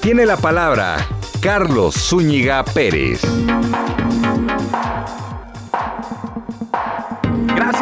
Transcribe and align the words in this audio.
tiene 0.00 0.26
la 0.26 0.36
palabra 0.36 0.96
Carlos 1.40 1.94
Zúñiga 1.94 2.64
Pérez. 2.64 3.20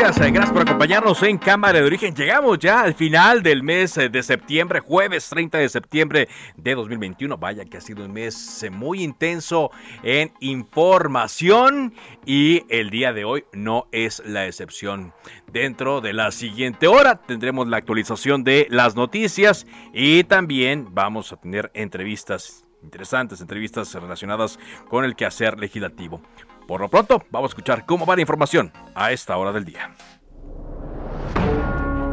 Gracias, 0.06 0.28
eh, 0.28 0.30
gracias 0.30 0.52
por 0.52 0.62
acompañarnos 0.62 1.20
en 1.24 1.36
Cámara 1.36 1.80
de 1.80 1.84
Origen. 1.84 2.14
Llegamos 2.14 2.60
ya 2.60 2.82
al 2.82 2.94
final 2.94 3.42
del 3.42 3.64
mes 3.64 3.96
eh, 3.96 4.08
de 4.08 4.22
septiembre, 4.22 4.78
jueves 4.78 5.28
30 5.30 5.58
de 5.58 5.68
septiembre 5.68 6.28
de 6.56 6.74
2021. 6.76 7.36
Vaya 7.38 7.64
que 7.64 7.78
ha 7.78 7.80
sido 7.80 8.04
un 8.04 8.12
mes 8.12 8.62
eh, 8.62 8.70
muy 8.70 9.02
intenso 9.02 9.72
en 10.04 10.32
información 10.38 11.92
y 12.24 12.62
el 12.68 12.90
día 12.90 13.12
de 13.12 13.24
hoy 13.24 13.46
no 13.52 13.88
es 13.90 14.22
la 14.24 14.46
excepción. 14.46 15.12
Dentro 15.52 16.00
de 16.00 16.12
la 16.12 16.30
siguiente 16.30 16.86
hora 16.86 17.16
tendremos 17.16 17.66
la 17.66 17.78
actualización 17.78 18.44
de 18.44 18.68
las 18.70 18.94
noticias 18.94 19.66
y 19.92 20.22
también 20.22 20.86
vamos 20.92 21.32
a 21.32 21.36
tener 21.36 21.72
entrevistas 21.74 22.64
interesantes, 22.80 23.40
entrevistas 23.40 23.92
relacionadas 23.92 24.60
con 24.88 25.04
el 25.04 25.16
quehacer 25.16 25.58
legislativo. 25.58 26.22
Por 26.68 26.80
lo 26.80 26.88
pronto, 26.88 27.24
vamos 27.32 27.48
a 27.48 27.50
escuchar 27.50 27.86
cómo 27.86 28.06
va 28.06 28.14
la 28.14 28.20
información 28.20 28.70
a 28.96 29.12
esta 29.12 29.36
hora 29.36 29.52
del 29.52 29.64
día. 29.64 29.90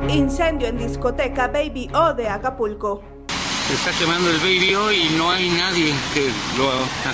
Incendio 0.10 0.68
en 0.68 0.78
discoteca 0.78 1.48
Baby 1.48 1.90
O 1.96 2.14
de 2.14 2.28
Acapulco. 2.28 3.02
Se 3.30 3.74
está 3.74 3.92
quemando 3.98 4.30
el 4.30 4.38
Baby 4.40 4.76
O 4.76 4.92
y 4.92 5.10
no 5.18 5.32
hay 5.32 5.50
nadie 5.50 5.94
que 6.14 6.28
lo 6.58 6.70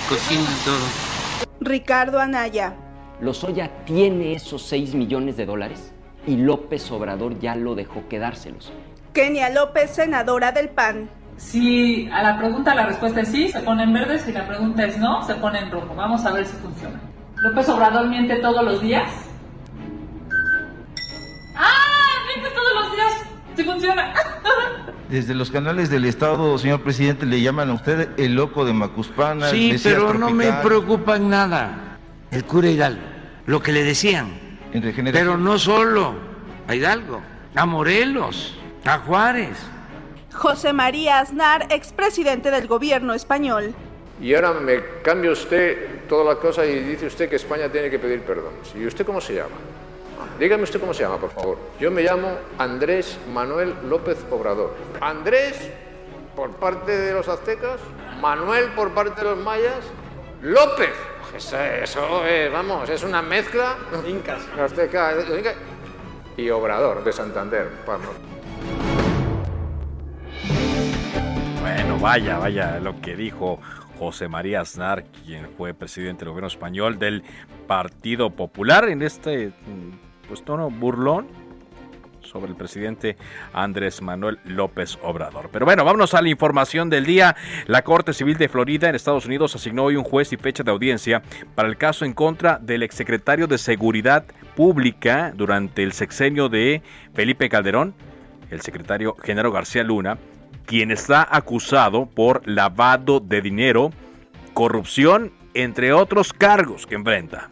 cocina 0.08 0.50
todo. 0.64 1.46
Ricardo 1.60 2.18
Anaya. 2.18 2.74
Lozoya 3.20 3.84
tiene 3.84 4.32
esos 4.32 4.62
6 4.62 4.94
millones 4.94 5.36
de 5.36 5.46
dólares 5.46 5.92
y 6.26 6.36
López 6.36 6.90
Obrador 6.90 7.38
ya 7.38 7.54
lo 7.54 7.76
dejó 7.76 8.08
quedárselos. 8.08 8.72
Kenia 9.12 9.50
López, 9.50 9.90
senadora 9.90 10.50
del 10.50 10.70
PAN. 10.70 11.08
Si 11.36 12.08
a 12.10 12.22
la 12.22 12.38
pregunta 12.38 12.74
la 12.74 12.86
respuesta 12.86 13.20
es 13.20 13.28
sí, 13.28 13.48
se 13.48 13.60
pone 13.60 13.84
en 13.84 13.92
verde, 13.92 14.18
si 14.18 14.32
la 14.32 14.46
pregunta 14.48 14.84
es 14.84 14.98
no, 14.98 15.22
se 15.22 15.34
pone 15.36 15.60
en 15.60 15.70
rojo. 15.70 15.94
Vamos 15.94 16.24
a 16.26 16.32
ver 16.32 16.44
si 16.44 16.56
funciona. 16.56 17.00
¿López 17.36 17.68
Obrador 17.68 18.08
miente 18.08 18.36
todos 18.36 18.64
los 18.64 18.82
días? 18.82 19.29
¡Ah! 21.60 22.24
¡Miente 22.26 22.50
todos 22.50 22.72
los 22.74 22.92
días! 22.92 23.12
¡Sí 23.54 23.64
funciona! 23.64 24.14
Desde 25.10 25.34
los 25.34 25.50
canales 25.50 25.90
del 25.90 26.04
Estado, 26.04 26.56
señor 26.56 26.82
presidente, 26.82 27.26
le 27.26 27.42
llaman 27.42 27.68
a 27.70 27.74
usted 27.74 28.10
el 28.16 28.34
loco 28.34 28.64
de 28.64 28.72
Macuspana. 28.72 29.50
Sí, 29.50 29.76
pero 29.82 30.14
no 30.14 30.30
me 30.30 30.52
preocupa 30.62 31.18
nada 31.18 31.98
el 32.30 32.44
cura 32.44 32.70
Hidalgo, 32.70 33.02
lo 33.46 33.60
que 33.60 33.72
le 33.72 33.82
decían. 33.84 34.58
pero 35.12 35.36
no 35.36 35.58
solo 35.58 36.14
a 36.68 36.74
Hidalgo, 36.74 37.20
a 37.54 37.66
Morelos, 37.66 38.56
a 38.84 38.98
Juárez. 38.98 39.58
José 40.32 40.72
María 40.72 41.18
Aznar, 41.18 41.66
expresidente 41.70 42.50
del 42.50 42.68
gobierno 42.68 43.12
español. 43.12 43.74
Y 44.20 44.34
ahora 44.34 44.52
me 44.52 44.80
cambia 45.02 45.32
usted 45.32 46.06
toda 46.08 46.34
la 46.34 46.40
cosa 46.40 46.64
y 46.64 46.78
dice 46.80 47.06
usted 47.06 47.28
que 47.28 47.36
España 47.36 47.68
tiene 47.68 47.90
que 47.90 47.98
pedir 47.98 48.22
perdón. 48.22 48.52
¿Y 48.78 48.86
usted 48.86 49.04
cómo 49.04 49.20
se 49.20 49.34
llama? 49.34 49.56
Dígame 50.38 50.62
usted 50.62 50.80
cómo 50.80 50.94
se 50.94 51.02
llama, 51.02 51.18
por 51.18 51.30
favor. 51.30 51.58
Yo 51.78 51.90
me 51.90 52.02
llamo 52.02 52.28
Andrés 52.58 53.18
Manuel 53.32 53.74
López 53.88 54.18
Obrador. 54.30 54.74
Andrés 55.00 55.70
por 56.34 56.52
parte 56.52 56.96
de 56.96 57.12
los 57.12 57.28
aztecas, 57.28 57.80
Manuel 58.20 58.70
por 58.76 58.92
parte 58.92 59.22
de 59.22 59.30
los 59.30 59.38
mayas, 59.38 59.78
López. 60.42 60.94
Eso, 61.36 61.60
eso 61.60 62.26
es, 62.26 62.50
vamos, 62.52 62.88
es 62.88 63.02
una 63.02 63.22
mezcla. 63.22 63.76
Incas. 64.06 64.42
Azteca, 64.58 65.14
y 66.36 66.50
Obrador 66.50 67.04
de 67.04 67.12
Santander. 67.12 67.68
Vamos. 67.86 68.08
Bueno, 71.60 71.98
vaya, 71.98 72.38
vaya 72.38 72.80
lo 72.80 73.00
que 73.00 73.14
dijo 73.14 73.60
José 73.98 74.28
María 74.28 74.62
Aznar, 74.62 75.04
quien 75.04 75.50
fue 75.56 75.74
presidente 75.74 76.20
del 76.20 76.30
gobierno 76.30 76.48
español 76.48 76.98
del 76.98 77.22
Partido 77.66 78.30
Popular, 78.30 78.88
en 78.88 79.02
este 79.02 79.52
pues, 80.30 80.44
tono 80.44 80.70
burlón 80.70 81.26
sobre 82.22 82.52
el 82.52 82.56
presidente 82.56 83.16
Andrés 83.52 84.00
Manuel 84.00 84.38
López 84.44 84.96
Obrador. 85.02 85.50
Pero 85.52 85.66
bueno, 85.66 85.84
vámonos 85.84 86.14
a 86.14 86.22
la 86.22 86.28
información 86.28 86.88
del 86.88 87.04
día. 87.04 87.34
La 87.66 87.82
Corte 87.82 88.12
Civil 88.12 88.38
de 88.38 88.48
Florida 88.48 88.88
en 88.88 88.94
Estados 88.94 89.26
Unidos 89.26 89.56
asignó 89.56 89.84
hoy 89.84 89.96
un 89.96 90.04
juez 90.04 90.32
y 90.32 90.36
fecha 90.36 90.62
de 90.62 90.70
audiencia 90.70 91.22
para 91.56 91.68
el 91.68 91.76
caso 91.76 92.04
en 92.04 92.12
contra 92.12 92.58
del 92.58 92.84
exsecretario 92.84 93.48
de 93.48 93.58
Seguridad 93.58 94.24
Pública 94.54 95.32
durante 95.34 95.82
el 95.82 95.92
sexenio 95.92 96.48
de 96.48 96.82
Felipe 97.12 97.48
Calderón, 97.48 97.94
el 98.50 98.60
secretario 98.60 99.16
Genaro 99.24 99.50
García 99.50 99.82
Luna, 99.82 100.18
quien 100.66 100.92
está 100.92 101.26
acusado 101.28 102.06
por 102.06 102.46
lavado 102.48 103.18
de 103.18 103.42
dinero, 103.42 103.90
corrupción, 104.54 105.32
entre 105.54 105.92
otros 105.92 106.32
cargos 106.32 106.86
que 106.86 106.94
enfrenta. 106.94 107.48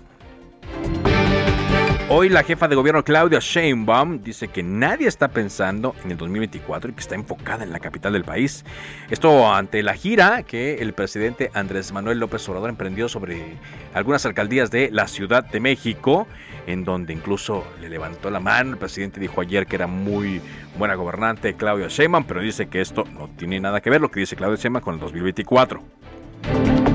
Hoy 2.11 2.31
la 2.31 2.43
jefa 2.43 2.69
de 2.69 2.75
gobierno 2.75 3.05
Claudia 3.05 3.39
Sheinbaum 3.39 4.23
dice 4.23 4.49
que 4.49 4.63
nadie 4.63 5.07
está 5.07 5.29
pensando 5.29 5.95
en 6.03 6.11
el 6.11 6.17
2024 6.17 6.91
y 6.91 6.95
que 6.95 7.01
está 7.01 7.15
enfocada 7.15 7.65
en 7.65 7.71
la 7.71 7.81
capital 7.81 8.15
del 8.15 8.25
país. 8.25 8.65
Esto 9.11 9.53
ante 9.53 9.83
la 9.83 9.93
gira 9.93 10.43
que 10.43 10.77
el 10.77 10.95
presidente 10.95 11.51
Andrés 11.53 11.93
Manuel 11.93 12.19
López 12.19 12.49
Obrador 12.49 12.71
emprendió 12.71 13.11
sobre 13.11 13.59
algunas 13.93 14.25
alcaldías 14.25 14.71
de 14.71 14.89
la 14.91 15.07
Ciudad 15.07 15.45
de 15.45 15.61
México, 15.61 16.27
en 16.67 16.83
donde 16.83 17.13
incluso 17.13 17.67
le 17.79 17.91
levantó 17.91 18.31
la 18.31 18.41
mano. 18.41 18.71
El 18.71 18.79
presidente 18.79 19.21
dijo 19.21 19.43
ayer 19.43 19.67
que 19.67 19.77
era 19.77 19.87
muy 19.87 20.41
buena 20.79 20.95
gobernante 20.95 21.57
Claudia 21.57 21.89
Sheinbaum, 21.89 22.25
pero 22.25 22.41
dice 22.41 22.69
que 22.69 22.81
esto 22.81 23.05
no 23.13 23.29
tiene 23.37 23.61
nada 23.61 23.83
que 23.83 23.91
ver 23.91 24.01
lo 24.01 24.11
que 24.11 24.21
dice 24.21 24.35
Claudia 24.35 24.57
Sheinbaum 24.57 24.83
con 24.83 24.95
el 24.95 25.01
2024. 25.01 26.88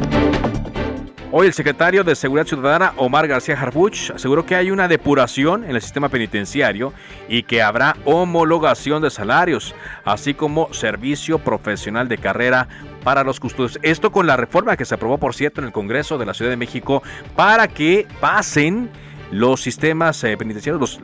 Hoy 1.36 1.48
el 1.48 1.54
secretario 1.54 2.04
de 2.04 2.14
Seguridad 2.14 2.46
Ciudadana, 2.46 2.94
Omar 2.96 3.28
García 3.28 3.60
Harfuch, 3.60 4.12
aseguró 4.12 4.46
que 4.46 4.54
hay 4.54 4.70
una 4.70 4.88
depuración 4.88 5.64
en 5.64 5.72
el 5.72 5.82
sistema 5.82 6.08
penitenciario 6.08 6.94
y 7.28 7.42
que 7.42 7.64
habrá 7.64 7.98
homologación 8.06 9.02
de 9.02 9.10
salarios, 9.10 9.74
así 10.06 10.36
como 10.36 10.72
servicio 10.76 11.40
profesional 11.40 12.08
de 12.08 12.20
carrera 12.20 12.68
para 13.04 13.24
los 13.24 13.40
custodios. 13.40 13.80
Esto 13.82 14.12
con 14.12 14.28
la 14.28 14.38
reforma 14.38 14.78
que 14.78 14.86
se 14.86 14.94
aprobó, 14.94 15.18
por 15.18 15.34
cierto, 15.34 15.60
en 15.60 15.66
el 15.66 15.74
Congreso 15.74 16.20
de 16.20 16.28
la 16.28 16.36
Ciudad 16.36 16.52
de 16.52 16.58
México 16.58 17.02
para 17.36 17.68
que 17.68 18.06
pasen 18.22 18.92
los 19.32 19.60
sistemas 19.60 20.24
eh, 20.24 20.38
penitenciarios, 20.38 21.02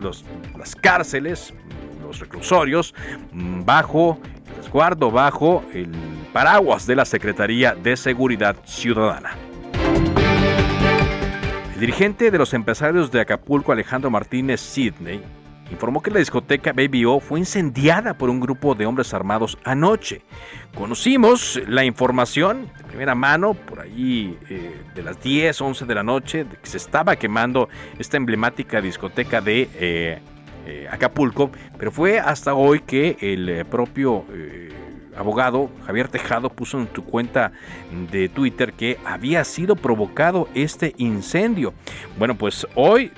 las 0.55 0.75
cárceles, 0.75 1.55
los 2.03 2.19
reclusorios, 2.19 2.93
mm, 3.31 3.65
bajo 3.65 4.19
el 4.47 4.57
resguardo, 4.57 5.09
bajo 5.09 5.63
el 5.73 5.89
paraguas 6.33 6.85
de 6.85 6.97
la 6.97 7.05
Secretaría 7.05 7.73
de 7.73 7.97
Seguridad 7.97 8.57
Ciudadana. 8.63 9.48
El 11.79 11.85
dirigente 11.85 12.29
de 12.29 12.37
los 12.37 12.53
empresarios 12.53 13.09
de 13.09 13.21
Acapulco, 13.21 13.71
Alejandro 13.71 14.09
Martínez 14.11 14.59
Sidney, 14.59 15.21
informó 15.71 16.01
que 16.01 16.11
la 16.11 16.19
discoteca 16.19 16.73
Baby 16.73 17.05
O 17.05 17.21
fue 17.21 17.39
incendiada 17.39 18.15
por 18.15 18.29
un 18.29 18.41
grupo 18.41 18.75
de 18.75 18.85
hombres 18.85 19.13
armados 19.13 19.57
anoche. 19.63 20.21
Conocimos 20.75 21.57
la 21.69 21.85
información 21.85 22.69
de 22.77 22.83
primera 22.83 23.15
mano, 23.15 23.53
por 23.53 23.79
ahí 23.79 24.37
eh, 24.49 24.75
de 24.93 25.03
las 25.03 25.23
10, 25.23 25.61
11 25.61 25.85
de 25.85 25.95
la 25.95 26.03
noche, 26.03 26.43
de 26.43 26.57
que 26.57 26.67
se 26.67 26.75
estaba 26.75 27.15
quemando 27.15 27.69
esta 27.97 28.17
emblemática 28.17 28.81
discoteca 28.81 29.39
de 29.39 29.69
eh, 29.75 30.19
eh, 30.67 30.87
Acapulco, 30.91 31.49
pero 31.77 31.93
fue 31.93 32.19
hasta 32.19 32.55
hoy 32.55 32.81
que 32.81 33.15
el 33.21 33.65
propio 33.67 34.25
abogado 35.15 35.69
Javier 35.85 36.07
Tejado 36.07 36.49
puso 36.49 36.79
en 36.79 36.89
su 36.93 37.03
cuenta 37.03 37.51
de 38.11 38.29
Twitter 38.29 38.73
que 38.73 38.97
había 39.05 39.43
sido 39.43 39.75
provocado 39.75 40.47
este 40.53 40.93
incendio. 40.97 41.73
Bueno, 42.17 42.35
pues 42.35 42.67
hoy 42.75 43.11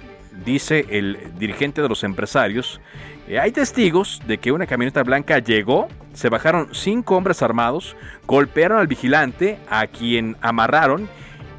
dice 0.46 0.86
el 0.90 1.18
dirigente 1.38 1.82
de 1.82 1.90
los 1.90 2.04
empresarios, 2.04 2.82
eh, 3.28 3.40
hay 3.40 3.52
testigos 3.52 4.22
de 4.28 4.38
que 4.38 4.52
una 4.52 4.66
camioneta 4.66 5.04
blanca 5.04 5.40
llegó, 5.40 5.88
se 6.14 6.30
bajaron 6.30 6.70
cinco 6.74 7.16
hombres 7.16 7.42
armados, 7.42 7.96
golpearon 8.26 8.80
al 8.80 8.88
vigilante, 8.88 9.60
a 9.70 9.88
quien 9.88 10.38
amarraron, 10.42 11.08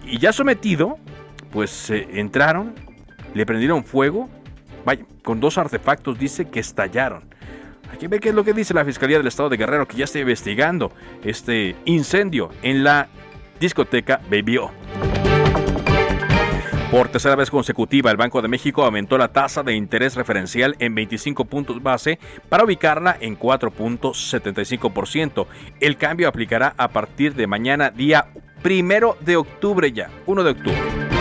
y 0.05 0.19
ya 0.19 0.33
sometido, 0.33 0.99
pues 1.51 1.91
entraron, 1.91 2.75
le 3.35 3.47
prendieron 3.47 3.85
fuego, 3.85 4.29
vaya, 4.85 5.05
con 5.23 5.41
dos 5.41 5.59
artefactos 5.59 6.19
dice 6.19 6.49
que 6.51 6.61
estallaron. 6.61 7.32
Aquí 7.93 8.07
ve 8.07 8.21
qué 8.21 8.31
es 8.31 8.35
lo 8.35 8.43
que 8.43 8.55
dice 8.55 8.75
la 8.75 8.85
Fiscalía 8.85 9.19
del 9.19 9.27
Estado 9.27 9.51
de 9.51 9.57
Guerrero, 9.57 9.87
que 9.87 9.99
ya 9.99 10.05
está 10.05 10.19
investigando 10.19 10.91
este 11.23 11.77
incendio 11.85 12.51
en 12.63 12.83
la 12.83 13.09
discoteca 13.61 14.21
Baby 14.31 14.59
Por 16.91 17.09
tercera 17.09 17.37
vez 17.37 17.51
consecutiva, 17.51 18.11
el 18.11 18.17
Banco 18.17 18.43
de 18.43 18.49
México 18.49 18.83
aumentó 18.83 19.19
la 19.19 19.29
tasa 19.29 19.63
de 19.63 19.75
interés 19.75 20.17
referencial 20.17 20.75
en 20.79 20.95
25 20.95 21.45
puntos 21.45 21.83
base 21.83 22.19
para 22.49 22.65
ubicarla 22.65 23.17
en 23.21 23.39
4.75%. 23.39 25.47
El 25.79 25.97
cambio 25.97 26.29
aplicará 26.29 26.75
a 26.77 26.89
partir 26.89 27.35
de 27.35 27.47
mañana, 27.47 27.91
día 27.91 28.27
primero 28.63 29.17
de 29.21 29.37
octubre 29.37 29.93
ya, 29.93 30.11
1 30.27 30.45
de 30.45 30.51
octubre. 30.51 31.12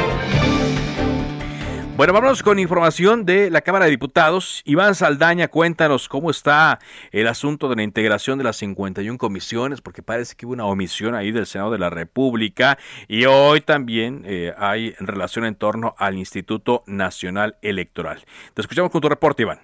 Bueno, 1.98 2.14
vámonos 2.14 2.42
con 2.42 2.58
información 2.58 3.26
de 3.26 3.52
la 3.52 3.62
Cámara 3.62 3.86
de 3.86 3.92
Diputados. 3.92 4.64
Iván 4.66 4.96
Saldaña, 4.96 5.50
cuéntanos 5.50 6.10
cómo 6.10 6.32
está 6.32 6.80
el 7.12 7.28
asunto 7.28 7.70
de 7.70 7.76
la 7.76 7.84
integración 7.84 8.38
de 8.38 8.46
las 8.46 8.56
51 8.56 9.18
comisiones, 9.20 9.82
porque 9.82 10.02
parece 10.02 10.36
que 10.36 10.46
hubo 10.46 10.54
una 10.54 10.66
omisión 10.66 11.14
ahí 11.14 11.32
del 11.32 11.46
Senado 11.46 11.70
de 11.70 11.78
la 11.78 11.90
República 11.90 12.78
y 13.08 13.26
hoy 13.26 13.62
también 13.62 14.24
eh, 14.26 14.54
hay 14.58 14.96
relación 15.00 15.46
en 15.46 15.56
torno 15.56 15.94
al 15.98 16.16
Instituto 16.16 16.84
Nacional 16.88 17.58
Electoral. 17.62 18.22
Te 18.54 18.62
escuchamos 18.62 18.90
con 18.90 19.02
tu 19.02 19.10
reporte, 19.10 19.44
Iván. 19.44 19.60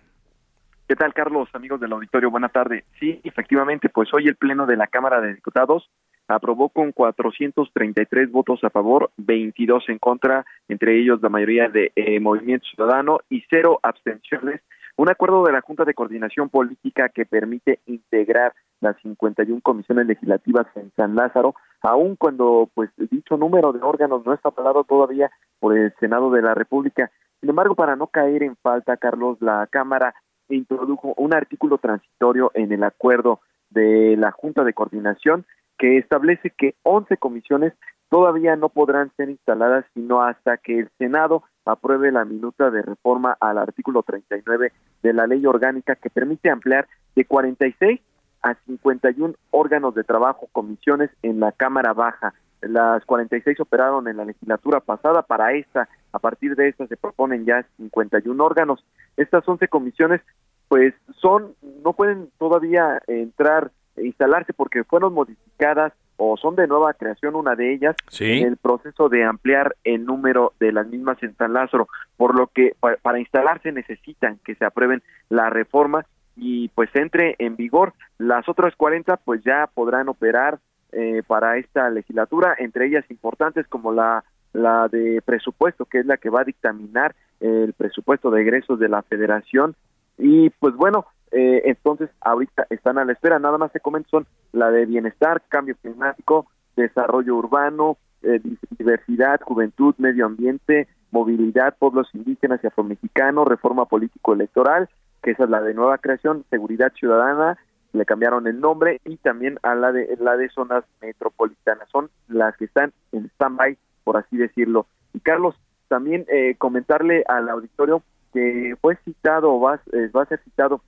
¿Qué 0.87 0.95
tal, 0.95 1.13
Carlos? 1.13 1.49
Amigos 1.53 1.81
del 1.81 1.91
auditorio, 1.91 2.29
buena 2.29 2.49
tarde. 2.49 2.85
Sí, 2.99 3.19
efectivamente, 3.23 3.89
pues 3.89 4.13
hoy 4.13 4.27
el 4.27 4.35
Pleno 4.35 4.65
de 4.65 4.77
la 4.77 4.87
Cámara 4.87 5.19
de 5.21 5.33
Diputados 5.33 5.89
aprobó 6.27 6.69
con 6.69 6.91
433 6.91 8.31
votos 8.31 8.63
a 8.63 8.69
favor, 8.69 9.11
22 9.17 9.89
en 9.89 9.99
contra, 9.99 10.45
entre 10.67 10.99
ellos 10.99 11.21
la 11.21 11.29
mayoría 11.29 11.69
de 11.69 11.91
eh, 11.95 12.19
Movimiento 12.19 12.65
Ciudadano 12.67 13.19
y 13.29 13.43
cero 13.49 13.79
abstenciones, 13.83 14.61
un 14.97 15.09
acuerdo 15.09 15.43
de 15.43 15.51
la 15.51 15.61
Junta 15.61 15.85
de 15.85 15.93
Coordinación 15.93 16.49
Política 16.49 17.09
que 17.09 17.25
permite 17.25 17.79
integrar 17.85 18.53
las 18.81 18.97
51 19.01 19.61
comisiones 19.61 20.07
legislativas 20.07 20.67
en 20.75 20.91
San 20.95 21.15
Lázaro, 21.15 21.55
aun 21.81 22.15
cuando 22.15 22.69
pues 22.73 22.89
dicho 22.97 23.37
número 23.37 23.73
de 23.73 23.81
órganos 23.81 24.25
no 24.25 24.33
está 24.33 24.49
aprobado 24.49 24.83
todavía 24.83 25.31
por 25.59 25.77
el 25.77 25.93
Senado 25.99 26.31
de 26.31 26.41
la 26.41 26.55
República. 26.55 27.11
Sin 27.39 27.49
embargo, 27.49 27.75
para 27.75 27.95
no 27.95 28.07
caer 28.07 28.43
en 28.43 28.55
falta, 28.57 28.97
Carlos, 28.97 29.37
la 29.39 29.67
Cámara 29.67 30.15
introdujo 30.49 31.13
un 31.17 31.33
artículo 31.33 31.77
transitorio 31.77 32.51
en 32.53 32.71
el 32.71 32.83
acuerdo 32.83 33.41
de 33.69 34.15
la 34.17 34.31
Junta 34.31 34.63
de 34.63 34.73
Coordinación 34.73 35.45
que 35.77 35.97
establece 35.97 36.51
que 36.51 36.75
11 36.83 37.17
comisiones 37.17 37.73
todavía 38.09 38.55
no 38.55 38.69
podrán 38.69 39.11
ser 39.17 39.29
instaladas 39.29 39.85
sino 39.93 40.23
hasta 40.23 40.57
que 40.57 40.79
el 40.79 40.89
Senado 40.97 41.43
apruebe 41.65 42.11
la 42.11 42.25
minuta 42.25 42.71
de 42.71 42.81
reforma 42.81 43.37
al 43.39 43.57
artículo 43.57 44.03
39 44.03 44.71
de 45.03 45.13
la 45.13 45.27
ley 45.27 45.45
orgánica 45.45 45.95
que 45.95 46.09
permite 46.09 46.49
ampliar 46.49 46.87
de 47.15 47.25
46 47.25 47.99
a 48.43 48.55
51 48.65 49.33
órganos 49.51 49.95
de 49.95 50.03
trabajo, 50.03 50.47
comisiones 50.51 51.09
en 51.23 51.39
la 51.39 51.51
Cámara 51.51 51.93
Baja. 51.93 52.33
Las 52.61 53.05
46 53.05 53.59
operaron 53.59 54.07
en 54.07 54.17
la 54.17 54.25
legislatura 54.25 54.79
pasada, 54.79 55.21
para 55.21 55.53
esta, 55.53 55.89
a 56.11 56.19
partir 56.19 56.55
de 56.55 56.69
esta 56.69 56.87
se 56.87 56.97
proponen 56.97 57.45
ya 57.45 57.65
51 57.77 58.43
órganos. 58.43 58.83
Estas 59.15 59.47
11 59.47 59.67
comisiones 59.67 60.21
pues 60.67 60.93
son 61.21 61.53
no 61.83 61.93
pueden 61.93 62.29
todavía 62.37 63.01
entrar 63.07 63.71
instalarse 64.03 64.53
porque 64.53 64.83
fueron 64.83 65.13
modificadas 65.13 65.93
o 66.17 66.35
son 66.37 66.55
de 66.55 66.67
nueva 66.67 66.93
creación 66.93 67.35
una 67.35 67.55
de 67.55 67.73
ellas 67.73 67.95
en 68.19 68.47
el 68.47 68.57
proceso 68.57 69.07
de 69.07 69.23
ampliar 69.23 69.75
el 69.83 70.05
número 70.05 70.53
de 70.59 70.71
las 70.71 70.87
mismas 70.87 71.21
en 71.21 71.35
San 71.35 71.53
Lázaro, 71.53 71.87
por 72.17 72.35
lo 72.35 72.47
que 72.47 72.75
para, 72.79 73.19
instalarse 73.19 73.71
necesitan 73.71 74.39
que 74.43 74.55
se 74.55 74.65
aprueben 74.65 75.03
la 75.29 75.49
reforma 75.49 76.05
y 76.35 76.69
pues 76.69 76.89
entre 76.95 77.35
en 77.39 77.55
vigor. 77.55 77.93
Las 78.17 78.49
otras 78.49 78.75
40 78.75 79.17
pues 79.17 79.43
ya 79.43 79.69
podrán 79.73 80.09
operar 80.09 80.59
eh, 80.91 81.21
para 81.27 81.57
esta 81.57 81.89
legislatura, 81.89 82.55
entre 82.57 82.87
ellas 82.87 83.05
importantes 83.09 83.67
como 83.67 83.91
la 83.91 84.23
la 84.53 84.87
de 84.87 85.21
presupuesto, 85.23 85.85
que 85.85 85.99
es 85.99 86.05
la 86.05 86.17
que 86.17 86.29
va 86.29 86.41
a 86.41 86.45
dictaminar 86.45 87.15
el 87.39 87.73
presupuesto 87.73 88.31
de 88.31 88.41
egresos 88.41 88.79
de 88.79 88.89
la 88.89 89.03
federación. 89.03 89.75
Y 90.17 90.49
pues 90.49 90.73
bueno, 90.75 91.05
eh, 91.31 91.63
entonces 91.65 92.09
ahorita 92.21 92.67
están 92.69 92.97
a 92.97 93.05
la 93.05 93.13
espera, 93.13 93.39
nada 93.39 93.57
más 93.57 93.71
se 93.71 93.79
comentan 93.79 94.09
son 94.09 94.27
la 94.53 94.71
de 94.71 94.85
bienestar, 94.85 95.41
cambio 95.49 95.75
climático, 95.81 96.47
desarrollo 96.75 97.35
urbano, 97.35 97.97
eh, 98.21 98.39
diversidad, 98.77 99.41
juventud, 99.41 99.95
medio 99.97 100.25
ambiente, 100.25 100.87
movilidad, 101.11 101.75
pueblos 101.77 102.07
indígenas 102.13 102.61
y 102.63 102.67
afromexicanos, 102.67 103.47
reforma 103.47 103.85
político-electoral, 103.85 104.89
que 105.21 105.31
esa 105.31 105.43
es 105.43 105.49
la 105.49 105.61
de 105.61 105.73
nueva 105.73 105.97
creación, 105.97 106.45
seguridad 106.49 106.93
ciudadana, 106.93 107.57
le 107.93 108.05
cambiaron 108.05 108.47
el 108.47 108.59
nombre, 108.59 109.01
y 109.05 109.17
también 109.17 109.59
a 109.63 109.75
la 109.75 109.91
de 109.91 110.17
la 110.19 110.37
de 110.37 110.49
zonas 110.49 110.83
metropolitanas, 111.01 111.89
son 111.89 112.09
las 112.27 112.55
que 112.57 112.65
están 112.65 112.93
en 113.11 113.25
stand-by, 113.35 113.77
por 114.03 114.17
así 114.17 114.37
decirlo. 114.37 114.87
Y 115.13 115.19
Carlos, 115.19 115.55
también 115.87 116.25
eh, 116.27 116.55
comentarle 116.57 117.23
al 117.27 117.49
auditorio 117.49 118.03
que 118.33 118.75
fue 118.81 118.97
citado, 119.05 119.59
va, 119.59 119.79
va 120.15 120.21
a 120.21 120.25
ser 120.25 120.39
citado 120.43 120.81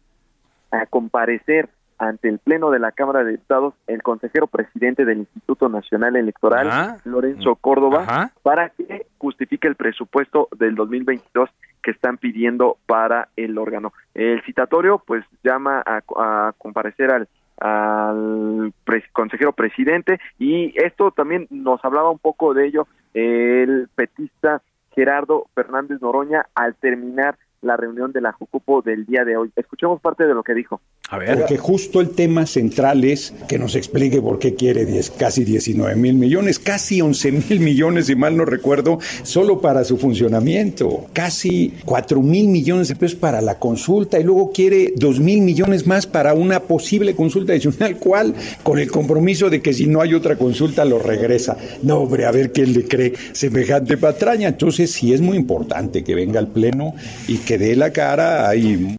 a 0.72 0.86
comparecer 0.86 1.70
ante 2.00 2.30
el 2.30 2.40
Pleno 2.40 2.72
de 2.72 2.80
la 2.80 2.94
Cámara 2.94 3.24
de 3.24 3.32
Diputados 3.32 3.74
el 3.88 4.02
consejero 4.02 4.48
presidente 4.48 5.04
del 5.04 5.20
Instituto 5.20 5.68
Nacional 5.68 6.16
Electoral, 6.16 6.98
Lorenzo 7.04 7.56
Córdoba, 7.56 8.32
para 8.42 8.70
que 8.70 9.08
justifique 9.18 9.68
el 9.68 9.76
presupuesto 9.76 10.48
del 10.58 10.76
2022 10.76 11.50
que 11.84 11.92
están 11.92 12.18
pidiendo 12.18 12.78
para 12.86 13.28
el 13.36 13.58
órgano. 13.58 13.94
El 14.14 14.42
citatorio 14.44 15.04
pues 15.06 15.26
llama 15.44 15.84
a, 15.86 16.54
comparecer 16.58 17.12
al, 17.12 17.28
al 17.60 18.74
consejero 19.12 19.52
presidente 19.52 20.20
y 20.38 20.74
esto 20.82 21.12
también 21.12 21.48
nos 21.50 21.84
hablaba 21.84 22.10
un 22.10 22.20
poco 22.20 22.54
de 22.54 22.68
ello 22.68 22.88
el 23.14 23.90
petista 23.94 24.62
Gerardo 24.92 25.48
Fernández 25.54 26.02
Noroña 26.02 26.48
al 26.56 26.76
terminar 26.76 27.38
la 27.62 27.78
reunión 27.78 28.12
de 28.12 28.22
la 28.22 28.32
Jucupo 28.32 28.82
del 28.82 29.06
día 29.06 29.24
de 29.26 29.38
hoy. 29.38 29.52
Escuchemos 29.56 30.00
parte 30.02 30.26
de 30.26 30.34
lo 30.34 30.44
que 30.44 30.54
dijo. 30.54 30.82
A 31.10 31.18
ver. 31.18 31.40
Porque 31.40 31.58
justo 31.58 32.02
el 32.02 32.12
tema 32.12 32.46
central 32.46 33.04
es 33.04 33.34
que 33.48 33.58
nos 33.58 33.76
explique 33.76 34.22
por 34.22 34.40
qué 34.40 34.56
quiere 34.56 34.86
10, 34.86 35.12
casi 35.12 35.44
19 35.44 35.96
mil 35.96 36.16
millones, 36.16 36.60
casi 36.60 37.02
11 37.02 37.32
mil 37.32 37.60
millones, 37.60 38.06
si 38.08 38.16
mal 38.16 38.38
no 38.38 38.46
recuerdo, 38.46 39.00
solo 39.24 39.60
para 39.60 39.84
su 39.84 39.98
funcionamiento, 39.98 41.08
casi 41.14 41.74
4 41.86 42.22
mil 42.22 42.48
millones 42.50 42.90
de 42.90 42.96
pesos 42.96 43.18
para 43.18 43.42
la 43.42 43.58
consulta 43.58 44.20
y 44.20 44.24
luego 44.24 44.52
quiere 44.52 44.94
2 44.96 45.20
mil 45.20 45.42
millones 45.42 45.88
más 45.88 46.06
para 46.06 46.34
una 46.34 46.62
posible 46.62 47.16
consulta 47.16 47.54
adicional, 47.54 47.98
¿cuál? 47.98 48.36
Con 48.64 48.80
el 48.80 48.92
compromiso 48.92 49.50
de 49.50 49.62
que 49.62 49.74
si 49.74 49.88
no 49.88 50.02
hay 50.02 50.14
otra 50.14 50.36
consulta 50.38 50.86
lo 50.86 51.00
regresa. 51.00 51.58
No, 51.82 52.00
hombre, 52.00 52.26
a 52.26 52.32
ver 52.32 52.52
quién 52.52 52.74
le 52.74 52.88
cree 52.88 53.14
semejante 53.32 53.98
patraña. 53.98 54.50
Entonces 54.50 54.92
sí 54.92 55.14
es 55.14 55.22
muy 55.22 55.38
importante 55.38 56.04
que 56.04 56.16
venga 56.16 56.40
al 56.40 56.48
Pleno 56.48 56.94
y 57.28 57.38
que 57.38 57.49
dé 57.58 57.76
la 57.76 57.92
cara 57.92 58.48
ahí 58.48 58.98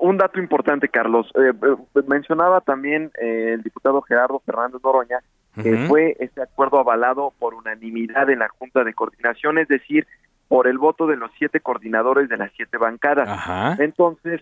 un 0.00 0.16
dato 0.16 0.38
importante, 0.38 0.88
Carlos. 0.88 1.30
Eh, 1.34 1.52
eh, 1.52 2.02
mencionaba 2.06 2.60
también 2.60 3.10
eh, 3.20 3.52
el 3.54 3.62
diputado 3.62 4.02
Gerardo 4.02 4.40
Fernández 4.44 4.80
Noroña 4.82 5.20
que 5.60 5.76
fue 5.88 6.16
este 6.20 6.40
acuerdo 6.40 6.78
avalado 6.78 7.32
por 7.36 7.52
unanimidad 7.52 8.30
en 8.30 8.38
la 8.38 8.48
Junta 8.48 8.84
de 8.84 8.94
Coordinación, 8.94 9.58
es 9.58 9.66
decir, 9.66 10.06
por 10.46 10.68
el 10.68 10.78
voto 10.78 11.08
de 11.08 11.16
los 11.16 11.32
siete 11.36 11.58
coordinadores 11.58 12.28
de 12.28 12.36
las 12.36 12.52
siete 12.54 12.78
bancadas. 12.78 13.76
Entonces, 13.80 14.40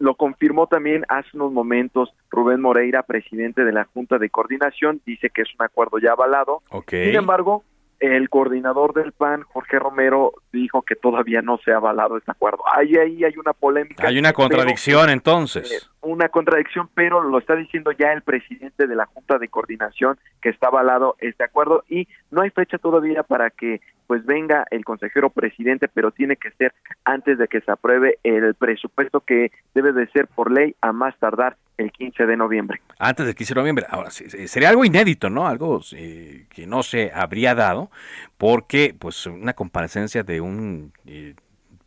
lo 0.00 0.16
confirmó 0.16 0.66
también 0.66 1.04
hace 1.08 1.28
unos 1.34 1.52
momentos 1.52 2.12
Rubén 2.28 2.60
Moreira, 2.60 3.04
presidente 3.04 3.64
de 3.64 3.70
la 3.70 3.84
Junta 3.84 4.18
de 4.18 4.30
Coordinación, 4.30 5.00
dice 5.06 5.30
que 5.30 5.42
es 5.42 5.48
un 5.56 5.64
acuerdo 5.64 6.00
ya 6.00 6.10
avalado. 6.10 6.60
Sin 6.88 7.14
embargo, 7.14 7.62
el 8.00 8.28
coordinador 8.28 8.94
del 8.94 9.12
PAN, 9.12 9.42
Jorge 9.42 9.78
Romero, 9.78 10.32
dijo 10.52 10.82
que 10.82 10.94
todavía 10.94 11.42
no 11.42 11.58
se 11.58 11.72
ha 11.72 11.76
avalado 11.76 12.16
este 12.16 12.30
acuerdo. 12.30 12.62
Ahí, 12.72 12.96
ahí 12.96 13.24
hay 13.24 13.36
una 13.36 13.52
polémica. 13.52 14.06
Hay 14.06 14.18
una 14.18 14.32
contradicción 14.32 15.10
entonces. 15.10 15.90
Una 16.00 16.28
contradicción, 16.28 16.88
pero 16.94 17.22
lo 17.22 17.38
está 17.38 17.56
diciendo 17.56 17.90
ya 17.92 18.12
el 18.12 18.22
presidente 18.22 18.86
de 18.86 18.94
la 18.94 19.06
Junta 19.06 19.38
de 19.38 19.48
Coordinación 19.48 20.18
que 20.40 20.50
está 20.50 20.68
avalado 20.68 21.16
este 21.18 21.44
acuerdo 21.44 21.84
y 21.88 22.06
no 22.30 22.42
hay 22.42 22.50
fecha 22.50 22.78
todavía 22.78 23.22
para 23.22 23.50
que 23.50 23.80
pues 24.08 24.24
venga 24.24 24.64
el 24.70 24.84
consejero 24.84 25.28
presidente, 25.28 25.86
pero 25.86 26.10
tiene 26.10 26.36
que 26.36 26.50
ser 26.52 26.72
antes 27.04 27.36
de 27.36 27.46
que 27.46 27.60
se 27.60 27.70
apruebe 27.70 28.18
el 28.24 28.54
presupuesto 28.54 29.20
que 29.20 29.52
debe 29.74 29.92
de 29.92 30.08
ser 30.08 30.26
por 30.28 30.50
ley 30.50 30.74
a 30.80 30.92
más 30.92 31.16
tardar 31.18 31.56
el 31.76 31.92
15 31.92 32.26
de 32.26 32.36
noviembre. 32.36 32.80
Antes 32.98 33.26
del 33.26 33.34
15 33.34 33.54
de 33.54 33.60
noviembre. 33.60 33.86
Ahora, 33.88 34.10
sería 34.10 34.70
algo 34.70 34.84
inédito, 34.84 35.28
¿no? 35.28 35.46
Algo 35.46 35.80
eh, 35.92 36.46
que 36.48 36.66
no 36.66 36.82
se 36.82 37.12
habría 37.14 37.54
dado, 37.54 37.90
porque 38.38 38.96
pues 38.98 39.26
una 39.26 39.52
comparecencia 39.52 40.22
de 40.22 40.40
un 40.40 40.92
eh, 41.06 41.34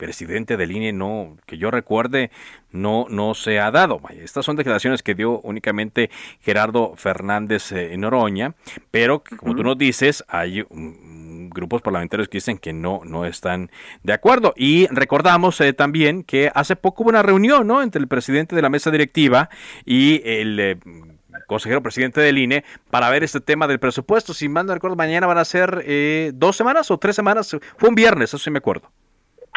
presidente 0.01 0.58
del 0.58 0.72
INE 0.72 0.93
no, 0.93 1.38
que 1.46 1.60
yo 1.60 1.70
recuerde, 1.70 2.31
no, 2.72 3.05
no 3.08 3.36
se 3.36 3.60
ha 3.60 3.70
dado. 3.70 4.01
Estas 4.10 4.43
son 4.43 4.55
declaraciones 4.55 5.03
que 5.03 5.13
dio 5.13 5.39
únicamente 5.41 6.10
Gerardo 6.39 6.96
Fernández 6.96 7.72
eh, 7.72 7.96
Noroña, 7.98 8.55
pero 8.89 9.22
como 9.38 9.55
tú 9.55 9.62
nos 9.62 9.77
dices, 9.77 10.25
hay 10.27 10.65
grupos 11.51 11.84
parlamentarios 11.84 12.29
que 12.29 12.38
dicen 12.38 12.58
que 12.58 12.74
no, 12.74 13.01
no 13.05 13.25
están 13.25 13.70
de 14.01 14.13
acuerdo. 14.13 14.55
Y 14.58 14.88
recordamos 14.88 15.62
eh, 15.62 15.72
también 15.72 16.24
que 16.24 16.51
hace 16.55 16.75
poco 16.75 17.03
hubo 17.03 17.12
una 17.12 17.22
reunión, 17.22 17.67
¿no? 17.67 17.84
Entre 17.84 18.01
el 18.01 18.08
presidente 18.08 18.55
de 18.55 18.63
la 18.63 18.70
mesa 18.70 18.89
directiva 18.89 19.51
y 19.86 20.24
el 20.25 20.60
eh, 20.60 20.79
consejero 21.46 21.84
presidente 21.84 22.22
del 22.22 22.39
INE 22.39 22.63
para 22.89 23.08
ver 23.12 23.24
este 23.24 23.39
tema 23.39 23.67
del 23.67 23.77
presupuesto. 23.77 24.34
Si 24.34 24.50
mal 24.50 24.65
no 24.65 24.74
recuerdo, 24.74 24.96
mañana 24.96 25.27
van 25.27 25.38
a 25.38 25.46
ser 25.46 26.34
dos 26.34 26.58
semanas 26.58 26.89
o 26.89 26.98
tres 26.98 27.15
semanas. 27.15 27.55
Fue 27.77 27.88
un 27.88 27.93
viernes, 27.93 28.31
eso 28.31 28.39
sí 28.39 28.50
me 28.50 28.58
acuerdo. 28.58 28.89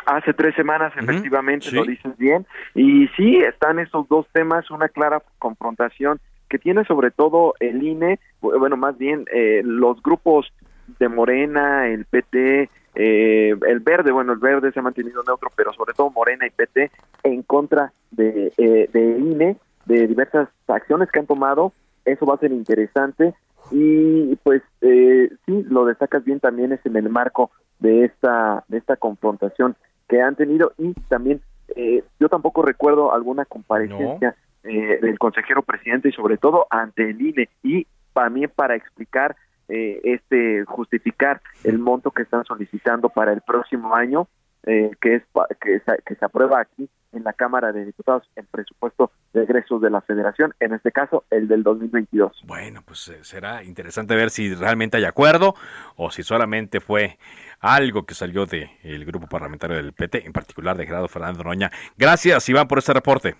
Hace 0.07 0.35
tres 0.35 0.55
semanas, 0.55 0.93
efectivamente, 0.97 1.71
lo 1.73 1.85
dices 1.85 2.17
bien. 2.19 2.47
Y 2.75 3.09
sí, 3.17 3.37
están 3.37 3.79
esos 3.79 4.09
dos 4.09 4.27
temas, 4.33 4.71
una 4.71 4.89
clara 4.89 5.23
confrontación 5.39 6.21
que 6.49 6.59
tiene 6.59 6.85
sobre 6.85 7.11
todo 7.11 7.55
el 7.59 7.83
INE, 7.83 8.21
bueno, 8.41 8.77
más 8.77 8.97
bien 8.99 9.25
eh, 9.33 9.63
los 9.65 10.03
grupos 10.03 10.53
de 10.99 11.09
Morena, 11.09 11.89
el 11.89 12.05
PT, 12.05 12.69
eh, 12.95 13.55
el 13.67 13.81
verde, 13.81 14.13
bueno, 14.13 14.33
el 14.33 14.39
verde 14.39 14.71
se 14.73 14.79
ha 14.79 14.83
mantenido 14.83 15.23
neutro, 15.27 15.51
pero 15.57 15.73
sobre 15.73 15.95
todo 15.95 16.11
Morena 16.11 16.47
y 16.47 16.51
PT 16.51 16.91
en 17.25 17.43
contra 17.43 17.93
de, 18.11 18.53
eh, 18.57 18.89
de 18.93 19.19
INE, 19.19 19.57
de 19.87 20.07
diversas 20.07 20.49
acciones 20.69 21.11
que 21.11 21.19
han 21.19 21.27
tomado. 21.27 21.73
Eso 22.05 22.27
va 22.27 22.35
a 22.35 22.39
ser 22.39 22.53
interesante 22.53 23.35
y 23.71 24.37
pues 24.37 24.63
eh, 24.83 25.31
sí, 25.47 25.65
lo 25.69 25.87
destacas 25.87 26.25
bien 26.25 26.39
también 26.39 26.73
es 26.73 26.85
en 26.85 26.97
el 26.97 27.09
marco 27.09 27.51
de 27.79 28.05
esta 28.05 28.63
de 28.69 28.79
esta 28.79 28.97
confrontación 28.97 29.75
que 30.09 30.21
han 30.21 30.37
tenido 30.37 30.73
y 30.79 30.95
también 31.09 31.41
eh, 31.77 32.05
yo 32.21 32.29
tampoco 32.29 32.63
recuerdo 32.63 33.15
alguna 33.15 33.45
comparecencia 33.45 34.37
eh, 34.63 34.99
del 35.01 35.19
consejero 35.19 35.63
presidente 35.63 36.09
y 36.09 36.13
sobre 36.13 36.37
todo 36.37 36.67
ante 36.71 37.11
el 37.11 37.21
INE 37.21 37.49
y 37.63 37.87
también 38.13 38.51
para 38.55 38.77
explicar 38.77 39.37
eh, 39.69 40.01
este 40.05 40.65
justificar 40.67 41.41
el 41.65 41.79
monto 41.79 42.11
que 42.11 42.23
están 42.23 42.45
solicitando 42.45 43.09
para 43.09 43.33
el 43.33 43.41
próximo 43.41 43.95
año 43.95 44.29
que 44.67 45.17
es 45.17 45.23
que, 45.61 45.83
que 46.07 46.15
se 46.15 46.25
aprueba 46.25 46.59
aquí 46.59 46.89
en 47.13 47.23
la 47.23 47.35
Cámara 47.35 47.71
de 47.71 47.85
Diputados 47.85 48.23
el 48.35 48.47
presupuesto 48.47 49.11
de 49.35 49.43
egresos 49.43 49.83
de 49.83 49.91
la 49.91 50.01
Federación, 50.01 50.55
en 50.59 50.73
este 50.73 50.91
caso 50.91 51.25
el 51.31 51.49
del 51.49 51.63
2022. 51.63 52.43
Bueno, 52.47 52.81
pues 52.83 53.13
será 53.21 53.63
interesante 53.63 54.15
ver 54.15 54.31
si 54.31 54.55
realmente 54.55 54.97
hay 54.97 55.05
acuerdo 55.05 55.55
o 55.97 56.11
si 56.11 56.23
solamente 56.23 56.81
fue 56.81 57.19
algo 57.61 58.05
que 58.05 58.15
salió 58.15 58.47
del 58.47 58.71
el 58.83 59.05
grupo 59.05 59.27
parlamentario 59.27 59.77
del 59.77 59.93
PT, 59.93 60.27
en 60.27 60.33
particular 60.33 60.77
de 60.77 60.87
Gerardo 60.87 61.09
Fernando 61.09 61.45
Noña. 61.45 61.71
Gracias, 61.97 62.49
Iván, 62.49 62.69
por 62.69 62.79
este 62.79 62.93
reporte. 62.93 63.37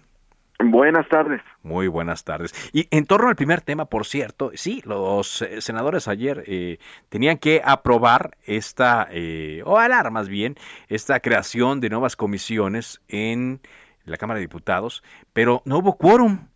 Buenas 0.61 1.09
tardes. 1.09 1.42
Muy 1.62 1.88
buenas 1.88 2.25
tardes. 2.25 2.52
Y 2.73 2.87
en 2.90 3.06
torno 3.06 3.28
al 3.28 3.35
primer 3.35 3.61
tema, 3.61 3.87
por 3.87 4.06
cierto, 4.06 4.52
sí, 4.54 4.83
los 4.85 5.42
eh, 5.42 5.61
senadores 5.61 6.06
ayer 6.06 6.44
eh, 6.47 6.78
tenían 7.09 7.38
que 7.38 7.61
aprobar 7.64 8.37
esta, 8.44 9.09
eh, 9.11 9.62
o 9.66 9.78
alar 9.78 10.12
más 10.12 10.28
bien, 10.28 10.56
esta 10.88 11.18
creación 11.18 11.80
de 11.80 11.90
nuevas 11.90 12.14
comisiones 12.14 13.02
en 13.09 13.61
la 14.04 14.16
Cámara 14.16 14.38
de 14.38 14.47
Diputados, 14.47 15.02
pero 15.33 15.62
no 15.64 15.78
hubo 15.78 15.97
quórum. 15.97 16.47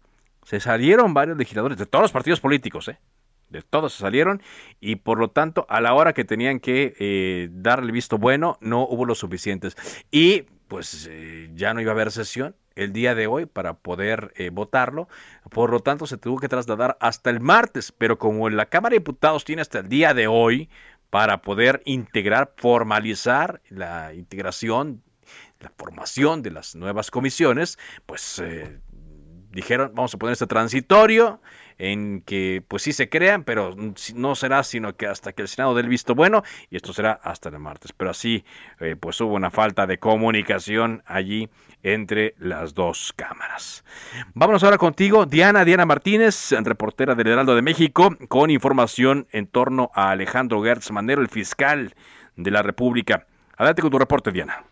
Se 0.44 0.60
salieron 0.60 1.12
varios 1.12 1.36
legisladores 1.36 1.76
de 1.76 1.86
todos 1.86 2.02
los 2.02 2.12
partidos 2.12 2.40
políticos, 2.40 2.88
¿eh? 2.88 2.98
De 3.50 3.62
todos 3.62 3.94
se 3.94 4.00
salieron 4.00 4.42
y 4.80 4.96
por 4.96 5.18
lo 5.18 5.30
tanto 5.30 5.66
a 5.68 5.80
la 5.80 5.94
hora 5.94 6.12
que 6.12 6.24
tenían 6.24 6.60
que 6.60 6.94
eh, 6.98 7.48
darle 7.50 7.86
el 7.86 7.92
visto 7.92 8.18
bueno 8.18 8.58
no 8.60 8.82
hubo 8.82 9.04
los 9.04 9.18
suficientes. 9.18 9.76
Y 10.10 10.44
pues 10.68 11.08
eh, 11.10 11.50
ya 11.54 11.72
no 11.74 11.80
iba 11.80 11.92
a 11.92 11.94
haber 11.94 12.10
sesión 12.10 12.54
el 12.74 12.92
día 12.92 13.14
de 13.14 13.26
hoy 13.26 13.46
para 13.46 13.74
poder 13.74 14.32
eh, 14.36 14.50
votarlo, 14.50 15.08
por 15.50 15.70
lo 15.70 15.80
tanto 15.80 16.06
se 16.06 16.16
tuvo 16.16 16.38
que 16.38 16.48
trasladar 16.48 16.96
hasta 17.00 17.30
el 17.30 17.40
martes, 17.40 17.90
pero 17.90 18.18
como 18.18 18.48
la 18.50 18.66
Cámara 18.66 18.92
de 18.92 19.00
Diputados 19.00 19.44
tiene 19.44 19.62
hasta 19.62 19.80
el 19.80 19.88
día 19.88 20.14
de 20.14 20.28
hoy 20.28 20.68
para 21.10 21.42
poder 21.42 21.82
integrar, 21.86 22.52
formalizar 22.56 23.62
la 23.68 24.14
integración, 24.14 25.02
la 25.58 25.72
formación 25.76 26.42
de 26.42 26.52
las 26.52 26.76
nuevas 26.76 27.10
comisiones, 27.10 27.78
pues 28.06 28.40
dijeron 29.50 29.92
vamos 29.94 30.14
a 30.14 30.18
poner 30.18 30.34
este 30.34 30.46
transitorio 30.46 31.40
en 31.78 32.22
que 32.22 32.62
pues 32.66 32.82
sí 32.82 32.92
se 32.92 33.08
crean, 33.08 33.44
pero 33.44 33.74
no 34.14 34.34
será 34.34 34.62
sino 34.64 34.96
que 34.96 35.06
hasta 35.06 35.32
que 35.32 35.42
el 35.42 35.48
Senado 35.48 35.74
dé 35.74 35.82
el 35.82 35.88
visto 35.88 36.14
bueno 36.14 36.42
y 36.70 36.76
esto 36.76 36.92
será 36.92 37.12
hasta 37.22 37.48
el 37.48 37.58
martes. 37.58 37.92
Pero 37.92 38.10
así 38.10 38.44
eh, 38.80 38.96
pues 38.98 39.20
hubo 39.20 39.34
una 39.34 39.50
falta 39.50 39.86
de 39.86 39.98
comunicación 39.98 41.02
allí 41.06 41.48
entre 41.82 42.34
las 42.38 42.74
dos 42.74 43.12
cámaras. 43.14 43.84
Vámonos 44.34 44.64
ahora 44.64 44.78
contigo, 44.78 45.26
Diana, 45.26 45.64
Diana 45.64 45.86
Martínez, 45.86 46.50
reportera 46.62 47.14
del 47.14 47.28
Heraldo 47.28 47.54
de 47.54 47.62
México, 47.62 48.16
con 48.28 48.50
información 48.50 49.28
en 49.30 49.46
torno 49.46 49.90
a 49.94 50.10
Alejandro 50.10 50.62
Gertz 50.62 50.90
Manero, 50.90 51.22
el 51.22 51.28
fiscal 51.28 51.94
de 52.36 52.50
la 52.50 52.62
República. 52.62 53.26
Adelante 53.56 53.82
con 53.82 53.90
tu 53.90 53.98
reporte, 53.98 54.32
Diana. 54.32 54.64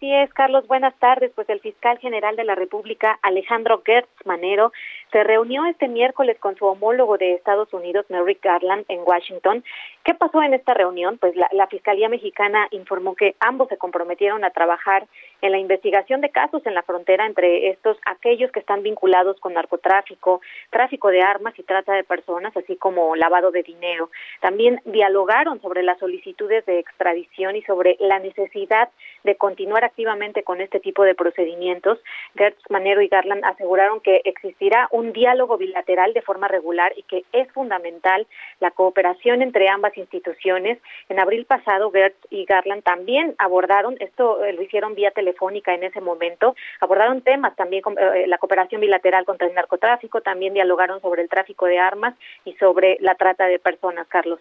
Así 0.00 0.14
es, 0.14 0.32
Carlos. 0.32 0.66
Buenas 0.66 0.98
tardes. 0.98 1.30
Pues 1.34 1.46
el 1.50 1.60
fiscal 1.60 1.98
general 1.98 2.34
de 2.34 2.44
la 2.44 2.54
República, 2.54 3.18
Alejandro 3.20 3.82
Gertz 3.84 4.08
Manero, 4.24 4.72
se 5.12 5.22
reunió 5.24 5.66
este 5.66 5.88
miércoles 5.88 6.38
con 6.40 6.56
su 6.56 6.64
homólogo 6.64 7.18
de 7.18 7.34
Estados 7.34 7.70
Unidos, 7.74 8.06
Merrick 8.08 8.42
Garland, 8.42 8.86
en 8.88 9.00
Washington. 9.04 9.62
¿Qué 10.02 10.14
pasó 10.14 10.42
en 10.42 10.54
esta 10.54 10.72
reunión? 10.72 11.18
Pues 11.18 11.36
la, 11.36 11.50
la, 11.52 11.66
Fiscalía 11.66 12.08
Mexicana 12.08 12.66
informó 12.70 13.14
que 13.14 13.34
ambos 13.40 13.68
se 13.68 13.76
comprometieron 13.76 14.42
a 14.42 14.50
trabajar 14.52 15.06
en 15.42 15.52
la 15.52 15.58
investigación 15.58 16.22
de 16.22 16.30
casos 16.30 16.64
en 16.64 16.72
la 16.72 16.82
frontera 16.82 17.26
entre 17.26 17.68
estos, 17.68 17.98
aquellos 18.06 18.50
que 18.52 18.60
están 18.60 18.82
vinculados 18.82 19.38
con 19.38 19.52
narcotráfico, 19.52 20.40
tráfico 20.70 21.08
de 21.08 21.20
armas 21.20 21.58
y 21.58 21.62
trata 21.62 21.92
de 21.92 22.04
personas, 22.04 22.56
así 22.56 22.74
como 22.76 23.16
lavado 23.16 23.50
de 23.50 23.62
dinero. 23.62 24.08
También 24.40 24.80
dialogaron 24.86 25.60
sobre 25.60 25.82
las 25.82 25.98
solicitudes 25.98 26.64
de 26.64 26.78
extradición 26.78 27.54
y 27.54 27.62
sobre 27.62 27.98
la 28.00 28.18
necesidad 28.18 28.88
de 29.24 29.36
continuar 29.36 29.89
activamente 29.90 30.42
con 30.42 30.60
este 30.60 30.80
tipo 30.80 31.04
de 31.04 31.14
procedimientos. 31.14 31.98
Gertz 32.36 32.62
Manero 32.70 33.02
y 33.02 33.08
Garland 33.08 33.44
aseguraron 33.44 34.00
que 34.00 34.22
existirá 34.24 34.88
un 34.92 35.12
diálogo 35.12 35.58
bilateral 35.58 36.14
de 36.14 36.22
forma 36.22 36.48
regular 36.48 36.92
y 36.96 37.02
que 37.02 37.24
es 37.32 37.50
fundamental 37.52 38.26
la 38.60 38.70
cooperación 38.70 39.42
entre 39.42 39.68
ambas 39.68 39.96
instituciones. 39.98 40.78
En 41.08 41.18
abril 41.18 41.44
pasado, 41.44 41.90
Gertz 41.90 42.18
y 42.30 42.44
Garland 42.44 42.82
también 42.82 43.34
abordaron, 43.38 43.96
esto 44.00 44.44
eh, 44.44 44.52
lo 44.52 44.62
hicieron 44.62 44.94
vía 44.94 45.10
telefónica 45.10 45.74
en 45.74 45.84
ese 45.84 46.00
momento, 46.00 46.54
abordaron 46.80 47.22
temas 47.22 47.56
también, 47.56 47.82
eh, 47.98 48.26
la 48.26 48.38
cooperación 48.38 48.80
bilateral 48.80 49.24
contra 49.24 49.48
el 49.48 49.54
narcotráfico, 49.54 50.20
también 50.20 50.54
dialogaron 50.54 51.00
sobre 51.00 51.22
el 51.22 51.28
tráfico 51.28 51.66
de 51.66 51.78
armas 51.78 52.14
y 52.44 52.52
sobre 52.54 52.96
la 53.00 53.14
trata 53.16 53.46
de 53.46 53.58
personas, 53.58 54.06
Carlos. 54.08 54.40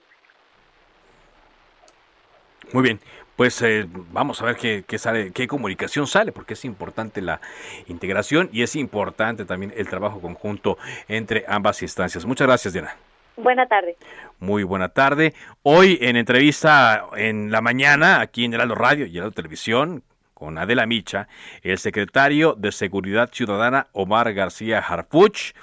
Muy 2.72 2.84
bien, 2.84 3.00
pues 3.39 3.62
eh, 3.62 3.88
vamos 4.12 4.41
a 4.41 4.46
ver 4.48 4.58
qué, 4.58 4.84
qué, 4.86 4.98
sale, 4.98 5.31
qué 5.31 5.48
comunicación 5.48 6.08
sale, 6.08 6.34
porque 6.34 6.55
es 6.55 6.65
importante 6.65 7.22
la 7.22 7.39
integración 7.88 8.50
y 8.51 8.63
es 8.63 8.75
importante 8.75 9.46
también 9.46 9.74
el 9.77 9.88
trabajo 9.88 10.19
conjunto 10.19 10.77
entre 11.08 11.46
ambas 11.48 11.81
instancias. 11.81 12.25
Muchas 12.25 12.48
gracias, 12.48 12.74
Diana. 12.74 12.98
Buena 13.38 13.65
tarde. 13.65 13.96
Muy 14.41 14.63
buena 14.63 14.89
tarde. 14.89 15.34
Hoy 15.63 15.98
en 16.01 16.17
entrevista 16.17 17.05
en 17.15 17.50
la 17.50 17.62
mañana, 17.62 18.19
aquí 18.19 18.43
en 18.43 18.55
Heraldo 18.55 18.75
Radio 18.75 19.05
y 19.05 19.15
Heraldo 19.15 19.36
Televisión, 19.36 20.03
con 20.34 20.58
Adela 20.58 20.86
Micha, 20.86 21.29
el 21.62 21.77
secretario 21.77 22.55
de 22.58 22.74
Seguridad 22.74 23.29
Ciudadana, 23.31 23.88
Omar 23.93 24.34
García 24.34 24.79
Harfuch, 24.79 25.53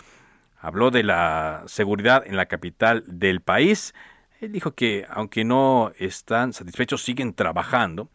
habló 0.63 0.91
de 0.91 1.03
la 1.03 1.63
seguridad 1.67 2.27
en 2.27 2.39
la 2.39 2.47
capital 2.47 3.05
del 3.07 3.43
país. 3.43 3.93
Él 4.41 4.53
dijo 4.53 4.73
que 4.73 5.07
aunque 5.09 5.45
no 5.45 5.93
están 5.99 6.53
satisfechos, 6.53 7.03
siguen 7.03 7.33
trabajando 7.33 8.09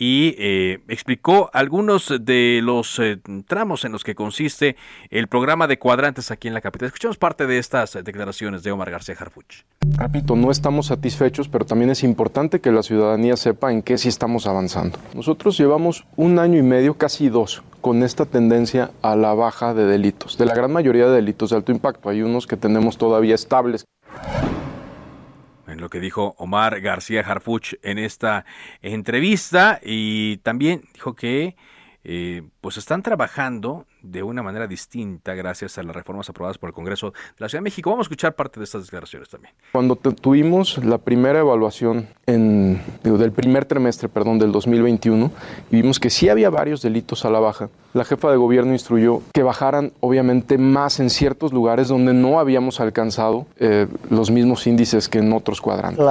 y 0.00 0.34
eh, 0.38 0.80
explicó 0.88 1.50
algunos 1.52 2.10
de 2.22 2.60
los 2.62 2.98
eh, 2.98 3.18
tramos 3.46 3.84
en 3.84 3.92
los 3.92 4.02
que 4.02 4.14
consiste 4.14 4.76
el 5.10 5.28
programa 5.28 5.66
de 5.66 5.78
cuadrantes 5.78 6.30
aquí 6.30 6.48
en 6.48 6.54
la 6.54 6.62
capital. 6.62 6.86
Escuchamos 6.86 7.18
parte 7.18 7.46
de 7.46 7.58
estas 7.58 7.92
declaraciones 8.02 8.62
de 8.62 8.72
Omar 8.72 8.90
García 8.90 9.14
Harfuch. 9.18 9.64
Repito, 9.98 10.36
no 10.36 10.50
estamos 10.50 10.86
satisfechos, 10.86 11.48
pero 11.48 11.66
también 11.66 11.90
es 11.90 12.02
importante 12.02 12.62
que 12.62 12.72
la 12.72 12.82
ciudadanía 12.82 13.36
sepa 13.36 13.72
en 13.72 13.82
qué 13.82 13.98
sí 13.98 14.08
estamos 14.08 14.46
avanzando. 14.46 14.98
Nosotros 15.14 15.58
llevamos 15.58 16.06
un 16.16 16.38
año 16.38 16.58
y 16.58 16.62
medio, 16.62 16.94
casi 16.94 17.28
dos, 17.28 17.62
con 17.82 18.02
esta 18.02 18.24
tendencia 18.24 18.92
a 19.02 19.16
la 19.16 19.34
baja 19.34 19.74
de 19.74 19.84
delitos, 19.84 20.38
de 20.38 20.46
la 20.46 20.54
gran 20.54 20.72
mayoría 20.72 21.08
de 21.08 21.16
delitos 21.16 21.50
de 21.50 21.56
alto 21.56 21.72
impacto. 21.72 22.08
Hay 22.08 22.22
unos 22.22 22.46
que 22.46 22.56
tenemos 22.56 22.96
todavía 22.96 23.34
estables. 23.34 23.84
En 25.70 25.80
lo 25.80 25.88
que 25.88 26.00
dijo 26.00 26.34
Omar 26.38 26.80
García 26.80 27.20
Harfuch 27.20 27.74
en 27.82 27.98
esta 27.98 28.44
entrevista 28.82 29.80
y 29.82 30.38
también 30.38 30.82
dijo 30.94 31.14
que 31.14 31.56
eh, 32.02 32.42
pues 32.62 32.78
están 32.78 33.02
trabajando 33.02 33.84
de 34.00 34.22
una 34.22 34.42
manera 34.42 34.66
distinta 34.66 35.34
gracias 35.34 35.76
a 35.76 35.82
las 35.82 35.94
reformas 35.94 36.30
aprobadas 36.30 36.56
por 36.56 36.70
el 36.70 36.74
Congreso 36.74 37.10
de 37.10 37.36
la 37.38 37.48
Ciudad 37.50 37.60
de 37.60 37.64
México. 37.64 37.90
Vamos 37.90 38.04
a 38.04 38.06
escuchar 38.06 38.34
parte 38.34 38.58
de 38.58 38.64
estas 38.64 38.84
declaraciones 38.84 39.28
también. 39.28 39.52
Cuando 39.72 39.96
tuvimos 39.96 40.82
la 40.82 40.96
primera 40.96 41.40
evaluación 41.40 42.08
en, 42.24 42.80
del 43.02 43.32
primer 43.32 43.66
trimestre 43.66 44.08
perdón, 44.08 44.38
del 44.38 44.50
2021 44.50 45.30
y 45.70 45.76
vimos 45.76 46.00
que 46.00 46.08
sí 46.08 46.30
había 46.30 46.48
varios 46.48 46.80
delitos 46.80 47.26
a 47.26 47.30
la 47.30 47.38
baja, 47.38 47.68
la 47.92 48.04
jefa 48.04 48.30
de 48.30 48.36
gobierno 48.36 48.72
instruyó 48.72 49.22
que 49.32 49.42
bajaran 49.42 49.92
obviamente 50.00 50.58
más 50.58 51.00
en 51.00 51.10
ciertos 51.10 51.52
lugares 51.52 51.88
donde 51.88 52.14
no 52.14 52.38
habíamos 52.38 52.80
alcanzado 52.80 53.46
eh, 53.58 53.86
los 54.08 54.30
mismos 54.30 54.66
índices 54.66 55.08
que 55.08 55.18
en 55.18 55.32
otros 55.32 55.60
cuadrantes. 55.60 56.04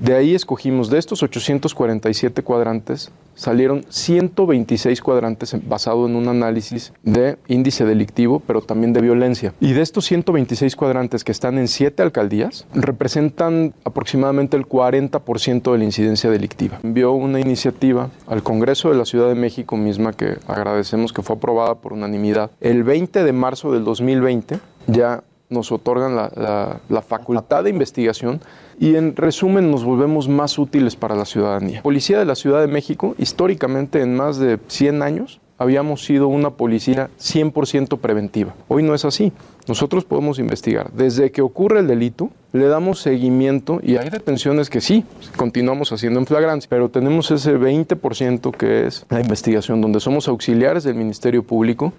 De 0.00 0.14
ahí 0.16 0.34
escogimos, 0.34 0.90
de 0.90 0.98
estos 0.98 1.22
847 1.22 2.42
cuadrantes, 2.42 3.12
salieron 3.36 3.84
126 3.88 5.00
cuadrantes 5.00 5.56
basado 5.68 6.06
en 6.06 6.16
un 6.16 6.28
análisis 6.28 6.92
de 7.02 7.36
índice 7.46 7.84
delictivo, 7.84 8.40
pero 8.44 8.62
también 8.62 8.92
de 8.92 9.00
violencia. 9.00 9.52
Y 9.60 9.72
de 9.72 9.82
estos 9.82 10.06
126 10.06 10.74
cuadrantes 10.76 11.24
que 11.24 11.32
están 11.32 11.58
en 11.58 11.68
siete 11.68 12.02
alcaldías, 12.02 12.66
representan 12.74 13.74
aproximadamente 13.84 14.56
el 14.56 14.66
40% 14.66 15.72
de 15.72 15.78
la 15.78 15.84
incidencia 15.84 16.30
delictiva. 16.30 16.80
Envió 16.82 17.12
una 17.12 17.40
iniciativa 17.40 18.10
al 18.26 18.42
Congreso 18.42 18.90
de 18.90 18.96
la 18.96 19.04
Ciudad 19.04 19.28
de 19.28 19.34
México 19.34 19.76
misma 19.76 20.12
que 20.12 20.38
agradecemos 20.84 21.14
que 21.14 21.22
fue 21.22 21.36
aprobada 21.36 21.76
por 21.76 21.94
unanimidad. 21.94 22.50
El 22.60 22.84
20 22.84 23.24
de 23.24 23.32
marzo 23.32 23.72
del 23.72 23.84
2020 23.84 24.58
ya 24.86 25.24
nos 25.48 25.72
otorgan 25.72 26.14
la, 26.14 26.80
la, 26.88 27.02
facultad 27.02 27.64
de 27.64 27.70
investigación 27.70 28.40
y 28.78 28.96
en 28.96 29.16
resumen 29.16 29.70
nos 29.70 29.84
volvemos 29.84 30.28
más 30.28 30.58
útiles 30.58 30.96
para 30.96 31.14
la 31.14 31.24
ciudadanía. 31.24 31.82
Policía 31.82 32.18
de 32.18 32.24
la 32.26 32.34
Ciudad 32.34 32.60
de 32.60 32.66
México, 32.66 33.14
históricamente 33.18 34.02
en 34.02 34.14
más 34.16 34.38
de 34.38 34.58
100 34.66 35.02
años, 35.02 35.40
habíamos 35.56 36.04
sido 36.04 36.28
una 36.28 36.50
policía 36.50 37.08
100% 37.18 37.98
preventiva. 37.98 38.54
Hoy 38.68 38.82
no 38.82 38.94
es 38.94 39.04
así. 39.04 39.32
Nosotros 39.66 40.04
podemos 40.04 40.38
investigar. 40.38 40.92
Desde 40.92 41.30
que 41.32 41.42
ocurre 41.42 41.80
el 41.80 41.86
delito, 41.86 42.30
le 42.52 42.66
damos 42.66 43.00
seguimiento 43.00 43.80
y 43.82 43.96
hay 43.96 44.10
detenciones 44.10 44.68
que 44.70 44.80
sí, 44.80 45.04
continuamos 45.36 45.92
haciendo 45.92 46.20
en 46.20 46.26
flagrancia, 46.26 46.68
pero 46.68 46.90
tenemos 46.90 47.30
ese 47.30 47.56
20% 47.56 48.54
que 48.56 48.86
es 48.86 49.06
la 49.08 49.20
investigación, 49.20 49.80
donde 49.80 50.00
somos 50.00 50.28
auxiliares 50.28 50.84
del 50.84 50.94
Ministerio 50.94 51.42
Público 51.42 51.94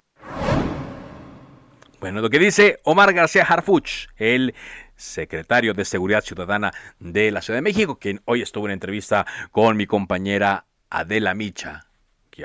bueno, 2.06 2.20
lo 2.20 2.30
que 2.30 2.38
dice 2.38 2.78
Omar 2.84 3.12
García 3.14 3.42
Harfuch, 3.42 4.08
el 4.16 4.54
secretario 4.96 5.74
de 5.74 5.84
Seguridad 5.84 6.22
Ciudadana 6.22 6.72
de 7.00 7.30
la 7.30 7.42
Ciudad 7.42 7.56
de 7.56 7.62
México, 7.62 7.98
quien 7.98 8.20
hoy 8.26 8.42
estuvo 8.42 8.66
en 8.66 8.72
entrevista 8.72 9.26
con 9.50 9.76
mi 9.76 9.86
compañera 9.86 10.66
Adela 10.90 11.34
Micha, 11.34 11.85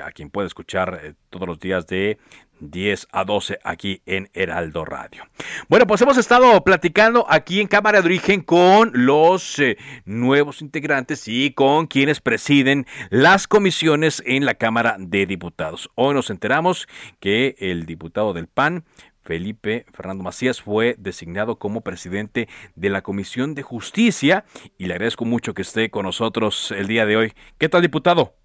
a 0.00 0.10
quien 0.10 0.30
puede 0.30 0.46
escuchar 0.46 1.00
eh, 1.02 1.14
todos 1.30 1.46
los 1.46 1.58
días 1.58 1.86
de 1.86 2.18
10 2.60 3.08
a 3.10 3.24
12 3.24 3.58
aquí 3.64 4.02
en 4.06 4.30
Heraldo 4.32 4.84
Radio. 4.84 5.24
Bueno, 5.68 5.86
pues 5.86 6.00
hemos 6.00 6.16
estado 6.16 6.62
platicando 6.64 7.26
aquí 7.28 7.60
en 7.60 7.66
Cámara 7.66 8.00
de 8.00 8.06
Origen 8.06 8.40
con 8.40 8.92
los 8.94 9.58
eh, 9.58 9.76
nuevos 10.04 10.62
integrantes 10.62 11.26
y 11.26 11.52
con 11.52 11.86
quienes 11.86 12.20
presiden 12.20 12.86
las 13.10 13.48
comisiones 13.48 14.22
en 14.24 14.44
la 14.44 14.54
Cámara 14.54 14.96
de 14.98 15.26
Diputados. 15.26 15.90
Hoy 15.94 16.14
nos 16.14 16.30
enteramos 16.30 16.86
que 17.20 17.56
el 17.58 17.84
diputado 17.86 18.32
del 18.32 18.46
PAN, 18.46 18.84
Felipe 19.24 19.86
Fernando 19.92 20.24
Macías 20.24 20.60
fue 20.60 20.96
designado 20.98 21.56
como 21.56 21.82
presidente 21.82 22.48
de 22.74 22.90
la 22.90 23.02
Comisión 23.02 23.54
de 23.54 23.62
Justicia 23.62 24.44
y 24.78 24.86
le 24.86 24.94
agradezco 24.94 25.24
mucho 25.24 25.54
que 25.54 25.62
esté 25.62 25.90
con 25.90 26.06
nosotros 26.06 26.72
el 26.72 26.88
día 26.88 27.06
de 27.06 27.16
hoy. 27.16 27.32
¿Qué 27.58 27.68
tal, 27.68 27.82
diputado? 27.82 28.41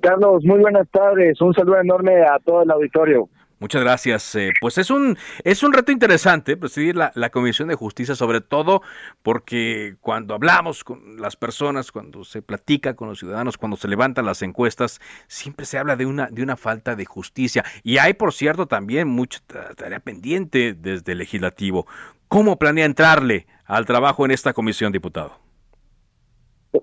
Carlos, 0.00 0.44
muy 0.44 0.60
buenas 0.60 0.88
tardes. 0.90 1.40
Un 1.40 1.54
saludo 1.54 1.80
enorme 1.80 2.22
a 2.22 2.38
todo 2.38 2.62
el 2.62 2.70
auditorio. 2.70 3.28
Muchas 3.60 3.82
gracias. 3.82 4.34
Eh, 4.36 4.52
pues 4.60 4.78
es 4.78 4.88
un, 4.90 5.18
es 5.42 5.64
un 5.64 5.72
reto 5.72 5.90
interesante 5.90 6.56
presidir 6.56 6.94
la, 6.94 7.10
la, 7.16 7.30
Comisión 7.30 7.66
de 7.68 7.74
Justicia, 7.74 8.14
sobre 8.14 8.40
todo 8.40 8.82
porque 9.22 9.96
cuando 10.00 10.34
hablamos 10.34 10.84
con 10.84 11.20
las 11.20 11.34
personas, 11.34 11.90
cuando 11.90 12.22
se 12.22 12.40
platica 12.40 12.94
con 12.94 13.08
los 13.08 13.18
ciudadanos, 13.18 13.58
cuando 13.58 13.76
se 13.76 13.88
levantan 13.88 14.26
las 14.26 14.42
encuestas, 14.42 15.00
siempre 15.26 15.66
se 15.66 15.76
habla 15.76 15.96
de 15.96 16.06
una, 16.06 16.28
de 16.30 16.42
una 16.42 16.56
falta 16.56 16.94
de 16.94 17.04
justicia. 17.04 17.64
Y 17.82 17.98
hay, 17.98 18.14
por 18.14 18.32
cierto, 18.32 18.66
también 18.66 19.08
mucha 19.08 19.40
tarea 19.76 19.98
pendiente 19.98 20.74
desde 20.74 21.12
el 21.12 21.18
legislativo. 21.18 21.86
¿Cómo 22.28 22.58
planea 22.58 22.84
entrarle 22.84 23.46
al 23.64 23.86
trabajo 23.86 24.24
en 24.24 24.30
esta 24.30 24.52
comisión, 24.52 24.92
diputado? 24.92 25.47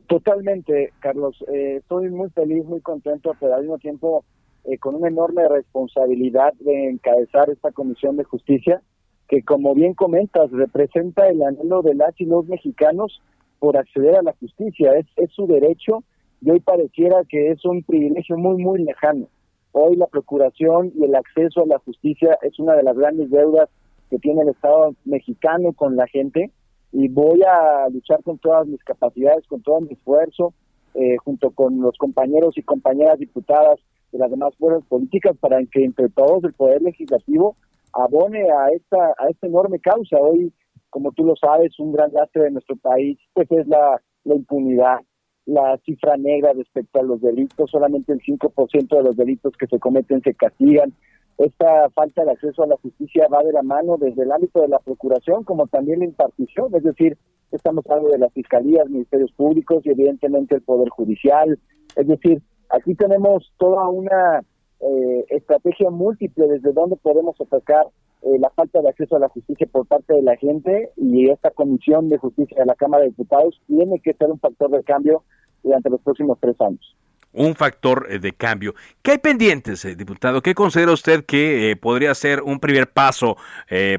Totalmente, 0.07 0.93
Carlos. 0.99 1.37
Eh, 1.53 1.77
estoy 1.77 2.09
muy 2.09 2.29
feliz, 2.31 2.65
muy 2.65 2.81
contento, 2.81 3.33
pero 3.39 3.53
al 3.53 3.61
mismo 3.61 3.77
tiempo 3.77 4.23
eh, 4.63 4.79
con 4.79 4.95
una 4.95 5.09
enorme 5.09 5.47
responsabilidad 5.47 6.53
de 6.59 6.89
encabezar 6.89 7.49
esta 7.49 7.71
Comisión 7.71 8.17
de 8.17 8.23
Justicia, 8.23 8.81
que 9.27 9.43
como 9.43 9.75
bien 9.75 9.93
comentas, 9.93 10.51
representa 10.51 11.27
el 11.27 11.41
anhelo 11.43 11.83
de 11.83 11.93
las 11.93 12.19
y 12.19 12.25
los 12.25 12.47
mexicanos 12.47 13.21
por 13.59 13.77
acceder 13.77 14.15
a 14.15 14.23
la 14.23 14.33
justicia. 14.39 14.93
Es, 14.97 15.05
es 15.17 15.31
su 15.31 15.45
derecho 15.45 16.03
y 16.41 16.49
hoy 16.49 16.59
pareciera 16.61 17.23
que 17.29 17.51
es 17.51 17.63
un 17.63 17.83
privilegio 17.83 18.37
muy, 18.37 18.63
muy 18.63 18.83
lejano. 18.83 19.27
Hoy 19.71 19.97
la 19.97 20.07
procuración 20.07 20.93
y 20.95 21.03
el 21.03 21.15
acceso 21.15 21.61
a 21.61 21.67
la 21.67 21.79
justicia 21.79 22.37
es 22.41 22.57
una 22.59 22.75
de 22.75 22.83
las 22.83 22.97
grandes 22.97 23.29
deudas 23.29 23.69
que 24.09 24.17
tiene 24.17 24.41
el 24.41 24.49
Estado 24.49 24.95
mexicano 25.05 25.73
con 25.73 25.95
la 25.95 26.07
gente 26.07 26.51
y 26.97 27.09
voy 27.09 27.41
a 27.43 27.89
luchar 27.89 28.23
con 28.23 28.37
todas 28.37 28.65
mis 28.67 28.81
capacidades, 28.85 29.45
con 29.47 29.61
todo 29.61 29.81
mi 29.81 29.91
esfuerzo, 29.91 30.53
eh, 30.93 31.17
junto 31.17 31.51
con 31.51 31.81
los 31.81 31.97
compañeros 31.97 32.57
y 32.57 32.61
compañeras 32.61 33.19
diputadas 33.19 33.81
de 34.13 34.19
las 34.19 34.31
demás 34.31 34.55
fuerzas 34.57 34.87
políticas 34.87 35.35
para 35.37 35.57
que 35.65 35.83
entre 35.83 36.07
todos 36.07 36.41
el 36.45 36.53
Poder 36.53 36.81
Legislativo 36.81 37.57
abone 37.91 38.43
a 38.43 38.69
esta, 38.73 39.07
a 39.17 39.27
esta 39.29 39.45
enorme 39.45 39.79
causa. 39.79 40.15
Hoy, 40.21 40.53
como 40.89 41.11
tú 41.11 41.25
lo 41.25 41.35
sabes, 41.35 41.77
un 41.79 41.91
gran 41.91 42.13
lastre 42.13 42.43
de 42.43 42.51
nuestro 42.51 42.77
país 42.77 43.19
pues 43.33 43.51
es 43.51 43.67
la, 43.67 44.01
la 44.23 44.35
impunidad, 44.35 44.99
la 45.45 45.77
cifra 45.85 46.15
negra 46.15 46.53
respecto 46.53 47.01
a 47.01 47.03
los 47.03 47.19
delitos, 47.19 47.71
solamente 47.71 48.13
el 48.13 48.21
5% 48.21 48.95
de 48.95 49.03
los 49.03 49.17
delitos 49.17 49.51
que 49.57 49.67
se 49.67 49.79
cometen 49.79 50.21
se 50.21 50.33
castigan. 50.33 50.93
Esta 51.37 51.89
falta 51.89 52.23
de 52.23 52.31
acceso 52.31 52.63
a 52.63 52.67
la 52.67 52.77
justicia 52.77 53.27
va 53.27 53.43
de 53.43 53.51
la 53.51 53.63
mano 53.63 53.97
desde 53.97 54.23
el 54.23 54.31
ámbito 54.31 54.61
de 54.61 54.69
la 54.69 54.79
procuración 54.79 55.43
como 55.43 55.67
también 55.67 55.99
la 55.99 56.05
impartición, 56.05 56.73
es 56.75 56.83
decir, 56.83 57.17
estamos 57.51 57.85
hablando 57.89 58.09
de 58.11 58.19
las 58.19 58.33
fiscalías, 58.33 58.89
ministerios 58.89 59.31
públicos 59.33 59.85
y 59.85 59.89
evidentemente 59.89 60.55
el 60.55 60.61
Poder 60.61 60.89
Judicial, 60.89 61.59
es 61.95 62.07
decir, 62.07 62.41
Aquí 62.69 62.95
tenemos 62.95 63.51
toda 63.57 63.87
una 63.89 64.39
eh, 64.79 65.25
estrategia 65.29 65.89
múltiple 65.89 66.47
desde 66.47 66.73
donde 66.73 66.95
podemos 66.97 67.39
atacar 67.39 67.87
eh, 68.21 68.39
la 68.39 68.49
falta 68.49 68.81
de 68.81 68.89
acceso 68.89 69.15
a 69.15 69.19
la 69.19 69.29
justicia 69.29 69.67
por 69.71 69.85
parte 69.85 70.13
de 70.13 70.23
la 70.23 70.35
gente 70.37 70.91
y 70.97 71.29
esta 71.29 71.51
Comisión 71.51 72.09
de 72.09 72.17
Justicia 72.17 72.57
de 72.59 72.65
la 72.65 72.75
Cámara 72.75 73.03
de 73.03 73.09
Diputados 73.09 73.61
tiene 73.67 73.99
que 73.99 74.13
ser 74.13 74.31
un 74.31 74.39
factor 74.39 74.71
de 74.71 74.83
cambio 74.83 75.23
durante 75.63 75.89
los 75.89 76.01
próximos 76.01 76.37
tres 76.41 76.59
años. 76.59 76.95
Un 77.35 77.55
factor 77.55 78.07
eh, 78.09 78.19
de 78.19 78.33
cambio. 78.33 78.73
¿Qué 79.01 79.11
hay 79.11 79.17
pendientes, 79.19 79.85
diputado? 79.97 80.41
¿Qué 80.41 80.55
considera 80.55 80.91
usted 80.91 81.25
que 81.25 81.77
podría 81.81 82.13
ser 82.15 82.41
un 82.41 82.59
primer 82.59 82.87
paso 82.91 83.37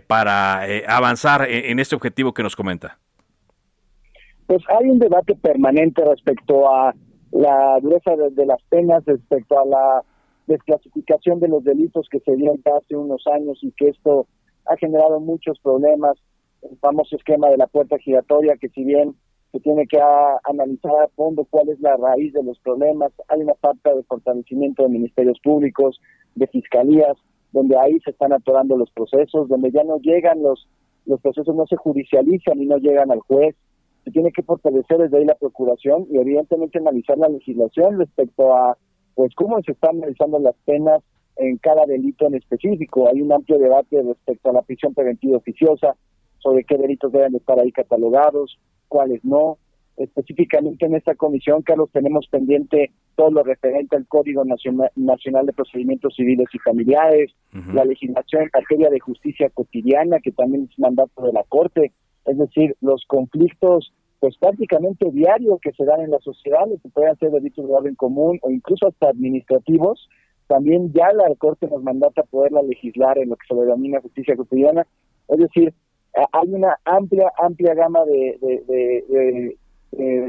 para 0.06 0.62
avanzar 0.88 1.46
en 1.48 1.78
este 1.78 1.94
objetivo 1.94 2.32
que 2.32 2.42
nos 2.42 2.56
comenta? 2.56 2.98
Pues 4.46 4.62
hay 4.68 4.88
un 4.88 4.98
debate 4.98 5.34
permanente 5.34 6.04
respecto 6.04 6.70
a 6.70 6.94
la 7.32 7.78
dureza 7.80 8.12
de, 8.16 8.46
las 8.46 8.62
penas 8.68 9.04
respecto 9.04 9.58
a 9.58 9.66
la 9.66 10.02
desclasificación 10.46 11.40
de 11.40 11.48
los 11.48 11.64
delitos 11.64 12.08
que 12.08 12.20
se 12.20 12.36
dieron 12.36 12.62
hace 12.76 12.96
unos 12.96 13.26
años 13.26 13.58
y 13.62 13.72
que 13.72 13.88
esto 13.88 14.26
ha 14.66 14.76
generado 14.76 15.20
muchos 15.20 15.58
problemas. 15.60 16.16
El 16.62 16.78
famoso 16.78 17.16
esquema 17.16 17.48
de 17.48 17.56
la 17.56 17.66
puerta 17.66 17.98
giratoria, 17.98 18.56
que 18.56 18.68
si 18.70 18.84
bien 18.84 19.14
se 19.52 19.60
tiene 19.60 19.86
que 19.86 19.98
analizar 20.44 20.92
a 21.02 21.08
fondo 21.08 21.46
cuál 21.48 21.68
es 21.68 21.80
la 21.80 21.96
raíz 21.96 22.32
de 22.32 22.42
los 22.42 22.58
problemas, 22.60 23.12
hay 23.28 23.40
una 23.40 23.54
falta 23.54 23.94
de 23.94 24.02
fortalecimiento 24.02 24.82
de 24.82 24.90
ministerios 24.90 25.38
públicos, 25.42 26.00
de 26.34 26.46
fiscalías, 26.48 27.16
donde 27.52 27.78
ahí 27.78 27.98
se 28.00 28.10
están 28.10 28.32
atorando 28.32 28.76
los 28.76 28.90
procesos, 28.90 29.48
donde 29.48 29.70
ya 29.70 29.82
no 29.84 29.98
llegan 29.98 30.42
los, 30.42 30.68
los 31.06 31.20
procesos, 31.20 31.54
no 31.54 31.66
se 31.66 31.76
judicializan 31.76 32.60
y 32.60 32.66
no 32.66 32.76
llegan 32.78 33.10
al 33.10 33.20
juez, 33.20 33.56
se 34.04 34.10
tiene 34.10 34.30
que 34.30 34.42
fortalecer 34.42 34.98
desde 34.98 35.18
ahí 35.18 35.24
la 35.24 35.34
procuración 35.34 36.06
y 36.10 36.18
evidentemente 36.18 36.78
analizar 36.78 37.18
la 37.18 37.28
legislación 37.28 37.98
respecto 37.98 38.54
a 38.54 38.76
pues 39.14 39.34
cómo 39.34 39.60
se 39.62 39.72
están 39.72 39.96
analizando 39.96 40.38
las 40.38 40.54
penas 40.64 41.02
en 41.36 41.56
cada 41.58 41.86
delito 41.86 42.26
en 42.26 42.34
específico. 42.34 43.08
Hay 43.08 43.20
un 43.20 43.32
amplio 43.32 43.58
debate 43.58 44.02
respecto 44.02 44.50
a 44.50 44.52
la 44.52 44.62
prisión 44.62 44.94
preventiva 44.94 45.38
oficiosa, 45.38 45.96
sobre 46.38 46.64
qué 46.64 46.76
delitos 46.76 47.10
deben 47.10 47.34
estar 47.34 47.58
ahí 47.58 47.72
catalogados, 47.72 48.58
cuáles 48.88 49.24
no. 49.24 49.58
Específicamente 49.96 50.84
en 50.84 50.94
esta 50.94 51.14
comisión, 51.14 51.62
Carlos, 51.62 51.88
tenemos 51.90 52.26
pendiente 52.28 52.90
todo 53.16 53.30
lo 53.30 53.42
referente 53.42 53.96
al 53.96 54.06
Código 54.06 54.44
Nacional 54.44 55.46
de 55.46 55.52
Procedimientos 55.54 56.14
Civiles 56.14 56.48
y 56.52 56.58
Familiares, 56.58 57.32
la 57.72 57.84
legislación 57.84 58.42
en 58.42 58.50
materia 58.52 58.90
de 58.90 59.00
justicia 59.00 59.48
cotidiana, 59.48 60.18
que 60.20 60.32
también 60.32 60.68
es 60.70 60.78
mandato 60.78 61.22
de 61.22 61.32
la 61.32 61.44
Corte, 61.44 61.92
es 62.26 62.36
decir, 62.36 62.76
los 62.82 63.04
conflictos 63.06 63.92
pues 64.18 64.36
prácticamente 64.38 65.10
diarios 65.10 65.60
que 65.60 65.72
se 65.72 65.84
dan 65.84 66.00
en 66.00 66.10
la 66.10 66.18
sociedad, 66.20 66.64
que 66.82 66.88
pueden 66.88 67.16
ser 67.16 67.30
delitos 67.30 67.66
de 67.66 67.72
orden 67.72 67.94
común 67.94 68.38
o 68.42 68.50
incluso 68.50 68.88
hasta 68.88 69.08
administrativos, 69.08 70.08
también 70.46 70.92
ya 70.92 71.12
la 71.12 71.34
Corte 71.36 71.66
nos 71.68 71.82
mandata 71.82 72.22
poderla 72.22 72.62
legislar 72.62 73.18
en 73.18 73.30
lo 73.30 73.36
que 73.36 73.46
se 73.48 73.54
denomina 73.54 74.00
justicia 74.00 74.36
cotidiana, 74.36 74.86
es 75.28 75.38
decir, 75.38 75.74
hay 76.32 76.48
una 76.48 76.78
amplia, 76.84 77.30
amplia 77.38 77.74
gama 77.74 78.04
de, 78.04 78.38
de, 78.40 79.56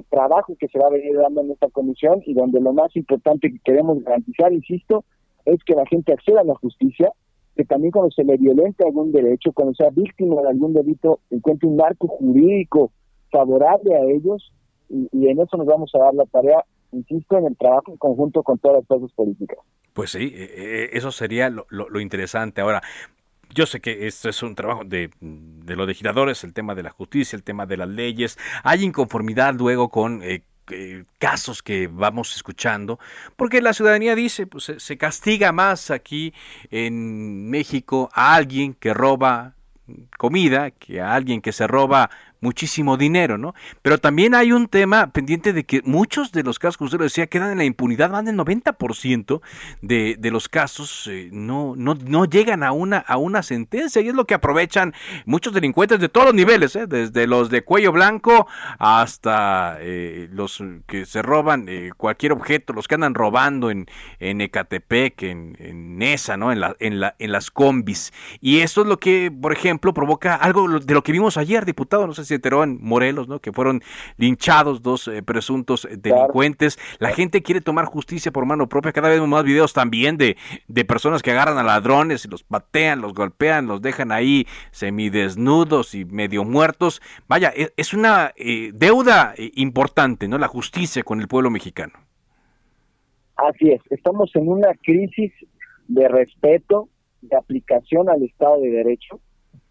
trabajo 0.10 0.56
que 0.60 0.68
se 0.68 0.80
va 0.80 0.88
a 0.88 0.92
venir 0.92 1.16
dando 1.18 1.42
en 1.42 1.52
esta 1.52 1.70
comisión 1.70 2.22
y 2.26 2.34
donde 2.34 2.62
lo 2.62 2.74
más 2.74 2.96
importante 2.96 3.52
que 3.52 3.60
queremos 3.60 4.04
garantizar, 4.04 4.54
insisto, 4.54 5.04
es 5.46 5.64
que 5.64 5.76
la 5.76 5.86
gente 5.86 6.14
acceda 6.14 6.42
a 6.42 6.46
la 6.46 6.56
justicia, 6.56 7.12
que 7.56 7.66
también 7.66 7.92
cuando 7.92 8.12
se 8.12 8.24
le 8.24 8.38
violente 8.38 8.86
algún 8.86 9.12
derecho, 9.12 9.52
cuando 9.54 9.74
sea 9.74 9.90
víctima 9.92 10.42
de 10.42 10.50
algún 10.50 10.74
delito, 10.74 11.20
encuentre 11.30 11.68
un 11.68 11.76
marco 11.76 12.08
jurídico 12.08 12.92
favorable 13.32 13.96
a 13.96 14.04
ellos 14.04 14.54
y, 14.90 15.28
en 15.28 15.42
eso 15.42 15.58
nos 15.58 15.68
vamos 15.68 15.92
a 15.96 16.00
dar 16.00 16.14
la 16.14 16.26
tarea, 16.26 16.64
insisto, 16.92 17.38
en 17.38 17.46
el 17.48 17.58
trabajo 17.58 17.92
en 17.92 17.98
conjunto 17.98 18.44
con 18.44 18.58
todas 18.60 18.78
las 18.78 18.88
fuerzas 18.88 19.12
políticas. 19.14 19.60
Pues 19.94 20.12
sí, 20.12 20.32
e, 20.34 20.44
e, 20.44 20.90
eso 20.98 21.12
sería 21.12 21.50
lo, 21.50 21.66
lo, 21.70 22.00
interesante. 22.00 22.62
Ahora, 22.62 22.82
yo 23.54 23.66
sé 23.66 23.80
que 23.80 24.08
esto 24.08 24.30
es 24.30 24.42
un 24.44 24.56
trabajo 24.56 24.84
de, 24.84 25.10
de 25.20 25.76
los 25.76 25.88
legisladores, 25.88 26.44
el 26.44 26.54
tema 26.54 26.76
de 26.76 26.84
la 26.84 26.90
justicia, 26.90 27.36
el 27.36 27.44
tema 27.44 27.66
de 27.66 27.78
las 27.78 27.90
leyes. 27.90 28.38
Hay 28.64 28.84
inconformidad 28.84 29.56
luego 29.56 29.90
con 29.90 30.22
eh, 30.24 30.44
eh, 30.70 31.06
casos 31.18 31.64
que 31.64 31.88
vamos 31.88 32.36
escuchando, 32.36 33.00
porque 33.36 33.62
la 33.62 33.74
ciudadanía 33.74 34.16
dice, 34.16 34.48
pues 34.48 34.74
se 34.78 34.98
castiga 34.98 35.52
más 35.52 35.92
aquí 35.92 36.34
en 36.72 37.50
México 37.50 38.10
a 38.14 38.36
alguien 38.36 38.74
que 38.74 38.94
roba 38.94 39.54
comida 40.18 40.72
que 40.72 41.00
a 41.02 41.14
alguien 41.14 41.42
que 41.42 41.54
se 41.54 41.68
roba 41.68 42.10
muchísimo 42.42 42.98
dinero, 42.98 43.38
¿no? 43.38 43.54
Pero 43.82 43.98
también 43.98 44.36
hay 44.36 44.52
un 44.52 44.68
tema 44.68 45.12
pendiente 45.12 45.54
de 45.54 45.64
que 45.64 45.82
muchos 45.84 46.32
de 46.32 46.44
los 46.44 46.60
casos, 46.60 46.78
como 46.78 46.88
usted 46.88 47.00
lo 47.00 47.04
decía, 47.04 47.28
quedan 47.28 47.52
en 47.52 47.58
la 47.58 47.64
impunidad, 47.64 48.10
más 48.10 48.26
del 48.26 48.38
90% 48.38 49.42
de, 49.82 50.16
de 50.20 50.32
los 50.32 50.50
casos 50.50 51.08
eh, 51.08 51.30
no, 51.32 51.76
no, 51.76 51.96
no 51.96 52.26
llegan 52.26 52.64
a 52.64 52.72
una, 52.72 52.98
a 52.98 53.18
una 53.18 53.44
sentencia 53.44 54.02
y 54.02 54.10
es 54.10 54.14
lo 54.14 54.26
que 54.26 54.34
aprovechan 54.34 54.94
muchos 55.26 55.54
delincuentes 55.54 56.00
de 56.00 56.10
todos 56.10 56.28
los 56.28 56.36
niveles, 56.36 56.76
¿eh? 56.76 56.88
desde 56.88 57.28
los 57.28 57.50
de 57.50 57.64
cuello 57.64 57.92
blanco 57.92 58.48
hasta 58.80 59.78
eh, 59.80 60.28
los 60.32 60.64
que 60.86 61.06
se 61.06 61.22
roban 61.22 61.68
cualquier 61.98 62.32
objeto, 62.32 62.74
los 62.74 62.88
que 62.88 62.96
andan 62.96 63.14
robando 63.14 63.72
en, 63.72 63.88
en 64.20 64.42
Ecatepec, 64.42 65.24
en, 65.24 65.58
en 65.60 66.02
esa, 66.02 66.38
¿no? 66.38 66.52
En, 66.52 66.60
la, 66.60 66.76
en, 66.80 67.00
la, 67.00 67.16
en 67.20 67.32
las 67.32 67.52
combis. 67.52 68.14
Y 68.42 68.60
eso 68.60 68.82
es 68.82 68.88
lo 68.88 68.98
que, 69.00 69.32
por 69.32 69.54
ejemplo, 69.54 69.94
provoca 69.94 70.36
algo 70.36 70.80
de 70.80 70.94
lo 70.94 71.04
que 71.04 71.12
vimos 71.12 71.38
ayer, 71.38 71.66
diputado, 71.66 72.08
no 72.08 72.14
sé 72.14 72.26
se 72.28 72.36
enteró 72.36 72.64
en 72.64 72.78
Morelos, 72.82 73.28
¿no? 73.28 73.40
Que 73.40 73.52
fueron 73.52 73.82
linchados 74.18 74.82
dos 74.82 75.08
eh, 75.08 75.24
presuntos 75.24 75.86
eh, 75.86 75.98
delincuentes. 75.98 76.78
La 77.00 77.10
gente 77.10 77.42
quiere 77.42 77.62
tomar 77.62 77.86
justicia 77.86 78.32
por 78.32 78.46
mano 78.46 78.70
propia. 78.70 78.92
Cada 78.92 79.10
vez 79.10 79.22
más 79.22 79.44
videos 79.44 79.74
también 79.74 80.18
de, 80.18 80.38
de 80.68 80.86
personas 80.86 81.22
que 81.24 81.32
agarran 81.32 81.58
a 81.58 81.64
ladrones 81.64 82.26
y 82.26 82.28
los 82.28 82.44
patean, 82.44 83.02
los 83.02 83.14
golpean, 83.14 83.68
los 83.68 83.82
dejan 83.82 84.12
ahí 84.12 84.46
semidesnudos 84.72 85.96
y 85.96 86.06
medio 86.06 86.44
muertos. 86.44 87.02
Vaya, 87.28 87.52
e, 87.56 87.74
es 87.76 87.94
una 87.94 88.32
eh, 88.36 88.72
deuda 88.74 89.34
importante, 89.56 90.28
¿no? 90.28 90.38
La 90.38 90.48
justicia 90.48 91.04
con 91.04 91.20
el 91.20 91.28
pueblo 91.28 91.50
mexicano. 91.50 91.94
Así 93.36 93.70
es, 93.70 93.82
estamos 93.92 94.36
en 94.36 94.48
una 94.48 94.74
crisis 94.82 95.32
de 95.88 96.08
respeto, 96.08 96.90
de 97.22 97.36
aplicación 97.36 98.10
al 98.10 98.24
Estado 98.24 98.60
de 98.62 98.72
Derecho 98.72 99.22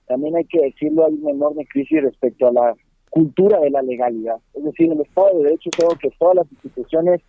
también 0.06 0.36
hay 0.36 0.44
que 0.44 0.60
decirlo, 0.60 1.06
hay 1.06 1.14
una 1.14 1.30
enorme 1.30 1.66
crisis 1.66 2.02
respecto 2.02 2.48
a 2.48 2.52
la 2.52 2.74
cultura 3.10 3.60
de 3.60 3.70
la 3.70 3.82
legalidad. 3.82 4.36
Es 4.54 4.64
decir, 4.64 4.92
el 4.92 5.00
Estado 5.00 5.38
de 5.38 5.44
Derecho 5.44 5.70
creo 5.76 5.90
que 5.98 6.10
todas 6.18 6.36
las 6.36 6.52
instituciones 6.52 7.20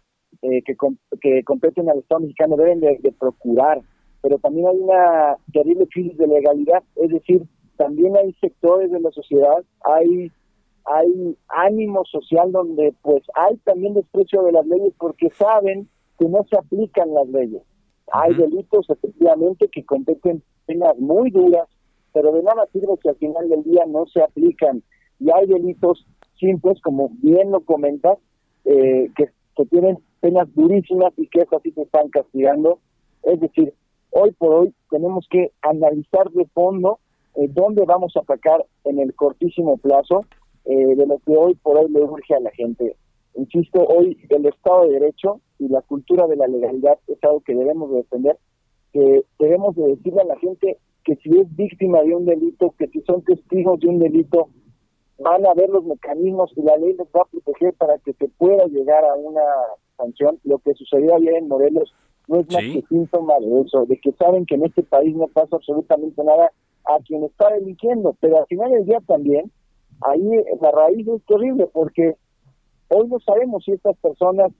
eh, 0.42 0.62
que, 0.64 0.76
que 1.22 1.44
competen 1.44 1.90
al 1.90 2.00
Estado 2.00 2.22
mexicano 2.22 2.58
deben 2.58 2.80
de, 2.80 3.14
procurar, 3.18 3.82
pero 4.22 4.38
también 4.40 4.68
hay 4.68 4.78
una 4.78 5.38
terrible 5.54 5.88
crisis 5.88 6.18
de 6.18 6.28
legalidad, 6.28 6.84
es 6.98 7.10
decir, 7.10 7.44
también 7.78 8.16
hay 8.18 8.34
sectores 8.34 8.92
de 8.92 9.00
la 9.00 9.12
sociedad, 9.12 9.64
hay 9.84 10.32
hay 10.90 11.38
ánimo 11.50 12.06
social 12.06 12.52
donde 12.54 12.94
pues 13.02 13.22
hay 13.36 13.58
también 13.58 13.94
desprecio 13.94 14.42
de 14.44 14.54
las 14.54 14.66
leyes 14.66 14.94
porque 14.98 15.30
saben 15.32 15.90
que 16.18 16.30
no 16.30 16.46
se 16.50 16.58
aplican 16.58 17.14
las 17.14 17.28
leyes. 17.28 17.62
Hay 18.14 18.34
delitos 18.36 18.90
efectivamente 18.90 19.68
que 19.68 19.84
competen 19.84 20.42
penas 20.66 20.98
muy 20.98 21.30
duras 21.30 21.68
pero 22.18 22.32
de 22.32 22.42
nada 22.42 22.66
sirve 22.74 22.98
que 23.00 23.10
al 23.10 23.16
final 23.18 23.48
del 23.48 23.62
día 23.62 23.86
no 23.86 24.08
se 24.08 24.24
aplican. 24.24 24.82
Y 25.20 25.30
hay 25.30 25.46
delitos 25.46 26.04
simples, 26.40 26.82
como 26.82 27.12
bien 27.22 27.52
lo 27.52 27.60
comentas, 27.60 28.18
eh, 28.66 29.12
que, 29.16 29.30
tienen 29.70 30.00
penas 30.20 30.48
durísimas 30.56 31.14
y 31.16 31.28
que 31.28 31.42
eso 31.42 31.60
sí 31.64 31.72
se 31.74 31.84
están 31.84 32.10
castigando. 32.10 32.80
Es 33.22 33.40
decir, 33.40 33.72
hoy 34.10 34.32
por 34.32 34.52
hoy 34.52 34.74
tenemos 34.90 35.28
que 35.30 35.52
analizar 35.62 36.32
de 36.32 36.46
fondo 36.56 36.98
eh, 37.36 37.48
dónde 37.50 37.86
vamos 37.86 38.16
a 38.16 38.22
atacar 38.22 38.66
en 38.84 38.98
el 38.98 39.14
cortísimo 39.14 39.78
plazo 39.78 40.26
eh, 40.66 40.96
de 40.96 41.06
lo 41.06 41.20
que 41.20 41.38
hoy 41.38 41.54
por 41.54 41.78
hoy 41.78 41.92
le 41.92 42.02
urge 42.02 42.34
a 42.34 42.40
la 42.40 42.50
gente. 42.50 42.96
Insisto, 43.36 43.86
hoy 43.86 44.18
el 44.30 44.48
Estado 44.48 44.86
de 44.86 44.94
Derecho 45.00 45.40
y 45.60 45.68
la 45.68 45.84
cultura 45.84 46.26
de 46.26 46.36
la 46.36 46.48
legalidad 46.48 46.98
es 47.08 47.24
algo 47.24 47.42
que 47.42 47.54
debemos 47.54 47.92
de 47.92 47.98
defender, 47.98 48.40
que 48.92 49.24
debemos 49.38 49.76
de 49.76 49.88
decirle 49.90 50.22
a 50.22 50.26
la 50.26 50.38
gente 50.38 50.80
que 51.08 51.16
si 51.16 51.30
es 51.40 51.56
víctima 51.56 52.02
de 52.02 52.14
un 52.14 52.26
delito, 52.26 52.76
que 52.78 52.88
si 52.88 53.00
son 53.04 53.22
testigos 53.22 53.80
de 53.80 53.88
un 53.88 54.00
delito, 54.00 54.50
van 55.20 55.46
a 55.46 55.54
ver 55.54 55.70
los 55.70 55.86
mecanismos 55.86 56.52
y 56.58 56.62
la 56.64 56.76
ley 56.76 56.96
les 56.98 57.08
va 57.08 57.22
a 57.22 57.32
proteger 57.32 57.74
para 57.76 57.98
que 58.00 58.12
se 58.12 58.28
pueda 58.28 58.66
llegar 58.66 59.06
a 59.06 59.16
una 59.16 59.42
sanción. 59.96 60.38
Lo 60.44 60.60
que 60.60 60.74
sucedió 60.74 61.16
ayer 61.16 61.36
en 61.36 61.48
Morelos 61.48 61.94
no 62.28 62.42
es 62.42 62.52
más 62.52 62.62
que 62.62 62.84
síntoma 62.90 63.40
de 63.40 63.62
eso, 63.62 63.86
de 63.86 63.98
que 64.02 64.12
saben 64.20 64.46
que 64.46 64.56
en 64.56 64.66
este 64.66 64.84
país 64.84 65.16
no 65.16 65.28
pasa 65.28 65.56
absolutamente 65.56 66.22
nada 66.26 66.52
a 66.84 67.00
quien 67.00 67.24
está 67.24 67.54
delinquiendo, 67.54 68.14
pero 68.20 68.40
al 68.40 68.46
final 68.48 68.70
del 68.70 68.86
día 68.86 69.00
también, 69.08 69.50
ahí 70.02 70.30
la 70.60 70.72
raíz 70.72 71.08
es 71.08 71.26
terrible 71.26 71.70
porque 71.72 72.18
hoy 72.90 73.08
no 73.08 73.18
sabemos 73.22 73.64
si 73.64 73.72
estas 73.72 73.96
personas 74.00 74.52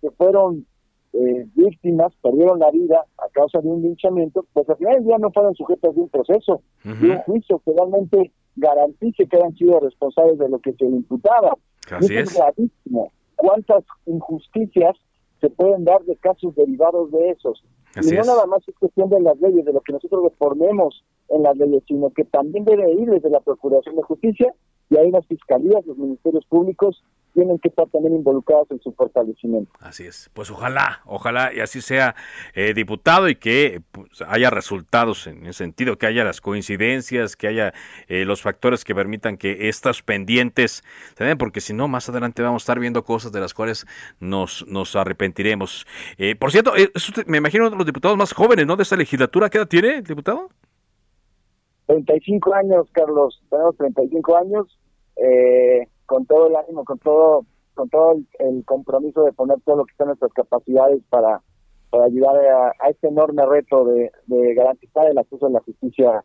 que 0.00 0.12
fueron 0.12 0.66
eh, 1.12 1.46
víctimas 1.54 2.12
perdieron 2.22 2.58
la 2.58 2.70
vida 2.70 3.04
a 3.18 3.28
causa 3.32 3.60
de 3.60 3.68
un 3.68 3.82
linchamiento, 3.82 4.44
pues 4.52 4.68
al 4.68 4.76
final 4.76 5.04
día 5.04 5.18
no 5.18 5.30
fueron 5.30 5.54
sujetos 5.54 5.94
de 5.94 6.00
un 6.02 6.08
proceso, 6.08 6.62
de 6.84 7.10
un 7.10 7.18
juicio 7.18 7.60
que 7.64 7.72
realmente 7.72 8.32
garantice 8.56 9.26
que 9.26 9.42
han 9.42 9.54
sido 9.54 9.80
responsables 9.80 10.38
de 10.38 10.48
lo 10.48 10.58
que 10.58 10.72
se 10.72 10.84
le 10.84 10.96
imputaba. 10.96 11.56
Así 11.90 12.16
es. 12.16 12.34
gravísimo. 12.34 13.12
¿Cuántas 13.36 13.84
injusticias 14.06 14.96
se 15.40 15.50
pueden 15.50 15.84
dar 15.84 16.02
de 16.04 16.16
casos 16.16 16.54
derivados 16.54 17.10
de 17.12 17.30
esos? 17.30 17.62
y 18.02 18.14
no 18.14 18.24
nada 18.24 18.46
más 18.46 18.66
es 18.68 18.74
cuestión 18.74 19.08
de 19.08 19.20
las 19.20 19.40
leyes, 19.40 19.64
de 19.64 19.72
lo 19.72 19.80
que 19.80 19.92
nosotros 19.92 20.24
reformemos 20.24 21.02
en 21.30 21.42
las 21.42 21.56
leyes, 21.56 21.82
sino 21.88 22.10
que 22.10 22.24
también 22.24 22.64
debe 22.64 22.92
ir 22.92 23.08
desde 23.08 23.30
la 23.30 23.40
Procuración 23.40 23.96
de 23.96 24.02
Justicia 24.02 24.54
y 24.90 24.98
hay 24.98 25.10
las 25.10 25.26
fiscalías, 25.26 25.84
los 25.86 25.96
ministerios 25.96 26.44
públicos 26.46 27.02
tienen 27.36 27.58
que 27.58 27.68
estar 27.68 27.86
también 27.90 28.16
involucrados 28.16 28.70
en 28.70 28.80
su 28.80 28.92
fortalecimiento. 28.94 29.70
Así 29.80 30.06
es. 30.06 30.30
Pues 30.32 30.50
ojalá, 30.50 31.02
ojalá 31.04 31.52
y 31.52 31.60
así 31.60 31.82
sea 31.82 32.16
eh, 32.54 32.72
diputado 32.72 33.28
y 33.28 33.34
que 33.34 33.82
pues, 33.92 34.22
haya 34.26 34.48
resultados 34.48 35.26
en 35.26 35.44
el 35.44 35.52
sentido, 35.52 35.98
que 35.98 36.06
haya 36.06 36.24
las 36.24 36.40
coincidencias, 36.40 37.36
que 37.36 37.48
haya 37.48 37.74
eh, 38.08 38.24
los 38.24 38.40
factores 38.40 38.84
que 38.84 38.94
permitan 38.94 39.36
que 39.36 39.68
estas 39.68 40.00
pendientes 40.00 40.82
se 41.14 41.24
den, 41.24 41.36
porque 41.36 41.60
si 41.60 41.74
no, 41.74 41.88
más 41.88 42.08
adelante 42.08 42.40
vamos 42.40 42.62
a 42.62 42.64
estar 42.64 42.80
viendo 42.80 43.04
cosas 43.04 43.32
de 43.32 43.40
las 43.40 43.52
cuales 43.52 43.86
nos, 44.18 44.66
nos 44.66 44.96
arrepentiremos. 44.96 45.86
Eh, 46.16 46.36
por 46.36 46.50
cierto, 46.50 46.72
me 47.26 47.36
imagino 47.36 47.64
uno 47.64 47.72
de 47.72 47.76
los 47.76 47.86
diputados 47.86 48.16
más 48.16 48.32
jóvenes, 48.32 48.66
¿no? 48.66 48.76
De 48.76 48.82
esta 48.82 48.96
legislatura. 48.96 49.50
¿Qué 49.50 49.58
edad 49.58 49.68
tiene 49.68 50.00
diputado? 50.00 50.48
35 51.84 52.54
años, 52.54 52.88
Carlos. 52.92 53.42
Tenemos 53.50 53.76
35 53.76 54.36
años. 54.38 54.78
Eh, 55.16 55.86
con 56.06 56.26
todo 56.26 56.46
el 56.46 56.56
ánimo, 56.56 56.84
con 56.84 56.98
todo 56.98 57.44
con 57.76 57.90
todo 57.90 58.16
el, 58.38 58.64
compromiso 58.64 59.22
de 59.22 59.32
poner 59.32 59.58
todo 59.64 59.76
lo 59.76 59.84
que 59.84 59.92
está 59.92 60.04
en 60.04 60.08
nuestras 60.08 60.32
capacidades 60.32 61.02
para, 61.10 61.42
para 61.90 62.06
ayudar 62.06 62.34
a, 62.36 62.88
este 62.88 63.08
enorme 63.08 63.44
reto 63.44 63.84
de, 63.84 64.10
garantizar 64.54 65.06
el 65.06 65.18
acceso 65.18 65.46
a 65.46 65.50
la 65.50 65.60
justicia 65.60 66.24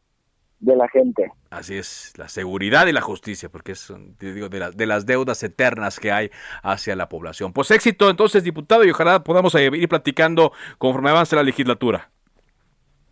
de 0.61 0.75
la 0.77 0.87
gente. 0.87 1.29
Así 1.49 1.75
es, 1.75 2.13
la 2.17 2.29
seguridad 2.29 2.87
y 2.87 2.93
la 2.93 3.01
justicia, 3.01 3.49
porque 3.49 3.73
es 3.73 3.93
digo, 4.17 4.47
de, 4.47 4.71
de, 4.73 4.85
las 4.85 5.05
deudas 5.05 5.43
eternas 5.43 5.99
que 5.99 6.11
hay 6.11 6.31
hacia 6.63 6.95
la 6.95 7.09
población. 7.09 7.51
Pues 7.51 7.69
éxito 7.71 8.09
entonces, 8.09 8.43
diputado, 8.45 8.85
y 8.85 8.91
ojalá 8.91 9.21
podamos 9.23 9.53
eh, 9.55 9.69
ir 9.73 9.89
platicando 9.89 10.53
conforme 10.77 11.09
avance 11.09 11.35
la 11.35 11.43
legislatura. 11.43 12.11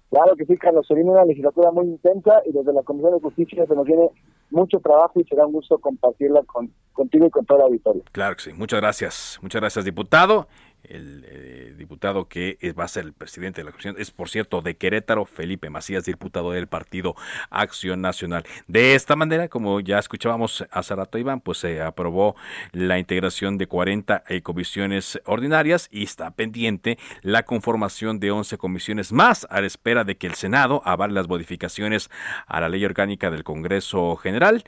Claro 0.09 0.35
que 0.35 0.45
sí, 0.45 0.57
Carlos, 0.57 0.87
se 0.87 0.95
viene 0.95 1.11
una 1.11 1.25
legislatura 1.25 1.71
muy 1.71 1.85
intensa 1.85 2.41
y 2.45 2.51
desde 2.51 2.73
la 2.73 2.81
Comisión 2.81 3.13
de 3.13 3.19
Justicia 3.19 3.65
se 3.67 3.75
nos 3.75 3.85
viene 3.85 4.09
mucho 4.49 4.79
trabajo 4.79 5.19
y 5.19 5.23
será 5.25 5.45
un 5.45 5.53
gusto 5.53 5.77
compartirla 5.77 6.41
con, 6.43 6.71
contigo 6.93 7.27
y 7.27 7.29
con 7.29 7.45
toda 7.45 7.59
la 7.59 7.65
auditorio. 7.65 8.03
Claro 8.11 8.35
que 8.35 8.43
sí, 8.43 8.53
muchas 8.53 8.81
gracias, 8.81 9.39
muchas 9.41 9.61
gracias, 9.61 9.85
diputado 9.85 10.47
el 10.83 11.25
eh, 11.27 11.73
diputado 11.77 12.27
que 12.27 12.57
va 12.77 12.85
a 12.85 12.87
ser 12.87 13.05
el 13.05 13.13
presidente 13.13 13.61
de 13.61 13.65
la 13.65 13.71
comisión 13.71 13.95
es, 13.97 14.11
por 14.11 14.29
cierto, 14.29 14.61
de 14.61 14.77
Querétaro, 14.77 15.25
Felipe 15.25 15.69
Macías, 15.69 16.05
diputado 16.05 16.51
del 16.51 16.67
Partido 16.67 17.15
Acción 17.49 18.01
Nacional. 18.01 18.43
De 18.67 18.95
esta 18.95 19.15
manera, 19.15 19.47
como 19.47 19.79
ya 19.79 19.99
escuchábamos 19.99 20.65
hace 20.71 20.95
rato, 20.95 21.17
Iván, 21.17 21.41
pues 21.41 21.59
se 21.59 21.81
aprobó 21.81 22.35
la 22.71 22.99
integración 22.99 23.57
de 23.57 23.67
40 23.67 24.23
eh, 24.27 24.41
comisiones 24.41 25.19
ordinarias 25.25 25.87
y 25.91 26.03
está 26.03 26.31
pendiente 26.31 26.97
la 27.21 27.43
conformación 27.43 28.19
de 28.19 28.31
11 28.31 28.57
comisiones 28.57 29.11
más 29.11 29.47
a 29.49 29.61
la 29.61 29.67
espera 29.67 30.03
de 30.03 30.17
que 30.17 30.27
el 30.27 30.35
Senado 30.35 30.81
avale 30.85 31.13
las 31.13 31.27
modificaciones 31.27 32.09
a 32.47 32.61
la 32.61 32.69
ley 32.69 32.85
orgánica 32.85 33.31
del 33.31 33.43
Congreso 33.43 34.15
General 34.15 34.63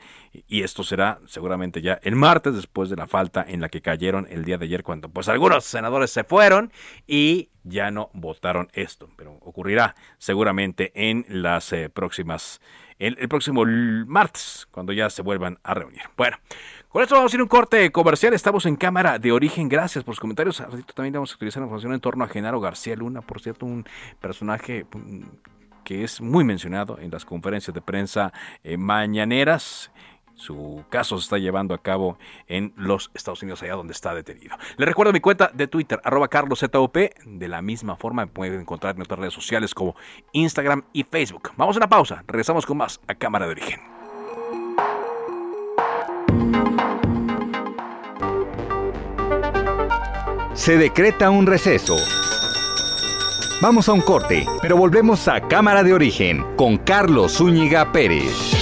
y 0.46 0.62
esto 0.62 0.82
será 0.82 1.20
seguramente 1.26 1.82
ya 1.82 1.98
el 2.02 2.16
martes 2.16 2.54
después 2.54 2.90
de 2.90 2.96
la 2.96 3.06
falta 3.06 3.44
en 3.46 3.60
la 3.60 3.68
que 3.68 3.82
cayeron 3.82 4.26
el 4.30 4.44
día 4.44 4.58
de 4.58 4.64
ayer 4.66 4.82
cuando 4.82 5.08
pues 5.08 5.28
algunos 5.28 5.64
senadores 5.64 6.01
se 6.10 6.24
fueron 6.24 6.72
y 7.06 7.50
ya 7.64 7.90
no 7.90 8.10
votaron 8.12 8.68
esto, 8.72 9.08
pero 9.16 9.38
ocurrirá 9.40 9.94
seguramente 10.18 10.92
en 10.94 11.24
las 11.28 11.72
eh, 11.72 11.88
próximas, 11.88 12.60
el, 12.98 13.16
el, 13.20 13.28
próximo 13.28 13.64
martes, 14.06 14.66
cuando 14.70 14.92
ya 14.92 15.10
se 15.10 15.22
vuelvan 15.22 15.58
a 15.62 15.74
reunir. 15.74 16.02
Bueno, 16.16 16.38
con 16.92 17.02
esto 17.02 17.14
vamos 17.14 17.32
a 17.32 17.36
ir 17.36 17.40
a 17.40 17.44
un 17.44 17.48
corte 17.48 17.90
comercial. 17.90 18.34
Estamos 18.34 18.66
en 18.66 18.76
cámara 18.76 19.18
de 19.18 19.32
origen. 19.32 19.66
Gracias 19.66 20.04
por 20.04 20.14
sus 20.14 20.20
comentarios. 20.20 20.62
también 20.94 21.14
vamos 21.14 21.32
a 21.32 21.36
utilizar 21.36 21.62
información 21.62 21.94
en 21.94 22.00
torno 22.00 22.22
a 22.22 22.28
Genaro 22.28 22.60
García 22.60 22.94
Luna, 22.96 23.22
por 23.22 23.40
cierto, 23.40 23.64
un 23.64 23.86
personaje 24.20 24.84
mm, 24.92 25.22
que 25.84 26.04
es 26.04 26.20
muy 26.20 26.44
mencionado 26.44 26.98
en 26.98 27.10
las 27.10 27.24
conferencias 27.24 27.72
de 27.74 27.80
prensa 27.80 28.32
eh, 28.62 28.76
mañaneras. 28.76 29.90
Su 30.34 30.84
caso 30.88 31.18
se 31.18 31.24
está 31.24 31.38
llevando 31.38 31.74
a 31.74 31.78
cabo 31.78 32.18
en 32.48 32.72
los 32.76 33.10
Estados 33.14 33.42
Unidos, 33.42 33.62
allá 33.62 33.74
donde 33.74 33.92
está 33.92 34.14
detenido. 34.14 34.56
Le 34.76 34.86
recuerdo 34.86 35.12
mi 35.12 35.20
cuenta 35.20 35.50
de 35.52 35.66
Twitter, 35.66 36.00
arroba 36.04 36.28
carloszop. 36.28 36.96
De 37.24 37.48
la 37.48 37.62
misma 37.62 37.96
forma 37.96 38.26
pueden 38.26 38.60
encontrar 38.60 38.96
en 38.96 39.02
otras 39.02 39.18
redes 39.18 39.34
sociales 39.34 39.74
como 39.74 39.94
Instagram 40.32 40.82
y 40.92 41.04
Facebook. 41.04 41.52
Vamos 41.56 41.76
a 41.76 41.78
una 41.78 41.88
pausa, 41.88 42.24
regresamos 42.26 42.66
con 42.66 42.78
más 42.78 43.00
a 43.06 43.14
Cámara 43.14 43.46
de 43.46 43.52
Origen. 43.52 43.80
Se 50.54 50.76
decreta 50.76 51.30
un 51.30 51.46
receso. 51.46 51.96
Vamos 53.60 53.88
a 53.88 53.92
un 53.92 54.00
corte, 54.00 54.46
pero 54.60 54.76
volvemos 54.76 55.28
a 55.28 55.40
Cámara 55.40 55.82
de 55.82 55.94
Origen 55.94 56.44
con 56.56 56.78
Carlos 56.78 57.34
Zúñiga 57.38 57.90
Pérez. 57.92 58.61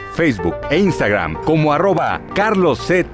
Facebook 0.15 0.57
e 0.69 0.77
Instagram 0.77 1.35
como 1.45 1.71
arroba 1.71 2.21
carloszup. 2.35 3.07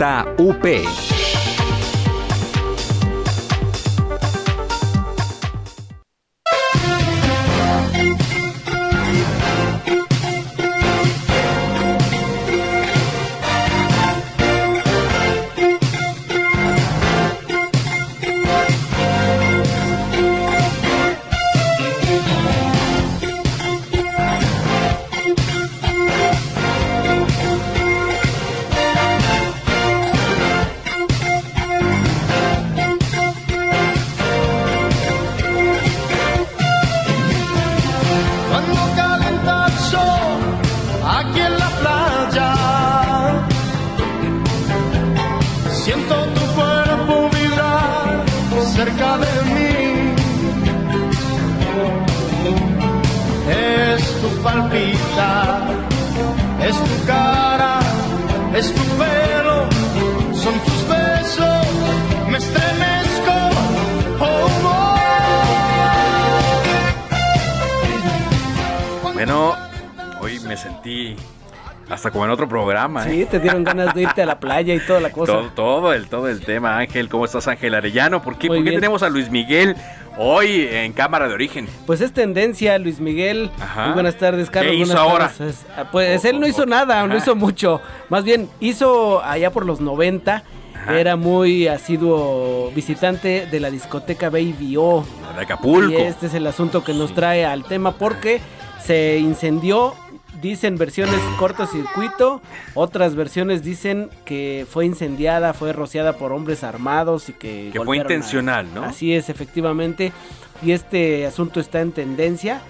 Te 73.26 73.40
dieron 73.40 73.64
ganas 73.64 73.94
de 73.94 74.02
irte 74.04 74.22
a 74.22 74.26
la 74.26 74.40
playa 74.40 74.74
y 74.74 74.80
toda 74.80 75.00
la 75.00 75.12
cosa. 75.12 75.32
Todo, 75.34 75.50
todo 75.50 75.94
el, 75.94 76.08
todo 76.08 76.28
el 76.28 76.42
tema, 76.42 76.78
Ángel. 76.78 77.10
¿Cómo 77.10 77.26
estás, 77.26 77.48
Ángel 77.48 77.76
Arellano? 77.76 78.22
¿Por 78.22 78.38
qué, 78.38 78.48
¿por 78.48 78.64
qué 78.64 78.72
tenemos 78.72 79.04
a 79.04 79.10
Luis 79.10 79.30
Miguel 79.30 79.76
hoy 80.18 80.68
en 80.72 80.94
Cámara 80.94 81.28
de 81.28 81.34
Origen? 81.34 81.68
Pues 81.86 82.02
es 82.02 82.12
tendencia, 82.12 82.78
Luis 82.78 83.00
Miguel. 83.00 83.52
Muy 83.86 83.94
buenas 83.94 84.18
tardes, 84.18 84.50
Carlos. 84.50 84.74
¿Qué 84.74 84.78
hizo 84.80 84.98
ahora? 84.98 85.32
Ah, 85.76 85.90
pues 85.92 86.26
él 86.26 86.40
no 86.40 86.48
hizo 86.48 86.66
nada, 86.66 87.06
no 87.08 87.16
hizo 87.16 87.36
mucho. 87.36 87.82
Más 88.10 88.24
bien, 88.24 88.50
hizo 88.60 89.24
allá 89.24 89.52
por 89.52 89.66
los 89.66 89.80
90. 89.82 90.44
Era 90.90 91.18
muy 91.18 91.68
asiduo 91.68 92.72
visitante 92.74 93.46
de 93.46 93.60
la 93.60 93.70
discoteca 93.70 94.30
Baby 94.30 94.76
O. 94.78 95.06
De 95.36 95.42
Acapulco. 95.42 95.92
Y 95.92 95.96
este 95.96 96.28
es 96.28 96.34
el 96.34 96.48
asunto 96.48 96.84
que 96.84 96.94
nos 96.94 97.14
trae 97.14 97.46
al 97.46 97.66
tema 97.66 97.92
porque 97.98 98.40
se 98.82 99.18
incendió 99.20 99.96
dicen 100.42 100.78
versiones 100.78 101.20
cortocircuito, 101.38 102.42
otras 102.74 103.16
versiones 103.16 103.64
dicen 103.64 104.10
que 104.26 104.66
fue 104.70 104.86
incendiada, 104.86 105.54
fue 105.54 105.74
rociada 105.74 106.14
por 106.14 106.32
hombres 106.32 106.64
armados 106.64 107.30
y 107.30 107.34
que... 107.34 107.70
Que 107.74 107.82
fue 107.82 107.98
intencional, 107.98 108.68
¿no? 108.74 108.84
Así 108.84 109.14
es, 109.14 109.30
efectivamente. 109.30 110.12
Y 110.62 110.72
este 110.72 111.26
asunto 111.26 111.60
está 111.60 111.82
en 111.82 111.92
tendencia. 111.92 112.62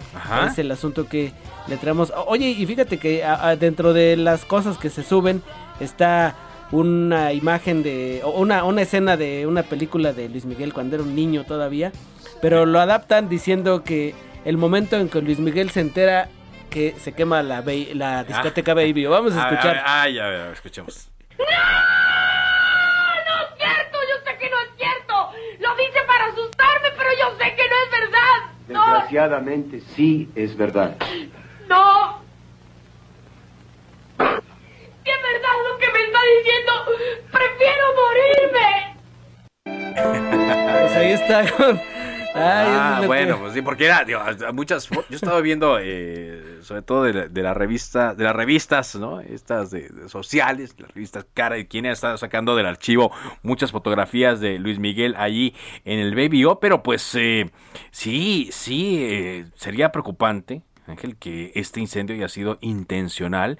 Es 0.45 0.58
el 0.60 0.71
asunto 0.71 1.08
que 1.08 1.32
le 1.67 1.77
traemos. 1.77 2.12
Oye, 2.27 2.49
y 2.49 2.65
fíjate 2.65 2.97
que 2.97 3.23
dentro 3.60 3.93
de 3.93 4.17
las 4.17 4.45
cosas 4.45 4.77
que 4.77 4.89
se 4.89 5.03
suben 5.03 5.41
está 5.80 6.36
una 6.71 7.32
imagen 7.32 7.84
de... 7.84 8.21
Una, 8.36 8.63
una 8.65 8.82
escena 8.82 9.15
de 9.15 9.47
una 9.47 9.63
película 9.63 10.12
de 10.12 10.27
Luis 10.27 10.45
Miguel 10.45 10.73
cuando 10.73 10.95
era 10.95 11.03
un 11.03 11.15
niño 11.15 11.45
todavía. 11.45 11.91
Pero 12.41 12.65
lo 12.65 12.80
adaptan 12.80 13.30
diciendo 13.30 13.84
que 13.84 14.13
el 14.43 14.58
momento 14.58 14.97
en 14.97 15.10
que 15.10 15.21
Luis 15.21 15.39
Miguel 15.39 15.69
se 15.69 15.80
entera 15.82 16.30
que 16.69 16.95
se 16.99 17.13
quema 17.13 17.41
la, 17.43 17.63
la 17.93 18.23
discoteca 18.23 18.73
Baby. 18.73 19.06
Vamos 19.06 19.36
a 19.36 19.49
escuchar. 19.49 19.84
Ah, 19.86 20.08
ya, 20.08 20.30
ya, 20.32 20.51
escuchemos. 20.51 21.10
¡No! 21.38 21.45
¡No 23.25 23.41
es 23.41 23.49
cierto! 23.58 23.97
Yo 24.10 24.15
sé 24.25 24.38
que 24.38 24.49
no 24.49 24.58
es 24.60 24.69
cierto. 24.77 25.32
Lo 25.60 25.75
dice 25.75 25.99
para 26.08 26.25
asustarme, 26.25 26.89
pero 26.97 27.10
yo 27.19 27.38
sé 27.38 27.56
que 27.56 27.67
no 27.67 27.75
es 27.84 27.91
verdad. 27.91 28.38
Desgraciadamente 28.67 29.82
sí 29.95 30.30
es 30.36 30.56
verdad. 30.58 30.95
No. 31.67 32.21
¿Qué 34.17 35.12
es 35.12 35.21
verdad 35.21 35.56
lo 35.71 35.77
que 35.77 35.91
me 35.91 35.99
está 36.03 36.19
diciendo? 36.38 36.71
¡Prefiero 37.32 37.84
morirme! 37.95 38.97
pues 40.82 40.95
ahí 40.95 41.12
está 41.12 41.43
ah, 42.38 43.02
bueno, 43.06 43.39
pues 43.39 43.54
sí, 43.54 43.62
porque 43.62 43.86
era, 43.86 44.06
muchas, 44.54 44.89
yo 44.89 45.04
estaba 45.10 45.41
viendo, 45.41 45.78
eh, 45.80 46.60
sobre 46.62 46.82
todo 46.82 47.04
de 47.04 47.41
la, 47.41 47.54
revista, 47.54 48.13
de 48.13 48.23
las 48.23 48.36
revistas, 48.36 48.95
¿no? 48.95 49.19
Estas 49.21 49.71
de, 49.71 50.08
sociales, 50.08 50.76
las 50.78 50.93
revistas 50.93 51.26
Cara 51.34 51.58
y 51.58 51.65
quien 51.65 51.86
ha 51.86 51.91
estado 51.91 52.17
sacando 52.17 52.56
del 52.56 52.65
archivo 52.65 53.12
muchas 53.43 53.71
fotografías 53.71 54.39
de 54.39 54.60
Luis 54.60 54.80
Miguel 54.80 55.15
allí 55.17 55.56
en 55.86 56.00
el 56.00 56.15
Baby 56.15 56.45
O, 56.45 56.60
pero 56.60 56.84
pues 56.84 57.15
eh, 57.15 57.50
sí, 57.91 58.50
sí, 58.52 59.04
eh, 59.04 59.45
sería 59.56 59.91
preocupante 59.91 60.62
Ángel, 60.88 61.17
que 61.17 61.52
este 61.56 61.80
incendio 61.80 62.15
haya 62.15 62.30
sido 62.30 62.58
intencional. 62.62 63.60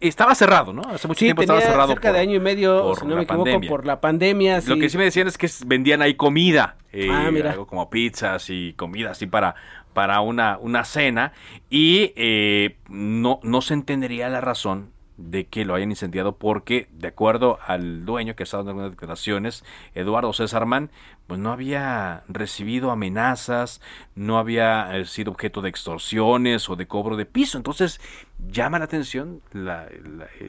estaba 0.00 0.34
cerrado, 0.34 0.72
¿no? 0.72 0.82
Hace 0.82 1.08
mucho 1.08 1.20
tiempo 1.20 1.42
estaba 1.42 1.60
cerrado. 1.60 1.88
Cerca 1.88 2.12
de 2.12 2.20
año 2.20 2.36
y 2.36 2.40
medio, 2.40 2.94
si 2.94 3.06
no 3.06 3.16
me 3.16 3.22
equivoco, 3.22 3.60
por 3.68 3.86
la 3.86 4.00
pandemia. 4.00 4.60
Lo 4.66 4.78
que 4.78 4.88
sí 4.88 4.98
me 4.98 5.04
decían 5.04 5.28
es 5.28 5.38
que 5.38 5.48
vendían 5.66 6.02
ahí 6.02 6.14
comida. 6.14 6.76
Eh, 6.92 7.08
ah, 7.10 7.30
mira. 7.30 7.52
Algo 7.52 7.66
como 7.66 7.90
pizzas 7.90 8.48
y 8.50 8.72
comida 8.74 9.10
así 9.10 9.26
para, 9.26 9.54
para 9.92 10.20
una, 10.20 10.58
una 10.58 10.84
cena. 10.84 11.32
Y 11.70 12.12
eh, 12.16 12.76
no, 12.88 13.40
no 13.42 13.60
se 13.60 13.74
entendería 13.74 14.28
la 14.28 14.40
razón 14.40 14.97
de 15.18 15.48
que 15.48 15.64
lo 15.64 15.74
hayan 15.74 15.90
incendiado 15.90 16.36
porque, 16.36 16.88
de 16.92 17.08
acuerdo 17.08 17.58
al 17.66 18.06
dueño 18.06 18.36
que 18.36 18.44
estado 18.44 18.62
en 18.62 18.68
algunas 18.70 18.92
declaraciones, 18.92 19.64
Eduardo 19.94 20.32
César 20.32 20.64
Mann, 20.64 20.90
pues 21.26 21.38
no 21.40 21.52
había 21.52 22.22
recibido 22.28 22.90
amenazas, 22.90 23.82
no 24.14 24.38
había 24.38 24.96
eh, 24.96 25.04
sido 25.04 25.32
objeto 25.32 25.60
de 25.60 25.68
extorsiones 25.68 26.70
o 26.70 26.76
de 26.76 26.86
cobro 26.86 27.16
de 27.16 27.26
piso. 27.26 27.58
Entonces, 27.58 28.00
llama 28.46 28.78
la 28.78 28.84
atención 28.84 29.42
la, 29.52 29.88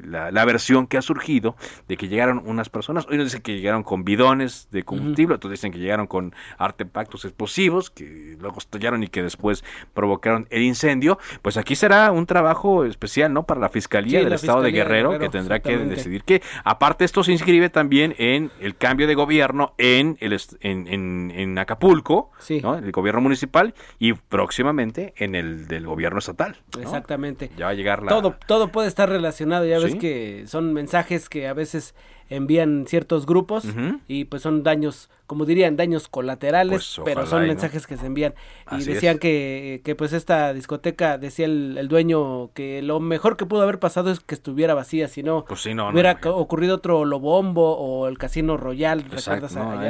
la, 0.03 0.45
versión 0.45 0.87
que 0.87 0.97
ha 0.97 1.01
surgido 1.01 1.55
de 1.87 1.97
que 1.97 2.07
llegaron 2.07 2.41
unas 2.45 2.69
personas, 2.69 3.07
hoy 3.09 3.17
nos 3.17 3.25
dicen 3.25 3.41
que 3.41 3.55
llegaron 3.55 3.83
con 3.83 4.03
bidones 4.03 4.67
de 4.71 4.83
combustible, 4.83 5.35
otros 5.35 5.51
dicen 5.51 5.71
que 5.71 5.79
llegaron 5.79 6.07
con 6.07 6.33
artefactos 6.57 7.25
explosivos, 7.25 7.89
que 7.89 8.37
luego 8.39 8.59
estallaron 8.59 9.03
y 9.03 9.07
que 9.07 9.23
después 9.23 9.63
provocaron 9.93 10.47
el 10.49 10.61
incendio, 10.61 11.17
pues 11.41 11.57
aquí 11.57 11.75
será 11.75 12.11
un 12.11 12.25
trabajo 12.25 12.85
especial, 12.85 13.33
¿no? 13.33 13.43
Para 13.43 13.59
la 13.59 13.69
Fiscalía 13.69 14.23
del 14.23 14.33
Estado 14.33 14.61
de 14.61 14.71
Guerrero, 14.71 15.17
que 15.17 15.29
tendrá 15.29 15.59
que 15.59 15.77
decidir 15.77 16.23
que, 16.23 16.41
aparte 16.63 17.05
esto 17.05 17.23
se 17.23 17.31
inscribe 17.31 17.69
también 17.69 18.15
en 18.17 18.51
el 18.59 18.75
cambio 18.75 19.07
de 19.07 19.15
gobierno 19.15 19.73
en, 19.77 20.17
el, 20.19 20.39
en, 20.61 21.31
en, 21.31 21.57
Acapulco, 21.57 22.31
¿no? 22.61 22.77
el 22.77 22.91
gobierno 22.91 23.21
municipal, 23.21 23.73
y 23.97 24.13
próximamente 24.13 25.13
en 25.17 25.35
el 25.35 25.67
del 25.67 25.85
gobierno 25.85 26.19
estatal. 26.19 26.57
Exactamente. 26.79 27.49
Ya 27.57 27.73
llegar 27.79 28.05
Todo, 28.07 28.35
todo 28.45 28.71
puede 28.71 28.87
estar 28.87 29.09
relacionado, 29.09 29.65
ya 29.65 29.79
ves 29.79 29.95
que 29.95 30.43
son 30.45 30.73
mensajes 30.73 31.29
que 31.29 31.47
a 31.47 31.53
veces 31.53 31.95
envían 32.29 32.85
ciertos 32.87 33.25
grupos 33.25 33.65
y 34.07 34.25
pues 34.25 34.43
son 34.43 34.63
daños, 34.63 35.09
como 35.25 35.45
dirían, 35.45 35.75
daños 35.75 36.07
colaterales, 36.07 36.93
pues, 36.95 37.01
pero 37.05 37.25
son 37.25 37.47
mensajes 37.47 37.87
que 37.87 37.97
se 37.97 38.05
envían. 38.05 38.35
y 38.71 38.83
decían 38.83 39.17
que, 39.17 39.81
que, 39.83 39.95
pues 39.95 40.13
esta 40.13 40.53
discoteca, 40.53 41.17
decía 41.17 41.45
el, 41.45 41.87
dueño, 41.87 42.51
que 42.53 42.81
lo 42.83 42.99
mejor 42.99 43.35
que 43.35 43.45
pudo 43.45 43.63
haber 43.63 43.79
pasado 43.79 44.11
es 44.11 44.19
que 44.19 44.35
estuviera 44.35 44.75
vacía, 44.75 45.07
si 45.07 45.23
no, 45.23 45.45
pues 45.45 45.65
hubiera 45.65 46.19
ocurrido 46.23 46.75
otro 46.75 47.03
Lobombo 47.03 47.77
o 47.77 48.07
el 48.07 48.17
Casino 48.17 48.57
Royal, 48.57 49.03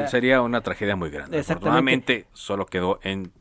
Sería 0.08 0.42
una 0.42 0.62
tragedia 0.62 0.96
muy 0.96 1.10
grande. 1.10 1.40
Afortunadamente 1.40 2.28
solo 2.34 2.66
quedó 2.66 3.00
en, 3.04 3.32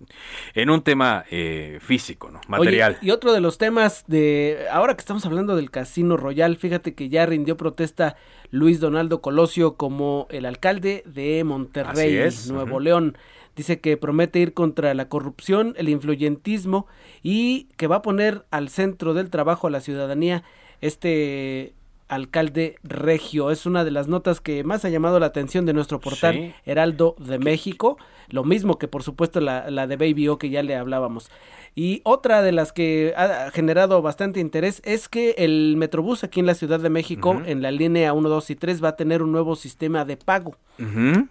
en 0.54 0.70
un 0.70 0.82
tema 0.82 1.24
eh, 1.30 1.78
físico, 1.80 2.30
¿no? 2.30 2.40
material. 2.48 2.98
y 3.00 3.10
otro 3.10 3.32
de 3.32 3.40
los 3.40 3.58
temas 3.58 4.04
de, 4.06 4.66
ahora 4.72 4.94
que 4.94 5.00
estamos 5.00 5.24
hablando 5.24 5.54
del 5.56 5.70
Casino 5.70 6.16
Royal, 6.16 6.56
fíjate 6.56 6.94
que 6.94 7.08
ya 7.08 7.26
rindió 7.26 7.56
protesta 7.56 8.16
Luis 8.50 8.80
Donaldo 8.80 9.20
Colosio 9.20 9.74
como 9.74 10.26
el 10.30 10.46
alcalde 10.46 11.02
de 11.06 11.42
Monterrey, 11.44 12.28
Nuevo 12.50 12.80
León. 12.80 13.16
Dice 13.56 13.80
que 13.80 13.96
promete 13.96 14.38
ir 14.38 14.54
contra 14.54 14.94
la 14.94 15.08
corrupción, 15.08 15.74
el 15.76 15.88
influyentismo 15.88 16.86
y 17.22 17.64
que 17.76 17.88
va 17.88 17.96
a 17.96 18.02
poner 18.02 18.44
al 18.50 18.68
centro 18.68 19.14
del 19.14 19.30
trabajo 19.30 19.66
a 19.66 19.70
la 19.70 19.80
ciudadanía. 19.80 20.44
Este 20.80 21.74
alcalde 22.08 22.76
regio. 22.82 23.50
Es 23.50 23.66
una 23.66 23.84
de 23.84 23.90
las 23.90 24.08
notas 24.08 24.40
que 24.40 24.64
más 24.64 24.84
ha 24.84 24.88
llamado 24.88 25.20
la 25.20 25.26
atención 25.26 25.66
de 25.66 25.74
nuestro 25.74 26.00
portal 26.00 26.54
Heraldo 26.64 27.14
de 27.18 27.38
México. 27.38 27.98
Lo 28.28 28.44
mismo 28.44 28.78
que 28.78 28.88
por 28.88 29.02
supuesto 29.02 29.40
la, 29.40 29.70
la 29.70 29.86
de 29.86 29.96
Baby 29.96 30.28
O 30.28 30.38
que 30.38 30.50
ya 30.50 30.62
le 30.62 30.74
hablábamos. 30.74 31.30
Y 31.74 32.00
otra 32.04 32.42
de 32.42 32.52
las 32.52 32.72
que 32.72 33.14
ha 33.16 33.50
generado 33.52 34.02
bastante 34.02 34.40
interés 34.40 34.82
es 34.84 35.08
que 35.08 35.34
el 35.38 35.76
Metrobús 35.76 36.24
aquí 36.24 36.40
en 36.40 36.46
la 36.46 36.54
Ciudad 36.54 36.80
de 36.80 36.90
México, 36.90 37.40
en 37.44 37.62
la 37.62 37.70
línea 37.70 38.12
1, 38.12 38.28
2 38.28 38.50
y 38.50 38.56
3, 38.56 38.82
va 38.82 38.88
a 38.90 38.96
tener 38.96 39.22
un 39.22 39.32
nuevo 39.32 39.56
sistema 39.56 40.04
de 40.04 40.16
pago. 40.16 40.56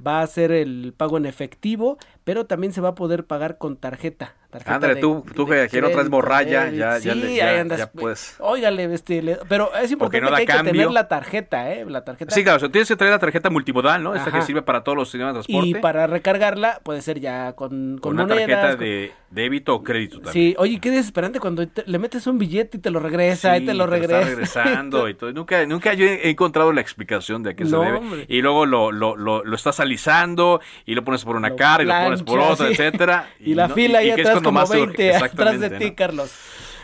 Va 0.05 0.21
a 0.21 0.27
ser 0.27 0.51
el 0.51 0.93
pago 0.95 1.17
en 1.17 1.25
efectivo, 1.25 1.97
pero 2.27 2.45
también 2.45 2.73
se 2.73 2.81
va 2.81 2.89
a 2.89 2.95
poder 2.95 3.25
pagar 3.25 3.57
con 3.57 3.77
tarjeta. 3.77 4.35
Ándale, 4.65 4.97
tú, 4.97 5.25
tú 5.33 5.45
que 5.45 5.61
aquí 5.61 5.79
no 5.79 5.89
traes 5.89 6.09
morralla, 6.09 6.69
ya, 6.69 6.97
ya, 6.99 7.13
ya, 7.13 7.63
ya, 7.63 7.91
pues. 7.91 8.35
Óigale, 8.39 8.93
este, 8.93 9.37
pero 9.47 9.73
es 9.75 9.91
importante 9.91 10.45
que 10.45 10.51
hay 10.51 10.59
que 10.59 10.71
tener 10.71 10.91
la 10.91 11.07
tarjeta, 11.07 11.71
¿eh? 11.71 11.85
La 11.85 12.03
tarjeta. 12.03 12.33
Sí, 12.33 12.43
claro, 12.43 12.57
o 12.57 12.59
sea, 12.59 12.69
tienes 12.69 12.87
que 12.87 12.95
traer 12.95 13.13
la 13.13 13.19
tarjeta 13.19 13.49
multimodal, 13.49 14.03
¿no? 14.03 14.13
Esa 14.13 14.31
que 14.31 14.41
sirve 14.41 14.61
para 14.61 14.83
todos 14.83 14.97
los 14.97 15.09
sistemas 15.09 15.35
de 15.35 15.41
transporte. 15.41 15.69
Y 15.69 15.73
para 15.75 16.07
recargarla 16.07 16.79
puede 16.83 17.01
ser 17.01 17.19
ya 17.19 17.53
con, 17.53 17.97
con, 17.99 18.13
una 18.13 18.27
tarjeta 18.27 18.75
de 18.75 19.11
débito 19.29 19.75
o 19.75 19.83
crédito 19.83 20.19
también. 20.21 20.51
Sí, 20.51 20.55
oye, 20.57 20.79
qué 20.79 20.91
desesperante 20.91 21.39
cuando 21.39 21.65
le 21.85 21.99
metes 21.99 22.25
un 22.27 22.37
billete 22.37 22.77
y 22.77 22.79
te 22.79 22.89
lo 22.89 22.99
regresa, 22.99 23.57
y 23.57 23.65
te 23.65 23.73
lo 23.73 23.85
regresa. 23.85 24.19
Está 24.19 24.29
regresando 24.29 25.09
y 25.09 25.13
todo. 25.13 25.31
Nunca, 25.33 25.65
nunca 25.65 25.93
yo 25.93 26.05
he 26.05 26.29
encontrado 26.29 26.71
la 26.71 26.81
explicación 26.81 27.43
de 27.43 27.51
a 27.51 27.53
qué 27.53 27.65
se 27.65 27.75
debe. 27.75 28.25
Y 28.29 28.41
luego 28.41 28.65
lo, 28.65 28.91
lo, 28.91 29.15
lo, 29.15 29.43
lo, 29.43 29.55
estás 29.55 29.79
alisando 29.79 30.61
y 30.85 30.95
lo 30.95 31.03
pones 31.03 31.25
por 31.25 31.35
una 31.35 31.55
cara 31.55 31.83
y 31.83 31.85
lo 31.85 31.93
pones 31.93 32.16
otra, 32.25 32.69
etcétera. 32.69 33.29
Y, 33.39 33.53
la 33.55 33.69
fila 33.69 34.03
ya 34.03 34.13
atrás 34.13 34.41
como 34.41 34.65
20 34.65 35.15
atrás 35.15 35.59
de 35.59 35.69
ti, 35.71 35.91
Carlos. 35.91 36.31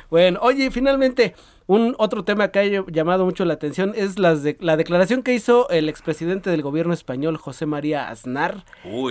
Bueno, 0.10 0.40
oye, 0.42 0.70
finalmente, 0.70 1.34
un 1.66 1.96
otro 1.98 2.24
tema 2.24 2.50
que 2.50 2.60
ha 2.60 2.92
llamado 2.92 3.26
mucho 3.26 3.46
la 3.46 3.54
atención 3.54 3.94
es 3.96 4.20
las 4.20 4.44
de, 4.44 4.58
la 4.60 4.76
declaración 4.76 5.24
que 5.24 5.34
hizo 5.34 5.70
el 5.70 5.88
expresidente 5.88 6.50
del 6.50 6.62
gobierno 6.62 6.94
español, 6.94 7.38
José 7.38 7.66
María 7.66 8.10
Aznar, 8.10 8.66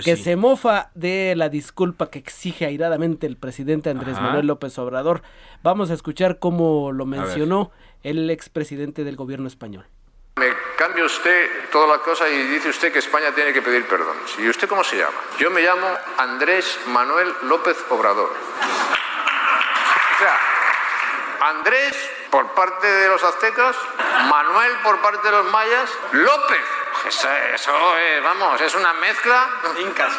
que 0.05 0.17
se 0.17 0.37
mofa 0.37 0.91
de 0.95 1.35
la 1.37 1.49
disculpa 1.49 2.11
que 2.11 2.19
exige 2.19 2.67
airadamente 2.67 3.27
el 3.27 3.37
presidente 3.37 3.91
Andrés 3.91 4.21
Manuel 4.21 4.47
López 4.47 4.79
Obrador. 4.79 5.23
Vamos 5.63 5.91
a 5.91 5.95
escuchar 5.95 6.39
cómo 6.39 6.93
lo 6.93 7.07
mencionó 7.07 7.71
el 8.03 8.29
expresidente 8.31 9.05
del 9.05 9.17
gobierno 9.17 9.49
español. 9.49 9.87
Cambia 10.83 11.05
usted 11.05 11.71
toda 11.71 11.87
la 11.87 12.03
cosa 12.03 12.29
y 12.29 12.43
dice 12.49 12.71
usted 12.71 12.93
que 12.93 12.99
España 12.99 13.31
tiene 13.33 13.53
que 13.53 13.63
pedir 13.63 13.87
perdón. 13.87 14.17
¿Y 14.39 14.49
usted 14.49 14.69
cómo 14.69 14.83
se 14.83 14.97
llama? 14.97 15.17
Yo 15.39 15.49
me 15.49 15.61
llamo 15.61 15.87
Andrés 16.19 16.77
Manuel 16.87 17.33
López 17.43 17.77
Obrador. 17.91 18.33
O 20.15 20.19
sea, 20.19 20.41
Andrés 21.51 21.97
por 22.33 22.53
parte 22.55 22.89
de 22.89 23.09
los 23.09 23.23
aztecas, 23.23 23.77
Manuel 24.29 24.73
por 24.83 25.01
parte 25.01 25.25
de 25.25 25.31
los 25.31 25.47
mayas, 25.53 25.89
López. 26.11 26.65
Eso, 27.09 27.29
es, 27.99 28.23
vamos, 28.23 28.61
es 28.61 28.75
una 28.75 28.93
mezcla. 28.95 29.49
Incas. 29.81 30.13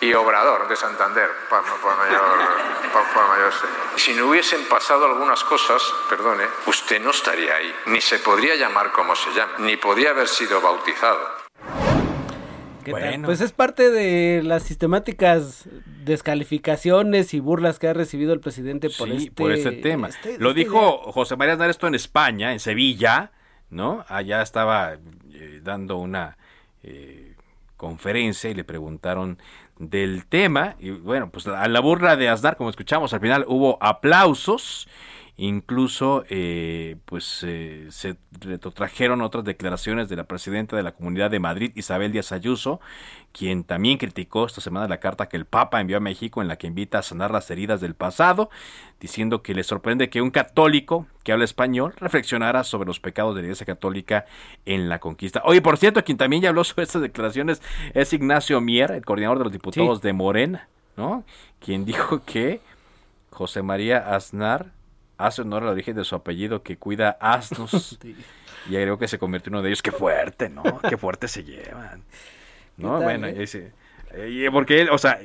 y 0.00 0.14
Obrador 0.14 0.68
de 0.68 0.76
Santander, 0.76 1.28
por, 1.48 1.62
mayor, 1.98 3.52
Si 3.96 4.12
no 4.14 4.28
hubiesen 4.28 4.64
pasado 4.68 5.06
algunas 5.06 5.42
cosas, 5.44 5.82
perdone, 6.08 6.44
usted 6.66 7.00
no 7.00 7.10
estaría 7.10 7.54
ahí, 7.54 7.74
ni 7.86 8.00
se 8.00 8.18
podría 8.18 8.54
llamar 8.54 8.92
como 8.92 9.16
se 9.16 9.30
llama, 9.32 9.52
ni 9.58 9.76
podría 9.76 10.10
haber 10.10 10.28
sido 10.28 10.60
bautizado. 10.60 11.40
Pues 13.24 13.40
es 13.40 13.52
parte 13.52 13.90
de 13.90 14.42
las 14.42 14.62
sistemáticas 14.62 15.68
descalificaciones 16.04 17.34
y 17.34 17.40
burlas 17.40 17.78
que 17.78 17.88
ha 17.88 17.92
recibido 17.92 18.32
el 18.32 18.40
presidente 18.40 18.88
por, 18.90 19.10
este, 19.10 19.30
por 19.30 19.52
este 19.52 19.72
tema. 19.72 20.08
Este, 20.08 20.38
Lo 20.38 20.50
este 20.50 20.60
dijo 20.60 21.12
José 21.12 21.36
María 21.36 21.54
Aznar 21.54 21.70
esto 21.70 21.86
en 21.86 21.94
España, 21.94 22.52
en 22.52 22.60
Sevilla, 22.60 23.32
¿no? 23.70 24.04
Allá 24.08 24.42
estaba 24.42 24.96
eh, 25.40 25.60
dando 25.62 25.96
una 25.96 26.36
eh, 26.82 27.34
conferencia 27.76 28.50
y 28.50 28.54
le 28.54 28.64
preguntaron 28.64 29.38
del 29.78 30.26
tema. 30.26 30.76
Y 30.78 30.90
bueno, 30.90 31.30
pues 31.30 31.46
a 31.46 31.66
la 31.66 31.80
burla 31.80 32.16
de 32.16 32.28
Aznar, 32.28 32.56
como 32.56 32.68
escuchamos, 32.68 33.14
al 33.14 33.20
final 33.20 33.46
hubo 33.48 33.78
aplausos 33.80 34.86
incluso 35.40 36.24
eh, 36.28 36.96
pues 37.06 37.42
eh, 37.46 37.86
se 37.88 38.16
retrotrajeron 38.42 39.22
otras 39.22 39.42
declaraciones 39.42 40.10
de 40.10 40.16
la 40.16 40.24
presidenta 40.24 40.76
de 40.76 40.82
la 40.82 40.92
Comunidad 40.92 41.30
de 41.30 41.40
Madrid, 41.40 41.72
Isabel 41.76 42.12
Díaz 42.12 42.32
Ayuso, 42.32 42.78
quien 43.32 43.64
también 43.64 43.96
criticó 43.96 44.44
esta 44.44 44.60
semana 44.60 44.86
la 44.86 45.00
carta 45.00 45.30
que 45.30 45.38
el 45.38 45.46
Papa 45.46 45.80
envió 45.80 45.96
a 45.96 46.00
México 46.00 46.42
en 46.42 46.48
la 46.48 46.56
que 46.56 46.66
invita 46.66 46.98
a 46.98 47.02
sanar 47.02 47.30
las 47.30 47.50
heridas 47.50 47.80
del 47.80 47.94
pasado, 47.94 48.50
diciendo 49.00 49.42
que 49.42 49.54
le 49.54 49.64
sorprende 49.64 50.10
que 50.10 50.20
un 50.20 50.30
católico 50.30 51.06
que 51.24 51.32
habla 51.32 51.46
español 51.46 51.94
reflexionara 51.96 52.62
sobre 52.62 52.86
los 52.86 53.00
pecados 53.00 53.34
de 53.34 53.40
la 53.40 53.46
Iglesia 53.46 53.64
Católica 53.64 54.26
en 54.66 54.90
la 54.90 54.98
conquista. 54.98 55.40
Oye, 55.46 55.62
por 55.62 55.78
cierto, 55.78 56.04
quien 56.04 56.18
también 56.18 56.42
ya 56.42 56.50
habló 56.50 56.64
sobre 56.64 56.82
estas 56.82 57.00
declaraciones 57.00 57.62
es 57.94 58.12
Ignacio 58.12 58.60
Mier, 58.60 58.90
el 58.90 59.06
coordinador 59.06 59.38
de 59.38 59.44
los 59.44 59.52
diputados 59.54 60.02
de 60.02 60.12
Morena, 60.12 60.68
¿no? 60.98 61.24
Quien 61.60 61.86
dijo 61.86 62.26
que 62.26 62.60
José 63.30 63.62
María 63.62 64.14
Aznar 64.14 64.78
hace 65.26 65.42
honor 65.42 65.62
al 65.62 65.70
origen 65.70 65.96
de 65.96 66.04
su 66.04 66.14
apellido 66.14 66.62
que 66.62 66.76
cuida 66.76 67.16
asnos. 67.20 67.98
y 68.66 68.70
creo 68.70 68.98
que 68.98 69.08
se 69.08 69.18
convirtió 69.18 69.50
en 69.50 69.54
uno 69.54 69.62
de 69.62 69.68
ellos. 69.70 69.82
Qué 69.82 69.92
fuerte, 69.92 70.48
¿no? 70.48 70.62
Qué 70.88 70.96
fuerte 70.96 71.28
se 71.28 71.44
llevan. 71.44 72.02
¿No? 72.76 73.00
Bueno, 73.00 73.26
eh? 73.26 73.42
ese, 73.42 73.72
eh, 74.12 74.48
porque, 74.52 74.88
o 74.90 74.98
sea, 74.98 75.20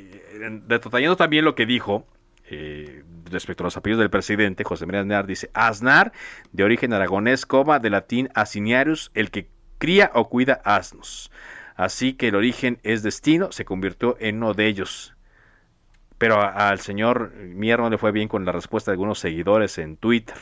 detallando 0.68 1.16
también 1.16 1.46
lo 1.46 1.56
que 1.56 1.66
dijo 1.66 2.06
eh, 2.50 3.04
respecto 3.32 3.64
a 3.64 3.66
los 3.66 3.78
apellidos 3.78 4.02
del 4.02 4.10
presidente, 4.10 4.64
José 4.64 4.86
María 4.86 5.02
Aznar 5.02 5.26
dice, 5.26 5.50
Aznar, 5.54 6.12
de 6.52 6.64
origen 6.64 6.94
aragonés, 6.94 7.46
coma, 7.46 7.80
de 7.80 7.90
latín 7.90 8.30
asiniarius, 8.36 9.12
el 9.14 9.32
que 9.32 9.50
cría 9.78 10.12
o 10.14 10.30
cuida 10.30 10.62
asnos. 10.64 11.32
Así 11.76 12.14
que 12.14 12.30
el 12.30 12.36
origen 12.36 12.80
es 12.84 13.04
destino, 13.04 13.52
se 13.52 13.66
convirtió 13.66 14.16
en 14.20 14.38
uno 14.38 14.54
de 14.54 14.68
ellos 14.68 15.15
pero 16.18 16.42
al 16.42 16.80
señor 16.80 17.34
Mier 17.34 17.80
no 17.80 17.90
le 17.90 17.98
fue 17.98 18.12
bien 18.12 18.28
con 18.28 18.46
la 18.46 18.52
respuesta 18.52 18.92
de 18.92 18.94
algunos 18.94 19.20
seguidores 19.20 19.78
en 19.78 19.98
Twitter. 19.98 20.38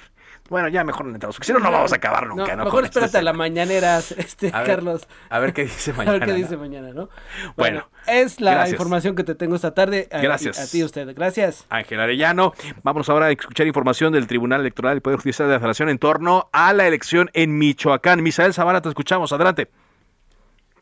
Bueno, 0.50 0.68
ya 0.68 0.84
mejor 0.84 1.06
no 1.06 1.14
entramos, 1.14 1.38
porque 1.38 1.48
si 1.48 1.54
no, 1.54 1.60
no 1.60 1.72
vamos 1.72 1.94
a 1.94 1.96
acabar 1.96 2.28
nunca. 2.28 2.56
No, 2.56 2.66
mejor 2.66 2.84
espérate 2.84 3.18
a 3.18 3.22
la 3.22 3.32
mañanera, 3.32 4.00
este, 4.00 4.52
Carlos. 4.52 5.08
A 5.30 5.40
ver 5.40 5.54
qué 5.54 5.64
dice 5.64 5.94
mañana. 5.94 6.12
a 6.18 6.20
ver 6.20 6.28
qué 6.28 6.34
dice 6.34 6.58
mañana, 6.58 6.92
¿no? 6.94 7.10
Bueno, 7.56 7.88
es 8.08 8.42
la 8.42 8.70
información 8.70 9.16
que 9.16 9.24
te 9.24 9.36
tengo 9.36 9.56
esta 9.56 9.74
tarde. 9.74 10.08
Gracias. 10.12 10.60
A, 10.60 10.70
ti, 10.70 10.84
usted. 10.84 11.16
Gracias. 11.16 11.66
Ángel 11.70 12.00
Arellano. 12.00 12.54
Vamos 12.84 13.10
ahora 13.10 13.28
a 13.28 13.32
escuchar 13.32 13.66
información 13.68 14.12
del 14.12 14.28
Tribunal 14.28 14.62
Electoral 14.62 14.96
del 14.96 15.02
Poder 15.02 15.20
Judicial 15.20 15.48
de 15.48 15.54
la 15.54 15.60
Federación 15.60 15.90
en 15.90 15.98
torno 15.98 16.50
a 16.52 16.74
la 16.74 16.88
elección 16.88 17.30
en 17.34 17.58
Michoacán. 17.58 18.22
Misael 18.22 18.54
Zavala, 18.54 18.82
te 18.82 18.90
escuchamos. 18.90 19.32
Adelante. 19.32 19.70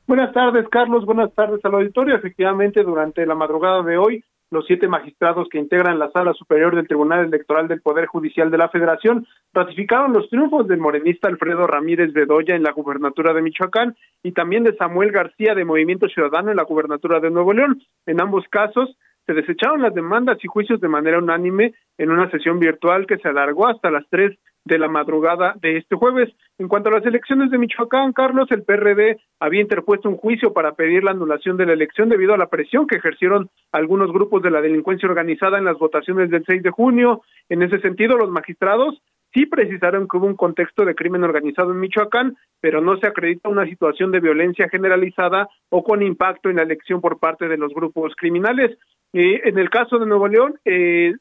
Buenas 0.08 0.34
tardes, 0.34 0.68
Carlos. 0.70 1.06
Buenas 1.06 1.34
tardes 1.36 1.64
al 1.64 1.76
auditorio. 1.76 2.16
Efectivamente, 2.16 2.84
durante 2.84 3.26
la 3.28 3.36
madrugada 3.36 3.84
de 3.84 3.98
hoy, 3.98 4.26
los 4.52 4.66
siete 4.66 4.88
magistrados 4.88 5.48
que 5.50 5.58
integran 5.58 5.98
la 5.98 6.12
Sala 6.12 6.34
Superior 6.34 6.76
del 6.76 6.88
Tribunal 6.88 7.26
Electoral 7.26 7.70
del 7.70 7.82
Poder 7.82 8.06
Judicial 8.06 8.52
de 8.52 8.58
la 8.58 8.70
Federación 8.70 9.26
ratificaron 9.54 10.12
los 10.12 10.30
triunfos 10.30 10.68
del 10.68 10.80
morenista 10.80 11.30
Alfredo 11.30 11.66
Ramírez 11.68 12.12
Bedoya 12.12 12.56
en 12.56 12.64
la 12.64 12.74
gubernatura 12.74 13.34
de 13.34 13.42
Michoacán 13.42 13.96
y 14.22 14.34
también 14.34 14.64
de 14.64 14.76
Samuel 14.76 15.12
García 15.12 15.56
de 15.56 15.66
Movimiento 15.66 16.10
Ciudadano 16.10 16.52
en 16.52 16.58
la 16.58 16.64
gubernatura 16.64 17.22
de 17.22 17.32
Nuevo 17.32 17.54
León. 17.54 17.82
En 18.06 18.22
ambos 18.22 18.44
casos 18.50 18.98
se 19.26 19.34
desecharon 19.34 19.82
las 19.82 19.94
demandas 19.94 20.38
y 20.44 20.48
juicios 20.48 20.82
de 20.82 20.90
manera 20.90 21.20
unánime 21.20 21.74
en 21.98 22.12
una 22.12 22.30
sesión 22.30 22.60
virtual 22.60 23.06
que 23.08 23.20
se 23.20 23.30
alargó 23.30 23.68
hasta 23.68 23.90
las 23.90 24.04
tres 24.10 24.38
de 24.66 24.78
la 24.78 24.88
madrugada 24.88 25.56
de 25.62 25.78
este 25.78 25.96
jueves. 25.96 26.30
En 26.58 26.68
cuanto 26.68 26.90
a 26.90 26.94
las 26.94 27.06
elecciones 27.06 27.50
de 27.50 27.58
Michoacán, 27.58 28.14
Carlos, 28.14 28.48
el 28.52 28.64
PRD 28.64 29.20
había 29.40 29.62
interpuesto 29.62 30.10
un 30.10 30.18
juicio 30.18 30.54
para 30.54 30.74
pedir 30.74 31.04
la 31.04 31.12
anulación 31.12 31.58
de 31.58 31.66
la 31.66 31.74
elección 31.74 32.10
debido 32.10 32.34
a 32.34 32.38
la 32.38 32.48
presión 32.48 32.88
que 32.88 32.98
ejercieron 32.98 33.50
algunos 33.72 34.12
grupos 34.12 34.44
de 34.44 34.52
la 34.52 34.62
delincuencia 34.62 35.10
organizada 35.10 35.58
en 35.58 35.66
las 35.66 35.78
votaciones 35.78 36.30
del 36.30 36.46
6 36.46 36.64
de 36.64 36.70
junio. 36.70 37.22
En 37.50 37.64
ese 37.64 37.80
sentido, 37.80 38.18
los 38.18 38.30
magistrados 38.30 39.02
sí 39.34 39.46
precisaron 39.46 40.08
que 40.08 40.18
hubo 40.18 40.28
un 40.28 40.36
contexto 40.36 40.86
de 40.86 40.96
crimen 40.96 41.24
organizado 41.24 41.72
en 41.72 41.80
Michoacán, 41.80 42.36
pero 42.60 42.82
no 42.82 42.98
se 42.98 43.08
acredita 43.08 43.50
una 43.50 43.66
situación 43.66 44.12
de 44.12 44.20
violencia 44.20 44.70
generalizada 44.70 45.50
o 45.70 45.84
con 45.84 46.04
impacto 46.04 46.50
en 46.50 46.58
la 46.58 46.64
elección 46.64 47.02
por 47.02 47.20
parte 47.20 47.48
de 47.48 47.58
los 47.58 47.74
grupos 47.74 48.14
criminales. 48.16 48.78
Eh, 49.14 49.42
en 49.46 49.58
el 49.58 49.70
caso 49.70 50.00
de 50.00 50.06
Nuevo 50.06 50.28
León, 50.28 50.56
eh, 50.66 51.14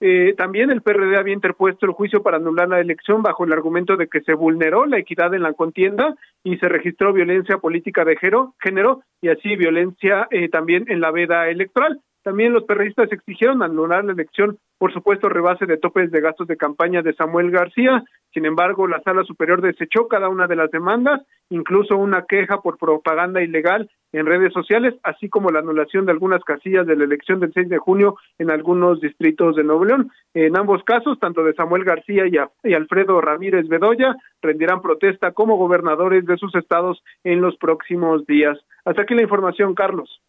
eh, 0.00 0.34
también 0.36 0.70
el 0.70 0.82
PRD 0.82 1.16
había 1.16 1.34
interpuesto 1.34 1.86
el 1.86 1.92
juicio 1.92 2.22
para 2.22 2.36
anular 2.36 2.68
la 2.68 2.80
elección 2.80 3.22
bajo 3.22 3.44
el 3.44 3.52
argumento 3.52 3.96
de 3.96 4.06
que 4.06 4.20
se 4.20 4.34
vulneró 4.34 4.86
la 4.86 4.98
equidad 4.98 5.34
en 5.34 5.42
la 5.42 5.54
contienda 5.54 6.14
y 6.44 6.56
se 6.58 6.68
registró 6.68 7.12
violencia 7.12 7.58
política 7.58 8.04
de 8.04 8.16
género, 8.16 9.02
y 9.20 9.28
así 9.28 9.56
violencia 9.56 10.28
eh, 10.30 10.48
también 10.48 10.84
en 10.88 11.00
la 11.00 11.10
veda 11.10 11.48
electoral. 11.48 12.00
También 12.28 12.52
los 12.52 12.64
perredistas 12.64 13.10
exigieron 13.10 13.62
anular 13.62 14.04
la 14.04 14.12
elección, 14.12 14.58
por 14.76 14.92
supuesto, 14.92 15.30
rebase 15.30 15.64
de 15.64 15.78
topes 15.78 16.10
de 16.10 16.20
gastos 16.20 16.46
de 16.46 16.58
campaña 16.58 17.00
de 17.00 17.14
Samuel 17.14 17.50
García. 17.50 18.04
Sin 18.34 18.44
embargo, 18.44 18.86
la 18.86 19.00
Sala 19.00 19.24
Superior 19.24 19.62
desechó 19.62 20.08
cada 20.08 20.28
una 20.28 20.46
de 20.46 20.54
las 20.54 20.70
demandas, 20.70 21.22
incluso 21.48 21.96
una 21.96 22.26
queja 22.26 22.60
por 22.60 22.76
propaganda 22.76 23.40
ilegal 23.40 23.88
en 24.12 24.26
redes 24.26 24.52
sociales, 24.52 24.94
así 25.04 25.30
como 25.30 25.48
la 25.48 25.60
anulación 25.60 26.04
de 26.04 26.12
algunas 26.12 26.44
casillas 26.44 26.86
de 26.86 26.96
la 26.96 27.04
elección 27.04 27.40
del 27.40 27.54
6 27.54 27.70
de 27.70 27.78
junio 27.78 28.16
en 28.38 28.50
algunos 28.50 29.00
distritos 29.00 29.56
de 29.56 29.64
Nuevo 29.64 29.86
León. 29.86 30.10
En 30.34 30.54
ambos 30.58 30.84
casos, 30.84 31.18
tanto 31.18 31.42
de 31.44 31.54
Samuel 31.54 31.84
García 31.84 32.24
y, 32.26 32.74
Alfredo 32.74 33.22
Ramírez 33.22 33.66
Bedoya, 33.68 34.16
rendirán 34.42 34.82
protesta 34.82 35.32
como 35.32 35.56
gobernadores 35.56 36.26
de 36.26 36.36
sus 36.36 36.54
estados 36.56 37.02
en 37.24 37.40
los 37.40 37.56
próximos 37.56 38.26
días. 38.26 38.58
Hasta 38.84 39.00
aquí 39.00 39.14
la 39.14 39.22
información, 39.22 39.74
Carlos. 39.74 40.20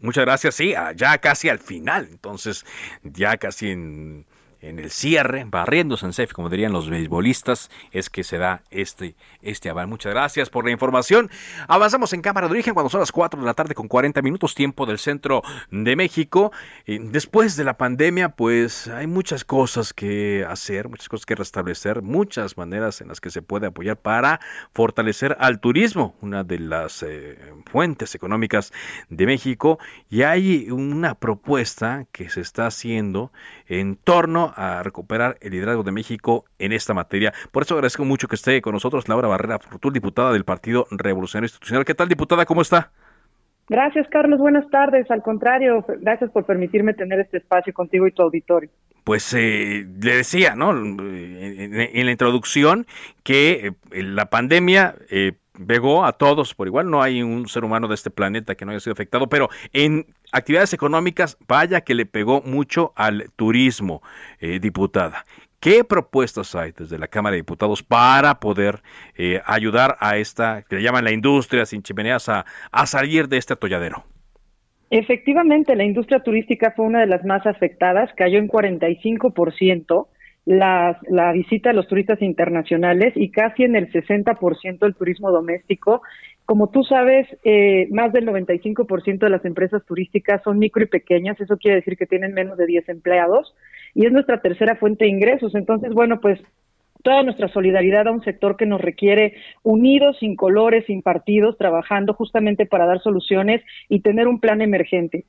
Muchas 0.00 0.24
gracias. 0.24 0.54
Sí, 0.54 0.74
ah, 0.74 0.92
ya 0.92 1.18
casi 1.18 1.48
al 1.48 1.58
final. 1.58 2.08
Entonces, 2.10 2.64
ya 3.02 3.36
casi 3.36 3.70
en 3.70 4.26
en 4.60 4.78
el 4.78 4.90
cierre, 4.90 5.44
barriéndose 5.46 6.06
en 6.06 6.12
safe, 6.12 6.32
como 6.32 6.48
dirían 6.48 6.72
los 6.72 6.88
beisbolistas, 6.88 7.70
es 7.92 8.10
que 8.10 8.24
se 8.24 8.38
da 8.38 8.62
este, 8.70 9.14
este 9.42 9.70
aval. 9.70 9.86
Muchas 9.86 10.12
gracias 10.12 10.50
por 10.50 10.64
la 10.64 10.70
información. 10.70 11.30
Avanzamos 11.68 12.12
en 12.12 12.22
cámara 12.22 12.46
de 12.46 12.52
origen 12.52 12.74
cuando 12.74 12.90
son 12.90 13.00
las 13.00 13.12
4 13.12 13.40
de 13.40 13.46
la 13.46 13.54
tarde 13.54 13.74
con 13.74 13.88
40 13.88 14.20
minutos, 14.22 14.54
tiempo 14.54 14.86
del 14.86 14.98
centro 14.98 15.42
de 15.70 15.96
México. 15.96 16.52
Después 16.86 17.56
de 17.56 17.64
la 17.64 17.76
pandemia, 17.76 18.30
pues 18.30 18.88
hay 18.88 19.06
muchas 19.06 19.44
cosas 19.44 19.92
que 19.92 20.44
hacer, 20.48 20.88
muchas 20.88 21.08
cosas 21.08 21.26
que 21.26 21.34
restablecer, 21.34 22.02
muchas 22.02 22.56
maneras 22.56 23.00
en 23.00 23.08
las 23.08 23.20
que 23.20 23.30
se 23.30 23.42
puede 23.42 23.66
apoyar 23.66 23.96
para 23.96 24.40
fortalecer 24.72 25.36
al 25.40 25.60
turismo, 25.60 26.14
una 26.20 26.44
de 26.44 26.58
las 26.58 27.02
eh, 27.02 27.38
fuentes 27.66 28.14
económicas 28.14 28.72
de 29.08 29.26
México. 29.26 29.78
Y 30.08 30.22
hay 30.22 30.70
una 30.70 31.14
propuesta 31.14 32.06
que 32.12 32.28
se 32.28 32.40
está 32.40 32.66
haciendo 32.66 33.32
en 33.66 33.96
torno 33.96 34.49
a 34.56 34.82
recuperar 34.82 35.36
el 35.40 35.52
liderazgo 35.52 35.82
de 35.82 35.92
México 35.92 36.44
en 36.58 36.72
esta 36.72 36.94
materia. 36.94 37.32
Por 37.50 37.62
eso 37.62 37.74
agradezco 37.74 38.04
mucho 38.04 38.28
que 38.28 38.36
esté 38.36 38.60
con 38.60 38.74
nosotros 38.74 39.08
Laura 39.08 39.28
Barrera 39.28 39.58
Fortul, 39.58 39.92
diputada 39.92 40.32
del 40.32 40.44
Partido 40.44 40.86
Revolucionario 40.90 41.46
Institucional. 41.46 41.84
¿Qué 41.84 41.94
tal, 41.94 42.08
diputada? 42.08 42.46
¿Cómo 42.46 42.62
está? 42.62 42.90
Gracias, 43.70 44.08
Carlos. 44.10 44.40
Buenas 44.40 44.68
tardes. 44.68 45.08
Al 45.12 45.22
contrario, 45.22 45.84
gracias 46.00 46.28
por 46.32 46.44
permitirme 46.44 46.92
tener 46.92 47.20
este 47.20 47.36
espacio 47.36 47.72
contigo 47.72 48.06
y 48.08 48.12
tu 48.12 48.22
auditorio. 48.22 48.68
Pues 49.04 49.32
eh, 49.32 49.86
le 50.02 50.16
decía, 50.16 50.56
¿no? 50.56 50.72
En, 50.72 52.04
la 52.04 52.10
introducción 52.10 52.86
que 53.22 53.72
eh, 53.92 54.02
la 54.02 54.26
pandemia 54.26 54.96
eh, 55.08 55.34
pegó 55.66 56.04
a 56.04 56.14
todos 56.14 56.54
por 56.54 56.66
igual. 56.66 56.90
No 56.90 57.00
hay 57.00 57.22
un 57.22 57.46
ser 57.48 57.64
humano 57.64 57.86
de 57.86 57.94
este 57.94 58.10
planeta 58.10 58.56
que 58.56 58.64
no 58.64 58.72
haya 58.72 58.80
sido 58.80 58.92
afectado, 58.92 59.28
pero 59.28 59.48
en 59.72 60.06
actividades 60.32 60.72
económicas, 60.72 61.36
vaya 61.46 61.80
que 61.82 61.94
le 61.94 62.06
pegó 62.06 62.42
mucho 62.42 62.92
al 62.96 63.30
turismo, 63.36 64.02
eh, 64.40 64.58
diputada. 64.60 65.24
¿Qué 65.60 65.84
propuestas 65.84 66.54
hay 66.54 66.72
desde 66.72 66.98
la 66.98 67.06
Cámara 67.06 67.32
de 67.32 67.42
Diputados 67.42 67.82
para 67.82 68.40
poder 68.40 68.80
eh, 69.14 69.42
ayudar 69.44 69.96
a 70.00 70.16
esta, 70.16 70.62
que 70.66 70.76
le 70.76 70.82
llaman 70.82 71.04
la 71.04 71.12
industria 71.12 71.66
sin 71.66 71.82
chimeneas, 71.82 72.30
a, 72.30 72.46
salir 72.86 73.28
de 73.28 73.36
este 73.36 73.52
atolladero? 73.52 74.04
Efectivamente, 74.88 75.76
la 75.76 75.84
industria 75.84 76.20
turística 76.20 76.72
fue 76.74 76.86
una 76.86 77.00
de 77.00 77.06
las 77.06 77.26
más 77.26 77.46
afectadas, 77.46 78.10
cayó 78.16 78.38
en 78.38 78.48
45% 78.48 80.06
la, 80.46 80.98
la 81.08 81.32
visita 81.32 81.68
de 81.68 81.74
los 81.74 81.86
turistas 81.86 82.22
internacionales 82.22 83.12
y 83.14 83.30
casi 83.30 83.64
en 83.64 83.76
el 83.76 83.92
60% 83.92 84.86
el 84.86 84.94
turismo 84.94 85.30
doméstico. 85.30 86.00
Como 86.50 86.68
tú 86.68 86.82
sabes, 86.82 87.28
eh, 87.44 87.86
más 87.92 88.12
del 88.12 88.26
95% 88.26 89.20
de 89.20 89.30
las 89.30 89.44
empresas 89.44 89.84
turísticas 89.86 90.42
son 90.42 90.58
micro 90.58 90.82
y 90.82 90.88
pequeñas, 90.88 91.40
eso 91.40 91.56
quiere 91.58 91.76
decir 91.76 91.96
que 91.96 92.06
tienen 92.06 92.34
menos 92.34 92.58
de 92.58 92.66
10 92.66 92.88
empleados 92.88 93.54
y 93.94 94.04
es 94.04 94.10
nuestra 94.10 94.40
tercera 94.40 94.74
fuente 94.74 95.04
de 95.04 95.12
ingresos. 95.12 95.54
Entonces, 95.54 95.94
bueno, 95.94 96.18
pues 96.20 96.40
toda 97.04 97.22
nuestra 97.22 97.46
solidaridad 97.46 98.08
a 98.08 98.10
un 98.10 98.24
sector 98.24 98.56
que 98.56 98.66
nos 98.66 98.80
requiere 98.80 99.34
unidos, 99.62 100.16
sin 100.18 100.34
colores, 100.34 100.84
sin 100.86 101.02
partidos, 101.02 101.56
trabajando 101.56 102.14
justamente 102.14 102.66
para 102.66 102.84
dar 102.84 103.00
soluciones 103.00 103.62
y 103.88 104.00
tener 104.00 104.26
un 104.26 104.40
plan 104.40 104.60
emergente. 104.60 105.26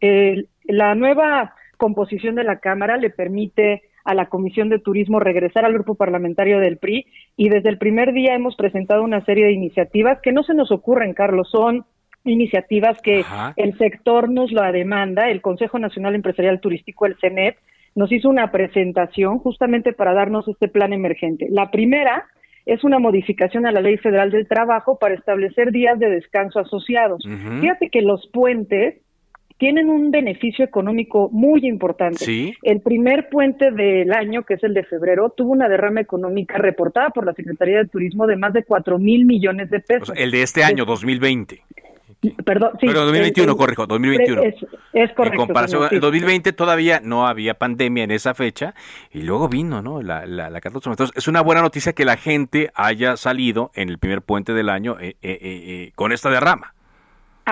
la 0.63 0.95
nueva 0.95 1.53
composición 1.77 2.33
de 2.33 2.45
la 2.45 2.57
Cámara 2.57 2.97
le 2.97 3.11
permite 3.11 3.83
a 4.03 4.13
la 4.13 4.27
Comisión 4.27 4.69
de 4.69 4.79
Turismo 4.79 5.19
regresar 5.19 5.65
al 5.65 5.73
grupo 5.73 5.95
parlamentario 5.95 6.59
del 6.59 6.77
PRI 6.77 7.05
y 7.37 7.49
desde 7.49 7.69
el 7.69 7.77
primer 7.77 8.13
día 8.13 8.35
hemos 8.35 8.55
presentado 8.55 9.03
una 9.03 9.23
serie 9.25 9.45
de 9.45 9.53
iniciativas 9.53 10.19
que 10.21 10.31
no 10.31 10.43
se 10.43 10.53
nos 10.53 10.71
ocurren, 10.71 11.13
Carlos, 11.13 11.49
son 11.49 11.85
iniciativas 12.23 13.01
que 13.01 13.25
el 13.55 13.77
sector 13.77 14.29
nos 14.29 14.51
la 14.51 14.71
demanda, 14.71 15.29
el 15.29 15.41
Consejo 15.41 15.79
Nacional 15.79 16.15
Empresarial 16.15 16.59
Turístico, 16.59 17.05
el 17.05 17.17
CENET, 17.19 17.57
nos 17.95 18.11
hizo 18.11 18.29
una 18.29 18.51
presentación 18.51 19.39
justamente 19.39 19.93
para 19.93 20.13
darnos 20.13 20.47
este 20.47 20.67
plan 20.67 20.93
emergente. 20.93 21.47
La 21.49 21.71
primera 21.71 22.25
es 22.65 22.83
una 22.83 22.99
modificación 22.99 23.65
a 23.65 23.71
la 23.71 23.81
Ley 23.81 23.97
Federal 23.97 24.31
del 24.31 24.47
Trabajo 24.47 24.97
para 24.99 25.15
establecer 25.15 25.71
días 25.71 25.99
de 25.99 26.09
descanso 26.09 26.59
asociados. 26.59 27.23
Fíjate 27.59 27.89
que 27.89 28.01
los 28.01 28.29
puentes 28.31 29.01
tienen 29.61 29.91
un 29.91 30.09
beneficio 30.09 30.65
económico 30.65 31.29
muy 31.31 31.67
importante. 31.67 32.51
El 32.63 32.81
primer 32.81 33.29
puente 33.29 33.69
del 33.69 34.11
año, 34.11 34.41
que 34.41 34.55
es 34.55 34.63
el 34.63 34.73
de 34.73 34.83
febrero, 34.83 35.29
tuvo 35.37 35.51
una 35.51 35.69
derrama 35.69 36.01
económica 36.01 36.57
reportada 36.57 37.11
por 37.11 37.27
la 37.27 37.33
Secretaría 37.35 37.77
de 37.77 37.85
Turismo 37.85 38.25
de 38.25 38.37
más 38.37 38.53
de 38.53 38.63
4 38.63 38.97
mil 38.97 39.23
millones 39.23 39.69
de 39.69 39.79
pesos. 39.79 40.11
el 40.17 40.31
de 40.31 40.41
este 40.41 40.63
año, 40.63 40.83
2020. 40.83 41.61
Perdón, 42.43 42.71
sí. 42.79 42.87
Perdón, 42.87 43.05
2021, 43.05 43.55
corrijo, 43.55 43.85
2021. 43.85 44.41
Es, 44.41 44.55
es 44.93 45.13
correcto. 45.13 45.39
En 45.41 45.45
comparación, 45.45 45.87
en 45.91 45.99
2020 45.99 46.53
todavía 46.53 46.99
no 47.03 47.27
había 47.27 47.53
pandemia 47.53 48.03
en 48.03 48.09
esa 48.09 48.33
fecha 48.33 48.73
y 49.11 49.21
luego 49.21 49.47
vino, 49.47 49.83
¿no? 49.83 50.01
La, 50.01 50.25
la, 50.25 50.49
la 50.49 50.59
Entonces, 50.63 51.11
es 51.15 51.27
una 51.27 51.41
buena 51.41 51.61
noticia 51.61 51.93
que 51.93 52.03
la 52.03 52.17
gente 52.17 52.71
haya 52.73 53.15
salido 53.15 53.69
en 53.75 53.89
el 53.89 53.99
primer 53.99 54.23
puente 54.23 54.53
del 54.53 54.69
año 54.69 54.97
eh, 54.99 55.17
eh, 55.21 55.37
eh, 55.41 55.91
con 55.93 56.11
esta 56.11 56.31
derrama. 56.31 56.73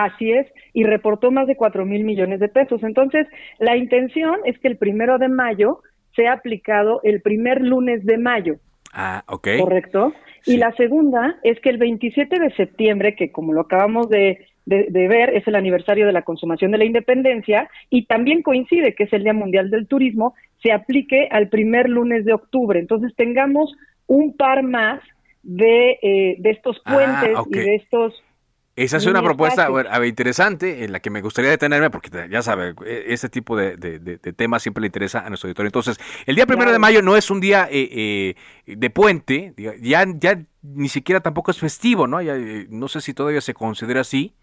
Así 0.06 0.32
es, 0.32 0.48
y 0.74 0.86
reportó 0.86 1.30
más 1.30 1.48
de 1.48 1.58
4 1.58 1.86
mil 1.86 2.04
millones 2.04 2.40
de 2.40 2.48
pesos. 2.48 2.82
Entonces, 2.84 3.28
la 3.60 3.76
intención 3.76 4.38
es 4.46 4.58
que 4.60 4.70
el 4.70 4.78
primero 4.78 5.18
de 5.18 5.28
mayo 5.28 5.82
sea 6.16 6.34
aplicado 6.34 7.02
el 7.04 7.22
primer 7.22 7.62
lunes 7.62 8.06
de 8.06 8.18
mayo. 8.18 8.56
Ah, 8.94 9.24
ok. 9.28 9.48
Correcto. 9.60 10.14
Y 10.46 10.58
la 10.58 10.72
segunda 10.74 11.38
es 11.44 11.60
que 11.60 11.70
el 11.70 11.78
27 11.78 12.40
de 12.40 12.52
septiembre, 12.56 13.16
que 13.16 13.32
como 13.32 13.52
lo 13.54 13.62
acabamos 13.62 14.10
de, 14.10 14.48
de, 14.66 15.08
ver, 15.08 15.36
es 15.36 15.48
el 15.48 15.56
aniversario 15.56 16.06
de 16.06 16.14
la 16.14 16.22
consumación 16.22 16.72
de 16.72 16.78
la 16.78 16.86
independencia 16.86 17.70
y 17.90 18.06
también 18.06 18.42
coincide 18.42 18.96
que 18.96 19.04
es 19.04 19.14
el 19.14 19.24
Día 19.24 19.34
Mundial 19.34 19.70
del 19.70 19.88
Turismo, 19.88 20.34
se 20.62 20.72
aplique 20.72 21.28
al 21.32 21.50
primer 21.50 21.90
lunes 21.90 22.24
de 22.24 22.34
octubre. 22.34 22.80
Entonces 22.80 23.14
tengamos 23.16 23.76
un 24.08 24.36
par 24.38 24.64
más 24.64 25.02
de, 25.44 26.00
eh, 26.02 26.36
de 26.40 26.50
estos 26.52 26.82
Ah, 26.86 26.94
puentes 26.94 27.38
y 27.50 27.66
de 27.66 27.76
estos... 27.76 28.24
Esa 28.84 28.98
es 28.98 29.06
una 29.06 29.22
propuesta 29.22 29.68
bueno, 29.70 30.06
interesante 30.06 30.84
en 30.84 30.92
la 30.92 31.00
que 31.00 31.10
me 31.10 31.22
gustaría 31.22 31.52
detenerme 31.52 31.90
porque 31.90 32.10
ya 32.30 32.42
sabe, 32.42 32.74
este 33.08 33.28
tipo 33.30 33.58
de, 33.58 33.76
de- 33.78 34.00
temas 34.34 34.62
siempre 34.62 34.82
le 34.82 34.88
interesa 34.88 35.20
a 35.26 35.30
nuestro 35.30 35.48
auditorio. 35.48 35.68
Entonces, 35.68 36.00
el 36.26 36.36
día 36.36 36.46
primero 36.46 36.72
de 36.72 36.80
mayo 36.80 37.02
no 37.02 37.18
es 37.18 37.30
un 37.30 37.42
día 37.42 37.68
eh, 37.70 38.36
eh, 38.66 38.76
de 38.76 38.90
puente, 38.90 39.54
ya, 39.82 40.06
ya 40.18 40.40
ni 40.62 40.88
siquiera 40.88 41.20
tampoco 41.22 41.52
es 41.52 41.60
festivo, 41.60 42.08
¿no? 42.08 42.22
Ya, 42.22 42.36
eh, 42.36 42.68
no 42.70 42.88
sé 42.88 43.02
si 43.02 43.14
todavía 43.14 43.42
se 43.42 43.54
considera 43.54 44.02
así. 44.02 44.34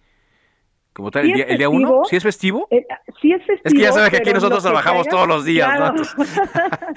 Como 0.93 1.11
tal, 1.11 1.25
Sí 1.25 1.31
el 1.31 1.37
día, 1.37 1.45
el 1.47 1.59
día 1.59 1.69
uno, 1.69 2.03
¿sí 2.09 2.17
es 2.17 2.23
festivo? 2.23 2.69
Eh, 2.71 2.87
sí 3.21 3.31
es 3.33 3.39
festivo. 3.45 3.61
Es 3.65 3.75
que 3.75 3.81
ya 3.81 3.93
sabes 3.93 4.09
que 4.11 4.17
aquí 4.17 4.33
nosotros 4.33 4.63
trabajamos 4.63 5.07
caiga- 5.07 5.11
todos 5.11 5.29
los 5.29 5.45
días, 5.45 5.69
¿no? 5.79 5.93
Claro. 5.93 6.03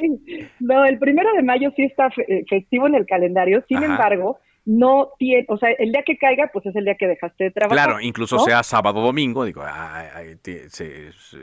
Sí. 0.00 0.48
No, 0.60 0.84
el 0.84 0.98
primero 0.98 1.30
de 1.34 1.42
mayo 1.42 1.70
sí 1.76 1.84
está 1.84 2.10
fe- 2.10 2.24
eh, 2.28 2.44
festivo 2.48 2.86
en 2.86 2.94
el 2.94 3.06
calendario, 3.06 3.62
sin 3.68 3.78
Ajá. 3.78 3.86
embargo, 3.86 4.38
no 4.66 5.10
tiene, 5.18 5.46
o 5.48 5.56
sea, 5.56 5.70
el 5.78 5.92
día 5.92 6.02
que 6.04 6.18
caiga, 6.18 6.50
pues 6.52 6.66
es 6.66 6.76
el 6.76 6.84
día 6.84 6.96
que 6.96 7.06
dejaste 7.06 7.44
de 7.44 7.50
trabajar. 7.52 7.86
Claro, 7.86 8.00
incluso 8.00 8.36
¿no? 8.36 8.42
sea 8.44 8.62
sábado 8.62 9.00
o 9.00 9.02
domingo, 9.04 9.44
digo, 9.44 9.62
ay, 9.64 10.06
ay, 10.14 10.36
te- 10.42 10.68
se- 10.68 11.12
se- 11.12 11.38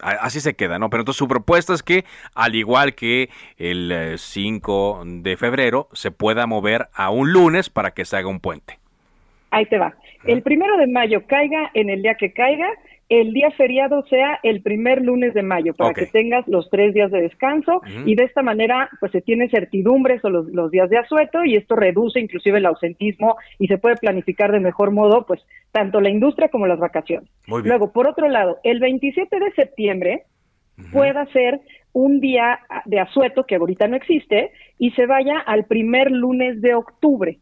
a- 0.00 0.12
así 0.24 0.40
se 0.40 0.54
queda, 0.54 0.78
¿no? 0.78 0.88
Pero 0.90 1.02
entonces 1.02 1.18
su 1.18 1.28
propuesta 1.28 1.74
es 1.74 1.82
que, 1.82 2.04
al 2.34 2.54
igual 2.54 2.94
que 2.94 3.28
el 3.58 3.92
eh, 3.92 4.14
5 4.18 5.02
de 5.04 5.36
febrero, 5.36 5.88
se 5.92 6.10
pueda 6.10 6.46
mover 6.46 6.88
a 6.94 7.10
un 7.10 7.32
lunes 7.32 7.68
para 7.70 7.92
que 7.92 8.04
se 8.06 8.16
haga 8.16 8.28
un 8.28 8.40
puente. 8.40 8.78
Ahí 9.50 9.66
te 9.66 9.78
va. 9.78 9.94
El 10.24 10.42
primero 10.42 10.76
de 10.78 10.86
mayo 10.86 11.26
caiga 11.26 11.70
en 11.74 11.90
el 11.90 12.02
día 12.02 12.14
que 12.14 12.32
caiga, 12.32 12.66
el 13.08 13.32
día 13.32 13.50
feriado 13.50 14.04
sea 14.08 14.38
el 14.42 14.62
primer 14.62 15.02
lunes 15.02 15.34
de 15.34 15.42
mayo, 15.42 15.74
para 15.74 15.92
que 15.92 16.06
tengas 16.06 16.46
los 16.48 16.70
tres 16.70 16.94
días 16.94 17.10
de 17.10 17.22
descanso 17.22 17.82
y 18.06 18.14
de 18.14 18.24
esta 18.24 18.42
manera 18.42 18.88
pues 19.00 19.12
se 19.12 19.20
tiene 19.20 19.48
certidumbre 19.48 20.20
sobre 20.20 20.34
los, 20.34 20.46
los 20.48 20.70
días 20.70 20.88
de 20.90 20.98
asueto 20.98 21.44
y 21.44 21.56
esto 21.56 21.76
reduce 21.76 22.20
inclusive 22.20 22.58
el 22.58 22.66
ausentismo 22.66 23.36
y 23.58 23.66
se 23.66 23.78
puede 23.78 23.96
planificar 23.96 24.52
de 24.52 24.60
mejor 24.60 24.90
modo 24.90 25.26
pues 25.26 25.40
tanto 25.72 26.00
la 26.00 26.10
industria 26.10 26.48
como 26.48 26.66
las 26.66 26.78
vacaciones. 26.78 27.28
Muy 27.46 27.62
bien. 27.62 27.70
Luego, 27.70 27.92
por 27.92 28.06
otro 28.06 28.28
lado, 28.28 28.58
el 28.62 28.80
27 28.80 29.38
de 29.38 29.52
septiembre 29.52 30.22
pueda 30.92 31.26
ser 31.26 31.60
un 31.94 32.20
día 32.20 32.58
de 32.84 33.00
asueto 33.00 33.44
que 33.46 33.54
ahorita 33.54 33.86
no 33.88 33.96
existe 33.96 34.50
y 34.78 34.90
se 34.90 35.06
vaya 35.06 35.38
al 35.38 35.64
primer 35.64 36.10
lunes 36.10 36.60
de 36.60 36.74
octubre. 36.74 37.38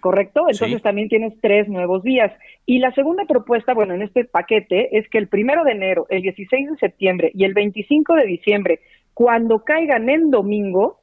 ¿correcto? 0.00 0.40
Entonces 0.50 0.76
Sí. 0.78 0.82
también 0.82 1.08
tienes 1.08 1.32
tres 1.40 1.68
nuevos 1.68 2.02
días. 2.02 2.30
Y 2.66 2.80
la 2.80 2.92
segunda 2.92 3.24
propuesta, 3.26 3.72
bueno, 3.72 3.94
en 3.94 4.02
este 4.02 4.24
paquete 4.24 4.98
es 4.98 5.08
que 5.08 5.18
el 5.18 5.28
primero 5.28 5.64
de 5.64 5.72
enero, 5.72 6.06
el 6.10 6.20
16 6.22 6.70
de 6.72 6.76
septiembre 6.76 7.30
y 7.32 7.44
el 7.44 7.54
25 7.54 8.14
de 8.16 8.26
diciembre, 8.26 8.80
cuando 9.14 9.64
caigan 9.64 10.08
en 10.10 10.30
domingo, 10.30 10.98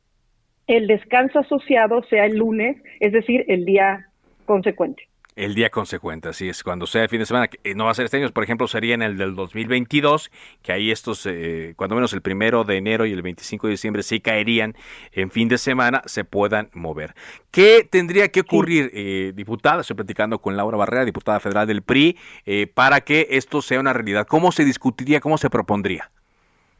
el 0.68 0.86
descanso 0.88 1.40
asociado 1.40 2.04
sea 2.04 2.26
el 2.26 2.38
lunes, 2.38 2.78
es 3.00 3.12
decir, 3.14 3.46
el 3.48 3.66
día 3.66 4.08
consecuente. 4.46 5.04
El 5.40 5.56
día 5.56 5.70
consecuente, 5.70 6.28
así 6.28 6.50
es, 6.50 6.64
cuando 6.64 6.86
sea 6.86 7.04
el 7.04 7.10
fin 7.10 7.20
de 7.20 7.26
semana, 7.26 7.48
que 7.48 7.60
eh, 7.64 7.74
no 7.74 7.86
va 7.86 7.92
a 7.92 7.94
ser 7.94 8.04
este 8.04 8.18
año, 8.18 8.30
por 8.32 8.44
ejemplo, 8.44 8.68
sería 8.68 8.94
en 8.94 9.02
el 9.02 9.18
del 9.18 9.36
2022, 9.36 10.30
que 10.62 10.74
ahí 10.74 10.92
estos, 10.92 11.26
eh, 11.26 11.76
cuando 11.78 11.96
menos 11.96 12.12
el 12.12 12.22
primero 12.22 12.66
de 12.66 12.76
enero 12.76 13.06
y 13.06 13.14
el 13.14 13.22
25 13.22 13.68
de 13.68 13.72
diciembre 13.72 14.04
sí 14.04 14.20
caerían 14.20 14.76
en 15.14 15.32
fin 15.32 15.48
de 15.48 15.58
semana, 15.58 16.02
se 16.08 16.26
puedan 16.26 16.68
mover. 16.74 17.14
¿Qué 17.52 17.88
tendría 17.90 18.28
que 18.28 18.42
ocurrir, 18.42 18.92
eh, 18.94 19.32
diputada? 19.34 19.80
Estoy 19.80 19.96
platicando 19.96 20.40
con 20.40 20.58
Laura 20.58 20.76
Barrera, 20.78 21.06
diputada 21.06 21.40
federal 21.40 21.66
del 21.68 21.84
PRI, 21.84 22.18
eh, 22.46 22.68
para 22.68 23.00
que 23.00 23.28
esto 23.30 23.62
sea 23.62 23.80
una 23.80 23.94
realidad. 23.94 24.28
¿Cómo 24.28 24.52
se 24.52 24.66
discutiría, 24.66 25.22
cómo 25.22 25.38
se 25.38 25.50
propondría? 25.50 26.12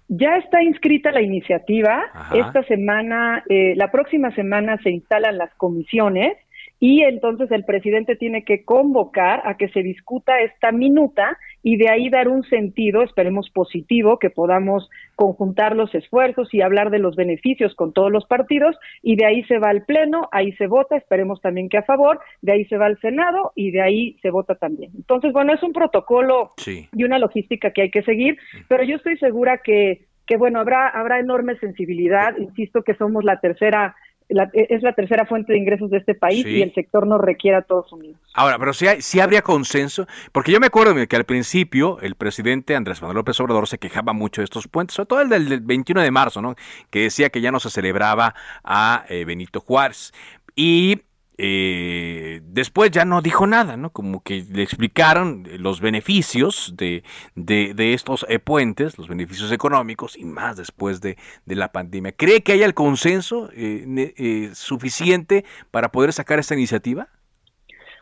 Ya 0.10 0.36
está 0.38 0.62
inscrita 0.64 1.12
la 1.12 1.22
iniciativa. 1.22 2.04
Ajá. 2.14 2.36
Esta 2.36 2.64
semana, 2.64 3.44
eh, 3.48 3.74
la 3.78 3.90
próxima 3.90 4.34
semana 4.36 4.78
se 4.84 4.90
instalan 4.90 5.38
las 5.38 5.54
comisiones 5.56 6.36
y 6.80 7.02
entonces 7.04 7.52
el 7.52 7.66
presidente 7.66 8.16
tiene 8.16 8.44
que 8.44 8.64
convocar 8.64 9.42
a 9.46 9.58
que 9.58 9.68
se 9.70 9.82
discuta 9.84 10.40
esta 10.40 10.72
minuta 10.72 11.38
y 11.62 11.76
de 11.76 11.90
ahí 11.90 12.10
dar 12.10 12.30
un 12.30 12.44
sentido, 12.44 13.04
esperemos 13.04 13.50
positivo, 13.50 14.18
que 14.18 14.30
podamos 14.30 14.90
conjuntar 15.16 15.76
los 15.76 15.94
esfuerzos 15.94 16.54
y 16.54 16.62
hablar 16.62 16.90
de 16.90 17.00
los 17.00 17.18
beneficios 17.18 17.76
con 17.76 17.92
todos 17.92 18.12
los 18.12 18.26
partidos 18.26 18.78
y 19.02 19.18
de 19.18 19.26
ahí 19.26 19.44
se 19.44 19.58
va 19.60 19.70
al 19.70 19.84
Pleno, 19.84 20.30
ahí 20.32 20.54
se 20.54 20.68
vota, 20.68 20.96
esperemos 20.96 21.42
también 21.42 21.68
que 21.68 21.78
a 21.78 21.84
favor, 21.84 22.20
de 22.42 22.54
ahí 22.54 22.66
se 22.66 22.78
va 22.78 22.86
al 22.86 23.00
Senado 23.00 23.52
y 23.56 23.72
de 23.72 23.82
ahí 23.82 24.18
se 24.22 24.30
vota 24.30 24.56
también. 24.56 24.92
Entonces, 24.96 25.34
bueno, 25.34 25.54
es 25.54 25.62
un 25.64 25.74
protocolo 25.74 26.52
Sí. 26.58 26.88
y 26.96 27.04
una 27.04 27.20
logística 27.20 27.72
que 27.72 27.82
hay 27.84 27.92
que 27.92 28.04
seguir, 28.04 28.38
pero 28.70 28.84
yo 28.84 28.96
estoy 28.96 29.18
segura 29.18 29.60
que, 29.64 30.06
que 30.26 30.38
bueno, 30.38 30.60
habrá, 30.60 30.88
habrá 30.88 31.20
enorme 31.20 31.58
sensibilidad, 31.58 32.38
insisto 32.38 32.84
que 32.84 32.94
somos 32.94 33.24
la 33.26 33.40
tercera, 33.42 33.96
la- 34.30 34.50
es 34.54 34.82
la 34.84 34.94
tercera 34.94 35.26
fuente 35.26 35.54
de 35.54 35.60
ingresos 35.60 35.90
de 35.90 35.98
este 35.98 36.16
país 36.16 36.44
Sí. 36.44 36.58
y 36.58 36.62
el 36.62 36.74
sector 36.74 37.06
nos 37.08 37.20
requiere 37.20 37.58
a 37.58 37.62
todos 37.64 37.92
unidos. 37.92 38.18
Ahora, 38.34 38.58
pero 38.60 38.74
sí, 38.74 38.88
hay- 38.88 39.02
sí 39.02 39.20
habría 39.20 39.42
consenso, 39.42 40.08
porque 40.32 40.52
yo 40.52 40.60
me 40.60 40.68
acuerdo 40.68 40.96
que 41.08 41.16
al 41.16 41.24
principio 41.26 42.00
el 42.02 42.16
presidente 42.16 42.76
Andrés 42.76 43.02
Manuel 43.02 43.18
López 43.18 43.40
Obrador 43.40 43.68
se 43.68 43.78
quejaba 43.80 44.14
mucho 44.14 44.42
de 44.42 44.46
estos 44.46 44.68
puentes, 44.68 44.96
sobre 44.96 45.08
todo 45.08 45.22
el 45.22 45.30
del, 45.30 45.50
del 45.50 45.62
21 45.62 46.02
de 46.02 46.12
marzo, 46.12 46.42
¿no? 46.42 46.56
Que 46.90 47.02
decía 47.04 47.30
que 47.30 47.42
ya 47.42 47.52
no 47.52 47.60
se 47.60 47.70
celebraba 47.70 48.36
a 48.64 49.06
eh, 49.10 49.26
Benito 49.26 49.60
Juárez. 49.62 50.14
Y 50.56 51.02
eh, 51.42 52.42
después 52.44 52.92
ya 52.92 53.06
no 53.06 53.22
dijo 53.22 53.48
nada, 53.48 53.78
¿no? 53.78 53.92
Como 53.92 54.22
que 54.22 54.44
le 54.52 54.62
explicaron 54.62 55.44
los 55.58 55.80
beneficios 55.80 56.76
de, 56.78 57.04
de, 57.36 57.74
de 57.74 57.94
estos 57.94 58.26
eh, 58.30 58.40
puentes, 58.40 58.98
los 58.98 59.08
beneficios 59.08 59.52
económicos 59.52 60.18
y 60.18 60.26
más 60.26 60.58
después 60.58 61.00
de, 61.00 61.16
de 61.46 61.56
la 61.56 61.70
pandemia. 61.70 62.12
¿Cree 62.12 62.42
que 62.42 62.52
haya 62.52 62.66
el 62.66 62.74
consenso 62.74 63.50
eh, 63.56 64.14
eh, 64.18 64.50
suficiente 64.54 65.46
para 65.72 65.90
poder 65.90 66.12
sacar 66.12 66.40
esta 66.40 66.56
iniciativa? 66.56 67.08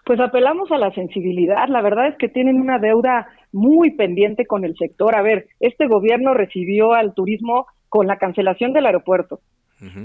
Pues 0.05 0.19
apelamos 0.19 0.71
a 0.71 0.77
la 0.77 0.91
sensibilidad. 0.91 1.67
La 1.67 1.81
verdad 1.81 2.07
es 2.07 2.15
que 2.17 2.29
tienen 2.29 2.59
una 2.59 2.79
deuda 2.79 3.27
muy 3.51 3.91
pendiente 3.95 4.45
con 4.45 4.63
el 4.63 4.73
sector. 4.77 5.15
A 5.15 5.21
ver, 5.21 5.47
este 5.59 5.85
gobierno 5.87 6.33
recibió 6.33 6.93
al 6.93 7.13
turismo 7.13 7.65
con 7.89 8.07
la 8.07 8.17
cancelación 8.17 8.73
del 8.73 8.85
aeropuerto, 8.85 9.39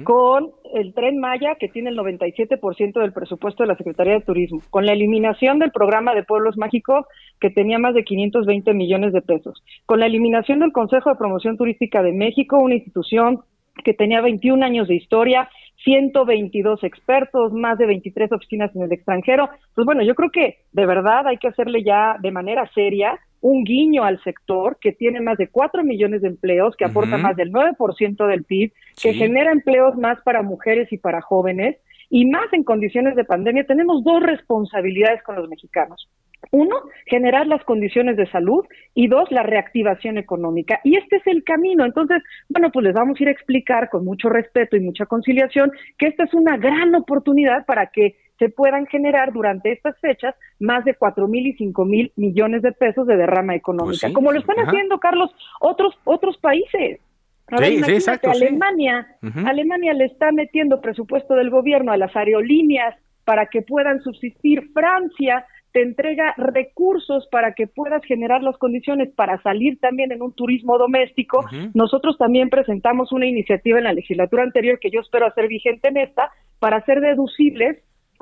con 0.04 0.50
el 0.74 0.92
tren 0.92 1.18
Maya, 1.18 1.56
que 1.58 1.68
tiene 1.68 1.90
el 1.90 1.98
97% 1.98 3.00
del 3.00 3.12
presupuesto 3.12 3.62
de 3.62 3.68
la 3.68 3.76
Secretaría 3.76 4.14
de 4.14 4.20
Turismo, 4.20 4.60
con 4.70 4.84
la 4.84 4.92
eliminación 4.92 5.58
del 5.58 5.70
programa 5.70 6.14
de 6.14 6.24
Pueblos 6.24 6.56
Mágicos, 6.58 7.06
que 7.40 7.50
tenía 7.50 7.78
más 7.78 7.94
de 7.94 8.04
520 8.04 8.74
millones 8.74 9.12
de 9.12 9.22
pesos, 9.22 9.62
con 9.86 10.00
la 10.00 10.06
eliminación 10.06 10.60
del 10.60 10.72
Consejo 10.72 11.10
de 11.10 11.16
Promoción 11.16 11.56
Turística 11.56 12.02
de 12.02 12.12
México, 12.12 12.58
una 12.58 12.74
institución 12.74 13.40
que 13.84 13.94
tenía 13.94 14.20
21 14.20 14.64
años 14.64 14.88
de 14.88 14.96
historia, 14.96 15.48
122 15.84 16.84
expertos, 16.84 17.52
más 17.52 17.78
de 17.78 17.86
23 17.86 18.30
oficinas 18.32 18.74
en 18.76 18.82
el 18.82 18.92
extranjero. 18.92 19.48
Pues 19.74 19.84
bueno, 19.84 20.02
yo 20.02 20.14
creo 20.14 20.30
que 20.30 20.58
de 20.72 20.86
verdad 20.86 21.26
hay 21.26 21.38
que 21.38 21.48
hacerle 21.48 21.82
ya 21.82 22.16
de 22.20 22.30
manera 22.30 22.70
seria 22.74 23.18
un 23.42 23.64
guiño 23.64 24.04
al 24.04 24.22
sector 24.22 24.78
que 24.80 24.92
tiene 24.92 25.20
más 25.20 25.36
de 25.36 25.48
4 25.48 25.84
millones 25.84 26.22
de 26.22 26.28
empleos, 26.28 26.74
que 26.76 26.84
aporta 26.84 27.18
más 27.18 27.36
del 27.36 27.52
9% 27.52 28.26
del 28.26 28.44
PIB, 28.44 28.72
que 29.02 29.12
genera 29.12 29.52
empleos 29.52 29.96
más 29.96 30.18
para 30.22 30.42
mujeres 30.42 30.90
y 30.92 30.96
para 30.96 31.20
jóvenes, 31.20 31.76
y 32.08 32.24
más 32.26 32.52
en 32.52 32.62
condiciones 32.62 33.16
de 33.16 33.24
pandemia. 33.24 33.64
Tenemos 33.64 34.04
dos 34.04 34.22
responsabilidades 34.22 35.22
con 35.24 35.34
los 35.34 35.48
mexicanos. 35.48 36.08
Uno, 36.50 36.76
generar 37.06 37.46
las 37.46 37.64
condiciones 37.64 38.16
de 38.16 38.30
salud 38.30 38.64
y 38.94 39.08
dos, 39.08 39.30
la 39.30 39.42
reactivación 39.42 40.18
económica. 40.18 40.80
Y 40.84 40.96
este 40.96 41.16
es 41.16 41.26
el 41.26 41.42
camino. 41.44 41.84
Entonces, 41.84 42.22
bueno, 42.48 42.70
pues 42.72 42.84
les 42.84 42.94
vamos 42.94 43.18
a 43.18 43.22
ir 43.22 43.28
a 43.28 43.32
explicar 43.32 43.88
con 43.90 44.04
mucho 44.04 44.28
respeto 44.28 44.76
y 44.76 44.80
mucha 44.80 45.06
conciliación 45.06 45.72
que 45.98 46.06
esta 46.06 46.24
es 46.24 46.34
una 46.34 46.56
gran 46.56 46.94
oportunidad 46.94 47.64
para 47.64 47.86
que 47.86 48.16
se 48.42 48.48
puedan 48.48 48.86
generar 48.86 49.32
durante 49.32 49.70
estas 49.70 49.96
fechas 50.00 50.34
más 50.58 50.84
de 50.84 50.94
cuatro 50.94 51.28
mil 51.28 51.46
y 51.46 51.52
cinco 51.52 51.84
mil 51.84 52.10
millones 52.16 52.62
de 52.62 52.72
pesos 52.72 53.06
de 53.06 53.16
derrama 53.16 53.54
económica, 53.54 53.90
Pues 53.90 54.00
sí, 54.00 54.12
como 54.12 54.32
lo 54.32 54.40
están 54.40 54.58
ajá. 54.58 54.68
haciendo, 54.68 54.98
Carlos, 54.98 55.30
otros 55.60 55.94
otros 56.02 56.36
países. 56.38 57.00
A 57.46 57.60
ver, 57.60 57.84
Sí, 57.84 57.92
exacto. 57.92 58.32
Alemania. 58.32 59.06
Alemania 59.46 59.92
le 59.92 60.06
está 60.06 60.32
metiendo 60.32 60.80
presupuesto 60.80 61.34
del 61.34 61.50
gobierno 61.50 61.92
a 61.92 61.96
las 61.96 62.16
aerolíneas 62.16 62.96
para 63.24 63.46
que 63.46 63.62
puedan 63.62 64.02
subsistir. 64.02 64.72
Francia 64.72 65.46
te 65.72 65.82
entrega 65.82 66.34
recursos 66.36 67.28
para 67.30 67.52
que 67.54 67.68
puedas 67.68 68.02
generar 68.04 68.42
las 68.42 68.58
condiciones 68.58 69.10
para 69.14 69.40
salir 69.42 69.78
también 69.78 70.10
en 70.10 70.20
un 70.20 70.32
turismo 70.32 70.78
doméstico. 70.78 71.44
Nosotros 71.74 72.18
también 72.18 72.50
presentamos 72.50 73.12
una 73.12 73.26
iniciativa 73.26 73.78
en 73.78 73.84
la 73.84 73.92
legislatura 73.92 74.42
anterior 74.42 74.80
que 74.80 74.90
yo 74.90 75.00
espero 75.00 75.26
hacer 75.26 75.46
vigente 75.46 75.88
en 75.88 75.98
esta 75.98 76.32
para 76.58 76.78
hacer 76.78 77.00
deducibles 77.00 77.78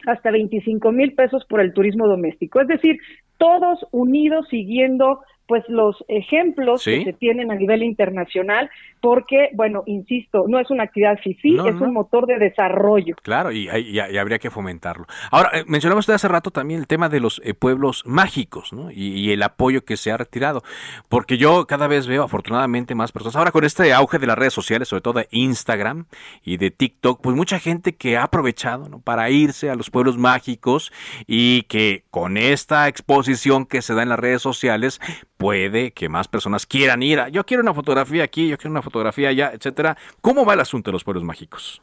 hasta 0.06 0.30
25 0.30 0.92
mil 0.92 1.14
pesos 1.14 1.44
por 1.48 1.60
el 1.60 1.72
turismo 1.72 2.06
doméstico. 2.06 2.60
Es 2.60 2.68
decir, 2.68 2.98
todos 3.38 3.78
unidos 3.90 4.46
siguiendo 4.50 5.20
pues 5.50 5.64
los 5.66 5.96
ejemplos 6.06 6.84
Sí. 6.84 7.00
que 7.00 7.04
se 7.06 7.12
tienen 7.14 7.50
a 7.50 7.56
nivel 7.56 7.82
internacional, 7.82 8.70
porque, 9.00 9.48
bueno, 9.54 9.82
insisto, 9.86 10.44
no 10.46 10.60
es 10.60 10.70
una 10.70 10.84
actividad 10.84 11.18
FIFI, 11.18 11.52
No, 11.54 11.66
es 11.66 11.74
no. 11.74 11.86
un 11.86 11.92
motor 11.94 12.26
de 12.26 12.38
desarrollo. 12.38 13.16
Claro, 13.20 13.50
y, 13.50 13.68
hay- 13.68 13.88
y- 13.88 13.96
y 14.14 14.16
habría 14.18 14.38
que 14.38 14.48
fomentarlo. 14.50 15.06
Ahora, 15.32 15.50
eh, 15.54 15.64
mencionamos 15.66 16.02
usted 16.04 16.14
hace 16.14 16.28
rato 16.28 16.52
también 16.52 16.78
el 16.78 16.86
tema 16.86 17.08
de 17.08 17.18
los 17.18 17.42
eh, 17.44 17.52
pueblos 17.54 18.04
mágicos, 18.06 18.72
¿no? 18.72 18.92
Y, 18.92 19.08
y 19.18 19.32
el 19.32 19.42
apoyo 19.42 19.84
que 19.84 19.96
se 19.96 20.12
ha 20.12 20.16
retirado. 20.16 20.62
Porque 21.08 21.36
yo 21.36 21.66
cada 21.66 21.88
vez 21.88 22.06
veo, 22.06 22.22
afortunadamente, 22.22 22.94
más 22.94 23.10
personas. 23.10 23.34
Ahora, 23.34 23.50
con 23.50 23.64
este 23.64 23.92
auge 23.92 24.20
de 24.20 24.28
las 24.28 24.38
redes 24.38 24.52
sociales, 24.52 24.86
sobre 24.86 25.00
todo 25.02 25.14
de 25.14 25.26
Instagram 25.32 26.06
y 26.44 26.58
de 26.58 26.70
TikTok, 26.70 27.20
pues 27.20 27.34
mucha 27.34 27.58
gente 27.58 27.96
que 27.96 28.16
ha 28.16 28.22
aprovechado, 28.22 28.88
¿no? 28.88 29.00
Para 29.00 29.30
irse 29.30 29.68
a 29.68 29.74
los 29.74 29.90
pueblos 29.90 30.16
mágicos 30.16 30.92
y 31.26 31.62
que 31.62 32.04
con 32.10 32.36
esta 32.36 32.86
exposición 32.86 33.66
que 33.66 33.82
se 33.82 33.94
da 33.94 34.04
en 34.04 34.10
las 34.10 34.18
redes 34.20 34.42
sociales, 34.42 35.00
puede 35.40 35.92
que 35.92 36.10
más 36.10 36.28
personas 36.28 36.66
quieran 36.66 37.02
ir. 37.02 37.18
a, 37.18 37.30
Yo 37.30 37.46
quiero 37.46 37.62
una 37.62 37.72
fotografía 37.72 38.22
aquí, 38.22 38.46
yo 38.46 38.58
quiero 38.58 38.72
una 38.72 38.82
fotografía 38.82 39.30
allá, 39.30 39.52
etcétera. 39.54 39.96
¿Cómo 40.20 40.44
va 40.44 40.52
el 40.52 40.60
asunto 40.60 40.90
de 40.90 40.92
los 40.92 41.02
pueblos 41.02 41.24
mágicos? 41.24 41.80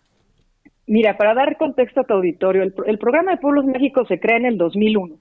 Mira, 0.89 1.17
para 1.17 1.33
dar 1.33 1.57
contexto 1.57 1.99
a 1.99 2.03
tu 2.05 2.13
auditorio, 2.13 2.63
el, 2.63 2.71
pro- 2.71 2.85
el 2.85 2.97
programa 2.97 3.31
de 3.31 3.37
Pueblos 3.37 3.65
México 3.65 4.05
se 4.05 4.21
crea 4.21 4.37
en 4.37 4.45
el 4.45 4.57
2001. 4.57 5.15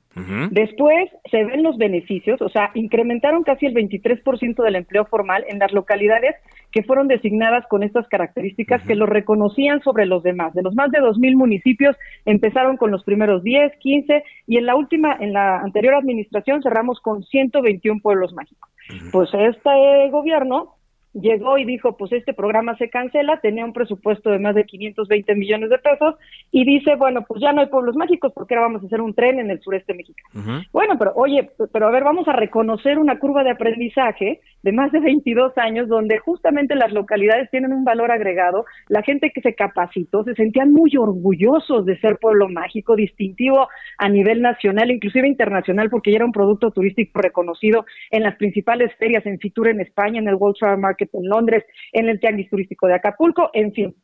Después 0.53 1.11
se 1.31 1.45
ven 1.45 1.63
los 1.65 1.77
beneficios, 1.77 2.41
o 2.41 2.49
sea, 2.49 2.71
incrementaron 2.75 3.43
casi 3.43 3.67
el 3.67 3.75
23% 3.75 4.63
del 4.63 4.77
empleo 4.77 5.05
formal 5.07 5.45
en 5.49 5.59
las 5.59 5.73
localidades 5.73 6.37
que 6.71 6.85
fueron 6.85 7.09
designadas 7.09 7.67
con 7.69 7.83
estas 7.83 8.07
características 8.09 8.83
que 8.87 8.95
lo 8.95 9.07
reconocían 9.07 9.83
sobre 9.83 10.07
los 10.07 10.23
demás. 10.23 10.55
De 10.55 10.63
los 10.63 10.75
más 10.77 10.91
de 10.93 11.01
2.000 11.01 11.37
municipios 11.37 11.97
empezaron 12.25 12.77
con 12.77 12.91
los 12.93 13.03
primeros 13.03 13.43
10, 13.43 13.73
15 13.79 14.23
y 14.47 14.59
en 14.59 14.67
la 14.67 14.77
última, 14.77 15.17
en 15.19 15.33
la 15.33 15.59
anterior 15.59 15.95
administración 15.95 16.63
cerramos 16.63 17.01
con 17.01 17.25
121 17.25 18.01
pueblos 18.01 18.33
mágicos. 18.33 18.71
Pues 19.11 19.29
este 19.35 20.09
gobierno 20.11 20.76
llegó 21.21 21.59
y 21.59 21.65
dijo, 21.65 21.97
pues 21.97 22.13
este 22.13 22.35
programa 22.35 22.77
se 22.77 22.91
cancela, 22.91 23.41
tenía 23.41 23.65
un 23.65 23.73
presupuesto 23.73 24.31
de 24.31 24.39
más 24.39 24.55
de 24.55 24.65
520 24.65 25.35
millones 25.35 25.71
de 25.71 25.79
pesos 25.79 26.15
y 26.51 26.65
dice, 26.65 26.97
bueno, 26.97 27.25
pues 27.27 27.41
ya 27.41 27.53
no 27.53 27.61
hay 27.61 27.69
pueblos 27.69 27.97
mágicos 27.97 28.33
porque 28.35 28.55
ahora 28.55 28.69
vamos 28.69 28.83
a 28.83 28.87
hacer 28.87 29.01
un 29.01 29.15
tren 29.15 29.39
en 29.39 29.51
el 29.51 29.61
sureste 29.61 29.95
mexicano. 29.95 30.63
Bueno, 30.73 30.97
pero 30.99 31.13
oye, 31.15 31.51
pero 31.73 31.89
a 31.89 31.91
ver, 31.91 32.05
vamos 32.05 32.29
a 32.29 32.33
reconocer 32.33 32.99
una 32.99 33.19
curva 33.19 33.45
de 33.45 33.51
aprendizaje 33.51 34.41
de 34.63 34.73
más 34.73 34.93
de 34.93 35.01
22 35.01 35.57
años 35.59 35.89
donde 35.89 36.19
justamente 36.19 36.75
las 36.75 36.93
localidades 36.93 37.51
tienen 37.51 37.73
un 37.73 37.85
valor 37.85 38.11
agregado, 38.11 38.65
la 38.89 39.03
gente 39.03 39.31
que 39.31 39.41
se 39.41 39.55
capacitó 39.55 40.25
se 40.25 40.35
sentían 40.35 40.73
muy 40.73 40.97
orgullosos 40.97 41.87
de 41.87 41.99
ser 42.01 42.19
pueblo 42.19 42.49
mágico, 42.49 42.97
distintivo 42.97 43.69
a 43.99 44.09
nivel 44.09 44.43
nacional, 44.43 44.91
inclusive 44.91 45.29
internacional, 45.29 45.89
porque 45.89 46.11
ya 46.11 46.17
era 46.17 46.25
un 46.25 46.33
producto 46.33 46.71
turístico 46.71 47.21
reconocido 47.21 47.87
en 48.11 48.23
las 48.23 48.37
principales 48.37 48.93
ferias, 48.97 49.25
en 49.27 49.39
Fitur 49.39 49.69
en 49.69 49.81
España, 49.81 50.19
en 50.19 50.29
el 50.29 50.35
World 50.35 50.57
Travel 50.59 50.81
Market 50.81 51.06
en 51.13 51.29
Londres, 51.29 51.65
en 51.93 52.09
el 52.09 52.21
Tianguis 52.21 52.51
Turístico 52.51 52.87
de 52.87 52.95
Acapulco, 52.95 53.51
en 53.53 53.73
fin. 53.73 53.95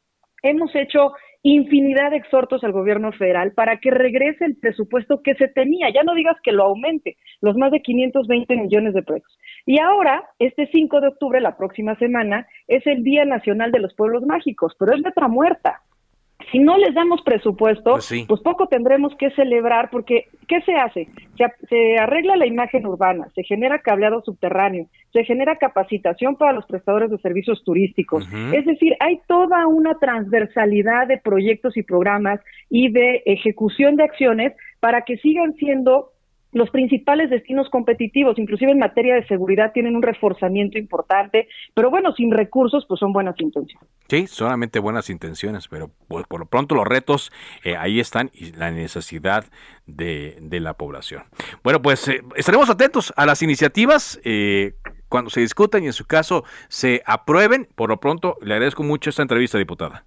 Hemos 0.43 0.75
hecho 0.75 1.13
infinidad 1.43 2.11
de 2.11 2.19
exhortos 2.19 2.63
al 2.63 2.73
gobierno 2.73 3.13
federal 3.13 3.53
para 3.53 3.79
que 3.79 3.91
regrese 3.91 4.45
el 4.45 4.57
presupuesto 4.57 5.23
que 5.23 5.35
se 5.35 5.49
tenía, 5.49 5.91
ya 5.91 6.03
no 6.05 6.15
digas 6.15 6.37
que 6.43 6.53
lo 6.53 6.65
aumente, 6.65 7.17
los 7.41 7.57
más 7.57 7.73
de 7.73 7.81
520 7.81 8.57
millones 8.57 8.95
de 8.95 9.03
pesos. 9.03 9.39
Y 9.67 9.81
ahora, 9.81 10.25
este 10.39 10.69
5 10.73 11.01
de 11.01 11.09
octubre, 11.09 11.41
la 11.41 11.57
próxima 11.57 11.97
semana, 11.97 12.47
es 12.69 12.87
el 12.87 13.03
Día 13.03 13.25
Nacional 13.25 13.73
de 13.73 13.81
los 13.81 13.95
Pueblos 13.95 14.25
Mágicos, 14.25 14.75
pero 14.79 14.95
es 14.95 15.01
letra 15.01 15.29
muerta. 15.29 15.83
Si 16.51 16.59
no 16.59 16.77
les 16.79 16.95
damos 16.95 17.23
presupuesto, 17.23 17.93
Pues 17.93 18.05
sí. 18.05 18.25
pues 18.27 18.41
poco 18.41 18.67
tendremos 18.67 19.15
que 19.17 19.31
celebrar, 19.31 19.91
porque 19.91 20.27
¿qué 20.49 20.61
se 20.63 20.75
hace? 20.75 21.09
Se, 21.69 21.99
arregla 21.99 22.37
la 22.37 22.47
imagen 22.47 22.87
urbana, 22.87 23.29
se 23.35 23.43
genera 23.43 23.81
cableado 23.81 24.23
subterráneo, 24.23 24.87
se 25.13 25.25
genera 25.25 25.57
capacitación 25.57 26.37
para 26.37 26.53
los 26.53 26.67
prestadores 26.67 27.11
de 27.11 27.19
servicios 27.19 27.63
turísticos. 27.65 28.27
Es 28.53 28.65
decir, 28.65 28.95
hay 29.01 29.21
toda 29.27 29.67
una 29.67 29.99
transversalidad 29.99 31.07
de 31.09 31.19
proyectos 31.19 31.77
y 31.77 31.83
programas 31.83 32.41
y 32.71 32.91
de 32.93 33.23
ejecución 33.27 33.97
de 33.97 34.05
acciones 34.05 34.53
para 34.81 35.03
que 35.03 35.17
sigan 35.19 35.55
siendo 35.55 36.12
los 36.53 36.71
principales 36.71 37.31
destinos 37.31 37.69
competitivos, 37.71 38.39
inclusive 38.39 38.73
en 38.73 38.79
materia 38.79 39.15
de 39.15 39.27
seguridad, 39.27 39.73
tienen 39.73 39.97
un 39.97 40.03
reforzamiento 40.03 40.79
importante, 40.79 41.49
pero 41.75 41.91
bueno, 41.91 42.13
sin 42.15 42.31
recursos, 42.31 42.85
pues 42.87 43.01
son 43.01 43.13
buenas 43.13 43.35
intenciones. 43.41 43.89
Sí, 44.09 44.27
solamente 44.27 44.79
buenas 44.79 45.09
intenciones, 45.11 45.69
pero 45.69 45.91
pues, 46.09 46.27
por 46.27 46.41
lo 46.41 46.47
pronto 46.47 46.75
los 46.75 46.87
retos 46.87 47.33
eh, 47.65 47.77
ahí 47.77 48.01
están 48.01 48.31
y 48.35 48.53
la 48.53 48.71
necesidad 48.71 49.45
de, 49.87 50.37
de 50.41 50.61
la 50.61 50.75
población. 50.75 51.23
Bueno, 51.65 51.81
pues 51.81 52.07
eh, 52.09 52.21
estaremos 52.37 52.69
atentos 52.69 53.13
a 53.17 53.25
las 53.25 53.43
iniciativas 53.43 54.21
eh, 54.25 54.75
cuando 55.09 55.31
se 55.31 55.41
discutan 55.41 55.83
y 55.83 55.87
en 55.87 55.93
su 55.93 56.07
caso 56.07 56.45
se 56.69 57.03
aprueben. 57.07 57.69
Por 57.75 57.89
lo 57.89 57.99
pronto, 57.99 58.37
le 58.43 58.55
agradezco 58.55 58.83
mucho 58.83 59.11
esta 59.11 59.23
entrevista, 59.23 59.57
diputada. 59.59 60.05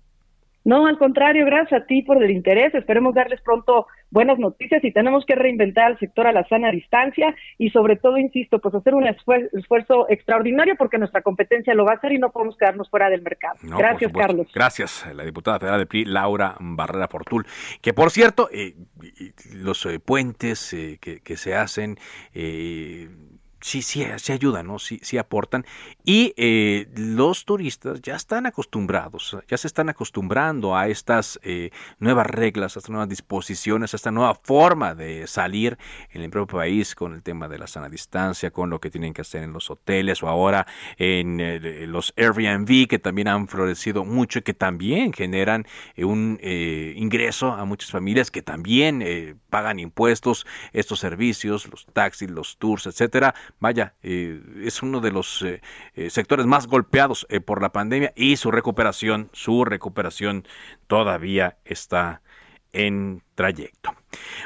No, 0.65 0.87
al 0.87 0.97
contrario, 0.97 1.45
gracias 1.45 1.83
a 1.83 1.85
ti 1.85 2.01
por 2.01 2.21
el 2.21 2.31
interés. 2.31 2.73
Esperemos 2.75 3.13
darles 3.13 3.39
pronto 3.41 3.87
buenas 4.09 4.39
noticias 4.39 4.83
y 4.83 4.91
tenemos 4.91 5.23
que 5.25 5.35
reinventar 5.35 5.85
al 5.85 5.99
sector 5.99 6.25
a 6.27 6.31
la 6.31 6.43
sana 6.47 6.71
distancia 6.71 7.35
y 7.57 7.69
sobre 7.69 7.95
todo, 7.95 8.17
insisto, 8.17 8.59
pues 8.59 8.73
hacer 8.75 8.95
un 8.95 9.03
esfuer- 9.05 9.49
esfuerzo 9.53 10.07
extraordinario 10.09 10.75
porque 10.75 10.97
nuestra 10.97 11.21
competencia 11.21 11.73
lo 11.75 11.85
va 11.85 11.93
a 11.93 11.95
hacer 11.95 12.11
y 12.13 12.17
no 12.17 12.31
podemos 12.31 12.57
quedarnos 12.57 12.89
fuera 12.89 13.09
del 13.09 13.21
mercado. 13.21 13.55
No, 13.61 13.77
gracias. 13.77 14.11
Carlos. 14.11 14.47
Gracias, 14.53 15.07
la 15.15 15.23
diputada 15.23 15.59
federal 15.59 15.79
del 15.79 15.87
PRI, 15.87 16.05
Laura 16.05 16.55
Barrera 16.59 17.07
Fortul. 17.07 17.45
Que 17.81 17.93
por 17.93 18.09
cierto, 18.09 18.49
eh, 18.51 18.73
los 19.53 19.85
eh, 19.85 19.99
puentes 19.99 20.73
eh, 20.73 20.97
que, 20.99 21.19
que 21.21 21.37
se 21.37 21.55
hacen, 21.55 21.97
eh, 22.33 23.07
sí, 23.65 23.81
sí, 23.81 24.05
sí 24.17 24.31
ayudan, 24.31 24.67
¿no? 24.67 24.77
Sí, 24.77 24.99
sí 25.01 25.17
aportan. 25.17 25.65
Y 26.03 26.33
eh, 26.37 26.87
los 26.95 27.45
turistas 27.45 28.01
ya 28.01 28.15
están 28.15 28.45
acostumbrados, 28.45 29.37
ya 29.47 29.57
se 29.57 29.67
están 29.67 29.89
acostumbrando 29.89 30.75
a 30.75 30.87
estas 30.87 31.39
eh, 31.41 31.71
nuevas 31.99 32.27
reglas, 32.27 32.75
a 32.75 32.79
estas 32.79 32.91
nuevas 32.91 33.09
disposiciones, 33.09 33.93
a 33.93 33.97
esta 33.97 34.11
nueva 34.11 34.35
forma 34.35 34.93
de 34.93 35.25
salir 35.25 35.77
en 36.11 36.21
el 36.21 36.29
propio 36.29 36.59
país 36.59 36.93
con 36.93 37.13
el 37.13 37.23
tema 37.23 37.47
de 37.47 37.57
la 37.57 37.65
sana 37.65 37.89
distancia, 37.89 38.51
con 38.51 38.69
lo 38.69 38.79
que 38.79 38.91
tienen 38.91 39.13
que 39.13 39.21
hacer 39.21 39.43
en 39.43 39.53
los 39.53 39.71
hoteles 39.71 40.21
o 40.21 40.27
ahora 40.27 40.67
en 40.97 41.39
eh, 41.41 41.87
los 41.87 42.13
Airbnb 42.17 42.87
que 42.87 42.99
también 42.99 43.27
han 43.27 43.47
florecido 43.47 44.05
mucho 44.05 44.39
y 44.39 44.41
que 44.43 44.53
también 44.53 45.11
generan 45.11 45.65
eh, 45.95 46.05
un 46.05 46.37
eh, 46.41 46.93
ingreso 46.95 47.51
a 47.51 47.65
muchas 47.65 47.89
familias 47.89 48.31
que 48.31 48.41
también 48.41 49.01
eh, 49.01 49.35
pagan 49.49 49.79
impuestos, 49.79 50.45
estos 50.73 50.99
servicios, 50.99 51.67
los 51.71 51.85
taxis, 51.85 52.29
los 52.29 52.57
tours, 52.57 52.85
etcétera. 52.87 53.33
Vaya, 53.59 53.93
eh, 54.03 54.41
es 54.63 54.83
uno 54.83 54.99
de 54.99 55.11
los 55.11 55.41
eh, 55.41 55.61
eh, 55.95 56.09
sectores 56.09 56.45
más 56.45 56.67
golpeados 56.67 57.25
por 57.45 57.61
la 57.61 57.71
pandemia 57.71 58.13
y 58.15 58.35
su 58.37 58.51
recuperación, 58.51 59.29
su 59.33 59.65
recuperación 59.65 60.45
todavía 60.87 61.57
está 61.65 62.21
en 62.73 63.23
trayecto. 63.35 63.95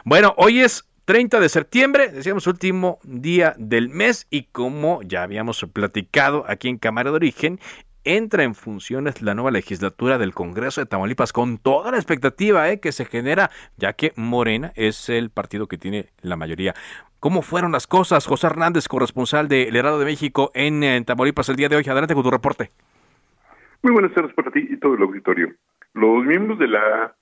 Bueno, 0.05 0.35
hoy 0.37 0.59
es 0.59 0.87
30 1.05 1.39
de 1.39 1.49
septiembre, 1.49 2.09
decíamos 2.09 2.45
último 2.45 2.99
día 3.03 3.55
del 3.57 3.89
mes 3.89 4.27
y 4.29 4.43
como 4.43 5.01
ya 5.01 5.23
habíamos 5.23 5.65
platicado 5.73 6.45
aquí 6.47 6.69
en 6.69 6.77
Cámara 6.77 7.09
de 7.09 7.15
Origen, 7.15 7.59
entra 8.03 8.43
en 8.43 8.55
funciones 8.55 9.21
la 9.21 9.35
nueva 9.35 9.51
legislatura 9.51 10.17
del 10.17 10.33
Congreso 10.33 10.81
de 10.81 10.87
Tamaulipas 10.87 11.33
con 11.33 11.57
toda 11.57 11.91
la 11.91 11.97
expectativa 11.97 12.69
eh, 12.69 12.79
que 12.79 12.91
se 12.91 13.05
genera, 13.05 13.49
ya 13.77 13.93
que 13.93 14.13
Morena 14.15 14.71
es 14.75 15.09
el 15.09 15.29
partido 15.29 15.67
que 15.67 15.77
tiene 15.77 16.07
la 16.21 16.35
mayoría. 16.35 16.73
¿Cómo 17.19 17.41
fueron 17.41 17.71
las 17.71 17.85
cosas? 17.85 18.25
José 18.25 18.47
Hernández, 18.47 18.87
corresponsal 18.87 19.47
de 19.47 19.63
El 19.63 19.75
Herado 19.75 19.99
de 19.99 20.05
México 20.05 20.51
en, 20.53 20.83
eh, 20.83 21.03
Tamaulipas 21.05 21.49
el 21.49 21.57
día 21.57 21.67
de 21.67 21.75
hoy. 21.75 21.83
Adelante 21.87 22.13
con 22.13 22.23
tu 22.23 22.31
reporte. 22.31 22.71
Muy 23.83 23.93
buenas 23.93 24.13
tardes 24.13 24.33
para 24.33 24.51
ti 24.51 24.67
y 24.69 24.77
todo 24.77 24.95
el 24.95 25.03
auditorio. 25.03 25.53
Los 25.93 26.25
miembros 26.25 26.59
de 26.59 26.67
la 26.67 27.15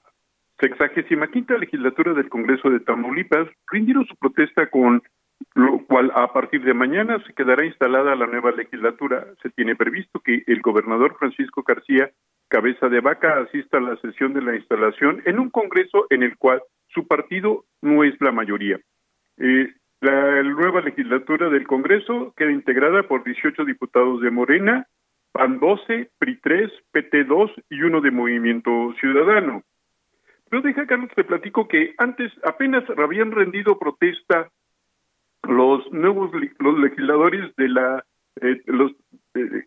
sexagésima 0.60 1.28
quinta 1.28 1.58
legislatura 1.58 2.14
del 2.14 2.30
Congreso 2.30 2.70
de 2.70 2.80
Tamaulipas 2.80 3.48
rindieron 3.72 4.06
su 4.06 4.16
protesta 4.16 4.70
con 4.70 5.02
lo 5.56 5.86
cual 5.86 6.12
a 6.16 6.32
partir 6.34 6.64
de 6.64 6.74
mañana 6.74 7.22
se 7.26 7.34
quedará 7.34 7.66
instalada 7.66 8.16
la 8.16 8.28
nueva 8.28 8.52
legislatura. 8.52 9.26
Se 9.42 9.50
tiene 9.50 9.76
previsto 9.76 10.20
que 10.20 10.44
el 10.46 10.62
gobernador 10.62 11.16
Francisco 11.18 11.64
García 11.64 12.12
Cabeza 12.48 12.90
de 12.90 13.02
Vaca 13.02 13.40
asista 13.40 13.78
a 13.78 13.82
la 13.82 13.98
sesión 13.98 14.34
de 14.34 14.42
la 14.42 14.56
instalación 14.56 15.22
en 15.26 15.40
un 15.40 15.50
congreso 15.50 16.06
en 16.10 16.24
el 16.24 16.38
cual 16.38 16.62
su 16.90 17.08
partido 17.08 17.66
no 17.82 18.04
es 18.04 18.14
la 18.22 18.32
mayoría. 18.32 18.80
Eh, 19.38 19.74
la 20.00 20.44
nueva 20.44 20.82
legislatura 20.82 21.50
del 21.50 21.66
Congreso 21.66 22.34
queda 22.38 22.52
integrada 22.52 23.04
por 23.04 23.24
18 23.24 23.66
diputados 23.66 24.22
de 24.22 24.30
Morena, 24.30 24.88
PAN 25.32 25.60
12, 25.60 26.12
PRI 26.20 26.40
3, 26.40 26.72
PT 26.92 27.24
2 27.24 27.52
y 27.70 27.82
uno 27.82 28.00
de 28.02 28.12
Movimiento 28.12 28.94
Ciudadano. 29.00 29.64
Pero 30.50 30.62
deja, 30.62 30.86
Carlos, 30.86 31.10
te 31.16 31.24
platico 31.24 31.68
que 31.68 31.96
antes 31.98 32.32
apenas 32.44 32.84
habían 32.98 33.32
rendido 33.32 33.78
protesta 33.80 34.50
los 35.48 35.92
nuevos 35.92 36.32
los 36.60 36.80
legisladores 36.80 37.56
de 37.56 37.70
la 37.70 38.04
eh, 38.42 38.62
los 38.66 38.92
eh, 39.34 39.66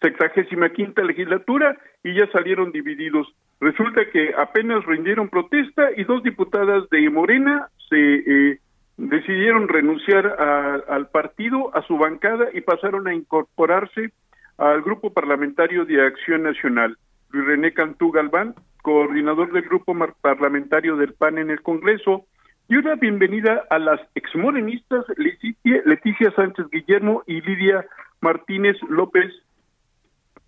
sexagésima 0.00 0.70
quinta 0.70 1.02
legislatura 1.02 1.76
y 2.02 2.14
ya 2.14 2.30
salieron 2.30 2.72
divididos. 2.72 3.28
Resulta 3.60 4.10
que 4.10 4.34
apenas 4.36 4.84
rindieron 4.86 5.28
protesta 5.28 5.90
y 5.96 6.04
dos 6.04 6.22
diputadas 6.22 6.88
de 6.90 7.08
Morena 7.10 7.68
se 7.88 7.96
eh, 7.96 8.58
decidieron 8.96 9.68
renunciar 9.68 10.26
al 10.26 11.08
partido, 11.08 11.74
a 11.74 11.82
su 11.82 11.96
bancada 11.96 12.46
y 12.52 12.60
pasaron 12.60 13.06
a 13.08 13.14
incorporarse 13.14 14.12
al 14.58 14.82
grupo 14.82 15.12
parlamentario 15.12 15.84
de 15.84 16.04
Acción 16.04 16.42
Nacional. 16.42 16.96
Luis 17.30 17.46
René 17.46 17.72
Cantú 17.72 18.10
Galván, 18.10 18.54
coordinador 18.82 19.52
del 19.52 19.62
grupo 19.62 19.96
parlamentario 20.20 20.96
del 20.96 21.14
PAN 21.14 21.38
en 21.38 21.50
el 21.50 21.62
Congreso, 21.62 22.26
y 22.68 22.76
una 22.76 22.94
bienvenida 22.94 23.64
a 23.70 23.78
las 23.78 24.00
exmorenistas 24.14 25.04
Leticia 25.16 26.30
Sánchez 26.34 26.66
Guillermo 26.70 27.22
y 27.26 27.40
Lidia 27.40 27.84
Martínez 28.20 28.76
López 28.88 29.32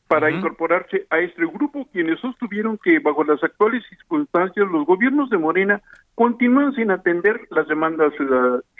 para 0.06 0.30
incorporarse 0.30 1.06
a 1.10 1.18
este 1.18 1.44
grupo, 1.46 1.88
quienes 1.92 2.20
sostuvieron 2.20 2.78
que 2.78 2.98
bajo 2.98 3.24
las 3.24 3.42
actuales 3.42 3.82
circunstancias 3.88 4.66
los 4.70 4.86
gobiernos 4.86 5.30
de 5.30 5.38
Morena 5.38 5.82
continúan 6.14 6.74
sin 6.74 6.90
atender 6.90 7.40
las 7.50 7.66
demandas 7.66 8.12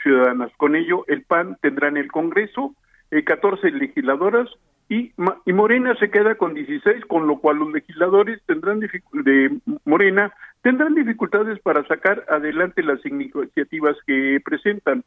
ciudadanas. 0.01 0.51
Con 0.57 0.75
ello, 0.75 1.03
el 1.07 1.23
PAN 1.23 1.57
tendrá 1.61 1.89
en 1.89 1.97
el 1.97 2.11
Congreso 2.11 2.73
eh, 3.11 3.23
14 3.23 3.71
legisladoras 3.71 4.49
y, 4.87 5.11
y, 5.45 5.53
Morena 5.53 5.95
se 5.95 6.11
queda 6.11 6.35
con 6.35 6.53
16, 6.53 7.05
con 7.05 7.27
lo 7.27 7.39
cual 7.39 7.57
los 7.57 7.71
legisladores 7.73 8.41
tendrán 8.45 8.79
de 8.79 9.57
Morena 9.83 10.31
tendrán 10.61 10.95
dificultades 10.95 11.59
para 11.59 11.85
sacar 11.87 12.25
adelante 12.29 12.83
las 12.83 13.03
iniciativas 13.05 13.95
que 14.07 14.39
presentan. 14.43 15.03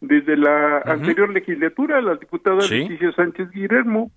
Desde 0.00 0.36
la 0.36 0.78
anterior 0.78 1.28
legislatura, 1.28 2.00
la 2.00 2.14
diputada 2.14 2.66
Leticia 2.66 3.12
Sánchez 3.12 3.50
Guillermo 3.50 4.10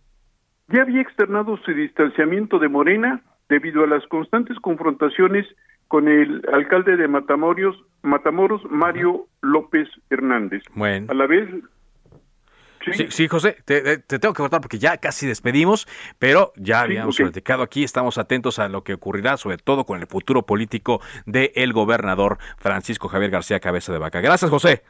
ya 0.68 0.84
había 0.84 1.02
externado 1.02 1.58
su 1.58 1.74
distanciamiento 1.74 2.60
de 2.60 2.70
Morena 2.70 3.22
debido 3.50 3.84
a 3.84 3.88
las 3.88 4.06
constantes 4.08 4.58
confrontaciones 4.60 5.46
con 5.88 6.08
el 6.08 6.42
alcalde 6.54 6.96
de 6.96 7.08
Matamoros, 7.10 7.76
Matamoros 8.02 8.62
Mario 8.70 9.26
López 9.42 9.90
Hernández. 10.10 10.64
Bueno. 10.74 11.08
A 11.10 11.14
la 11.14 11.28
vez 11.28 11.50
Sí, 12.94 13.08
sí, 13.10 13.28
José, 13.28 13.58
te, 13.66 14.00
tengo 14.00 14.34
que 14.34 14.42
cortar 14.42 14.62
porque 14.62 14.80
ya 14.80 14.98
casi 14.98 15.28
despedimos, 15.28 15.88
pero 16.20 16.52
ya 16.56 16.82
habíamos 16.82 17.18
platicado 17.18 17.64
aquí, 17.64 17.84
estamos 17.84 18.18
atentos 18.18 18.60
a 18.60 18.70
lo 18.70 18.84
que 18.84 18.94
ocurrirá, 18.94 19.38
sobre 19.38 19.58
todo 19.58 19.86
con 19.86 20.00
el 20.00 20.08
futuro 20.08 20.46
político 20.46 21.02
del 21.26 21.74
gobernador 21.74 22.38
Francisco 22.58 23.08
Javier 23.08 23.32
García 23.32 23.60
Cabeza 23.60 23.92
de 23.94 24.00
Vaca. 24.00 24.22
Gracias, 24.22 24.50
José. 24.50 24.84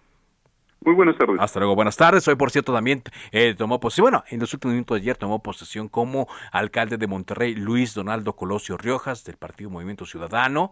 Muy 0.83 0.95
buenas 0.95 1.15
tardes. 1.15 1.37
Hasta 1.39 1.59
luego, 1.59 1.75
buenas 1.75 1.95
tardes. 1.95 2.27
Hoy, 2.27 2.35
por 2.35 2.49
cierto, 2.49 2.73
también 2.73 3.03
eh, 3.31 3.53
tomó 3.55 3.79
posesión, 3.79 4.05
bueno, 4.05 4.23
en 4.29 4.39
los 4.39 4.51
últimos 4.53 4.73
minutos 4.73 4.95
de 4.95 5.01
ayer 5.01 5.15
tomó 5.15 5.43
posesión 5.43 5.87
como 5.87 6.27
alcalde 6.51 6.97
de 6.97 7.05
Monterrey 7.05 7.53
Luis 7.53 7.93
Donaldo 7.93 8.35
Colosio 8.35 8.77
Riojas 8.77 9.23
del 9.23 9.37
Partido 9.37 9.69
Movimiento 9.69 10.07
Ciudadano 10.07 10.71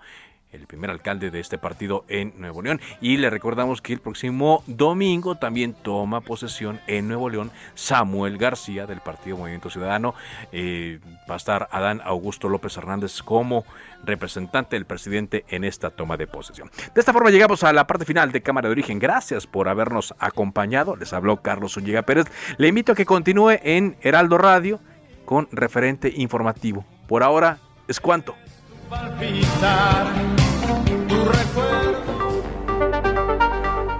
el 0.52 0.66
primer 0.66 0.90
alcalde 0.90 1.30
de 1.32 1.40
este 1.40 1.58
partido 1.58 2.06
en 2.08 2.34
Nuevo 2.38 2.62
León. 2.62 2.82
Y 3.02 3.18
le 3.18 3.30
recordamos 3.30 3.82
que 3.82 3.94
el 3.94 4.00
próximo 4.00 4.64
domingo 4.68 5.36
también 5.36 5.74
toma 5.74 6.22
posesión 6.22 6.80
en 6.88 7.08
Nuevo 7.08 7.30
León 7.30 7.52
Samuel 7.76 8.38
García 8.38 8.88
del 8.88 9.02
Partido 9.02 9.38
Movimiento 9.38 9.70
Ciudadano. 9.70 10.16
Eh, 10.52 11.00
va 11.30 11.36
a 11.36 11.38
estar 11.38 11.68
Adán 11.72 12.02
Augusto 12.04 12.50
López 12.50 12.76
Hernández 12.78 13.22
como 13.22 13.66
representante 14.04 14.76
del 14.76 14.86
presidente 14.86 15.46
en 15.50 15.64
esta 15.64 15.90
toma 15.90 16.18
de 16.18 16.28
posesión. 16.28 16.72
De 16.94 17.00
esta 17.00 17.14
forma 17.14 17.30
llegamos 17.30 17.64
a 17.64 17.74
la 17.74 17.86
parte 17.86 18.06
final 18.06 18.32
de 18.32 18.42
Cámara 18.42 18.68
de 18.68 18.72
Origen. 18.72 19.00
Gracias 19.00 19.46
por 19.46 19.68
habernos 19.68 20.16
acompañado. 20.20 20.96
Les 20.96 21.14
habló 21.14 21.42
Carlos 21.42 21.74
Zúñiga 21.74 22.02
Pérez. 22.02 22.26
Le 22.58 22.68
invito 22.68 22.94
a 22.94 22.96
que 22.96 23.06
continúe 23.06 23.60
en 23.64 23.98
Heraldo 24.02 24.38
Radio 24.38 24.80
con 25.26 25.48
referente 25.52 26.12
informativo. 26.16 26.86
Por 27.08 27.24
ahora 27.24 27.60
es 27.88 28.00
cuanto. 28.00 28.36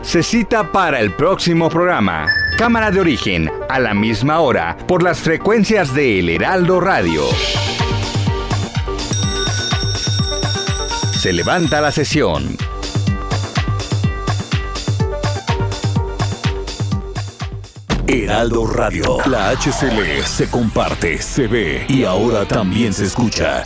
Se 0.02 0.24
cita 0.24 0.72
para 0.72 1.00
el 1.00 1.12
próximo 1.14 1.70
programa. 1.70 2.26
Cámara 2.58 2.90
de 2.90 3.00
origen, 3.00 3.52
a 3.70 3.80
la 3.80 3.94
misma 3.94 4.40
hora, 4.40 4.76
por 4.88 5.04
las 5.04 5.20
frecuencias 5.20 5.94
de 5.94 6.20
El 6.20 6.30
Heraldo 6.30 6.80
Radio. 6.80 7.22
Se 11.12 11.32
levanta 11.32 11.80
la 11.80 11.92
sesión. 11.92 12.58
Heraldo 18.08 18.66
Radio. 18.66 19.18
La 19.28 19.52
HCL 19.52 20.24
se 20.26 20.50
comparte, 20.50 21.22
se 21.22 21.46
ve 21.46 21.86
y 21.88 22.04
ahora 22.04 22.46
también 22.48 22.94
se 22.94 23.06
escucha. 23.06 23.66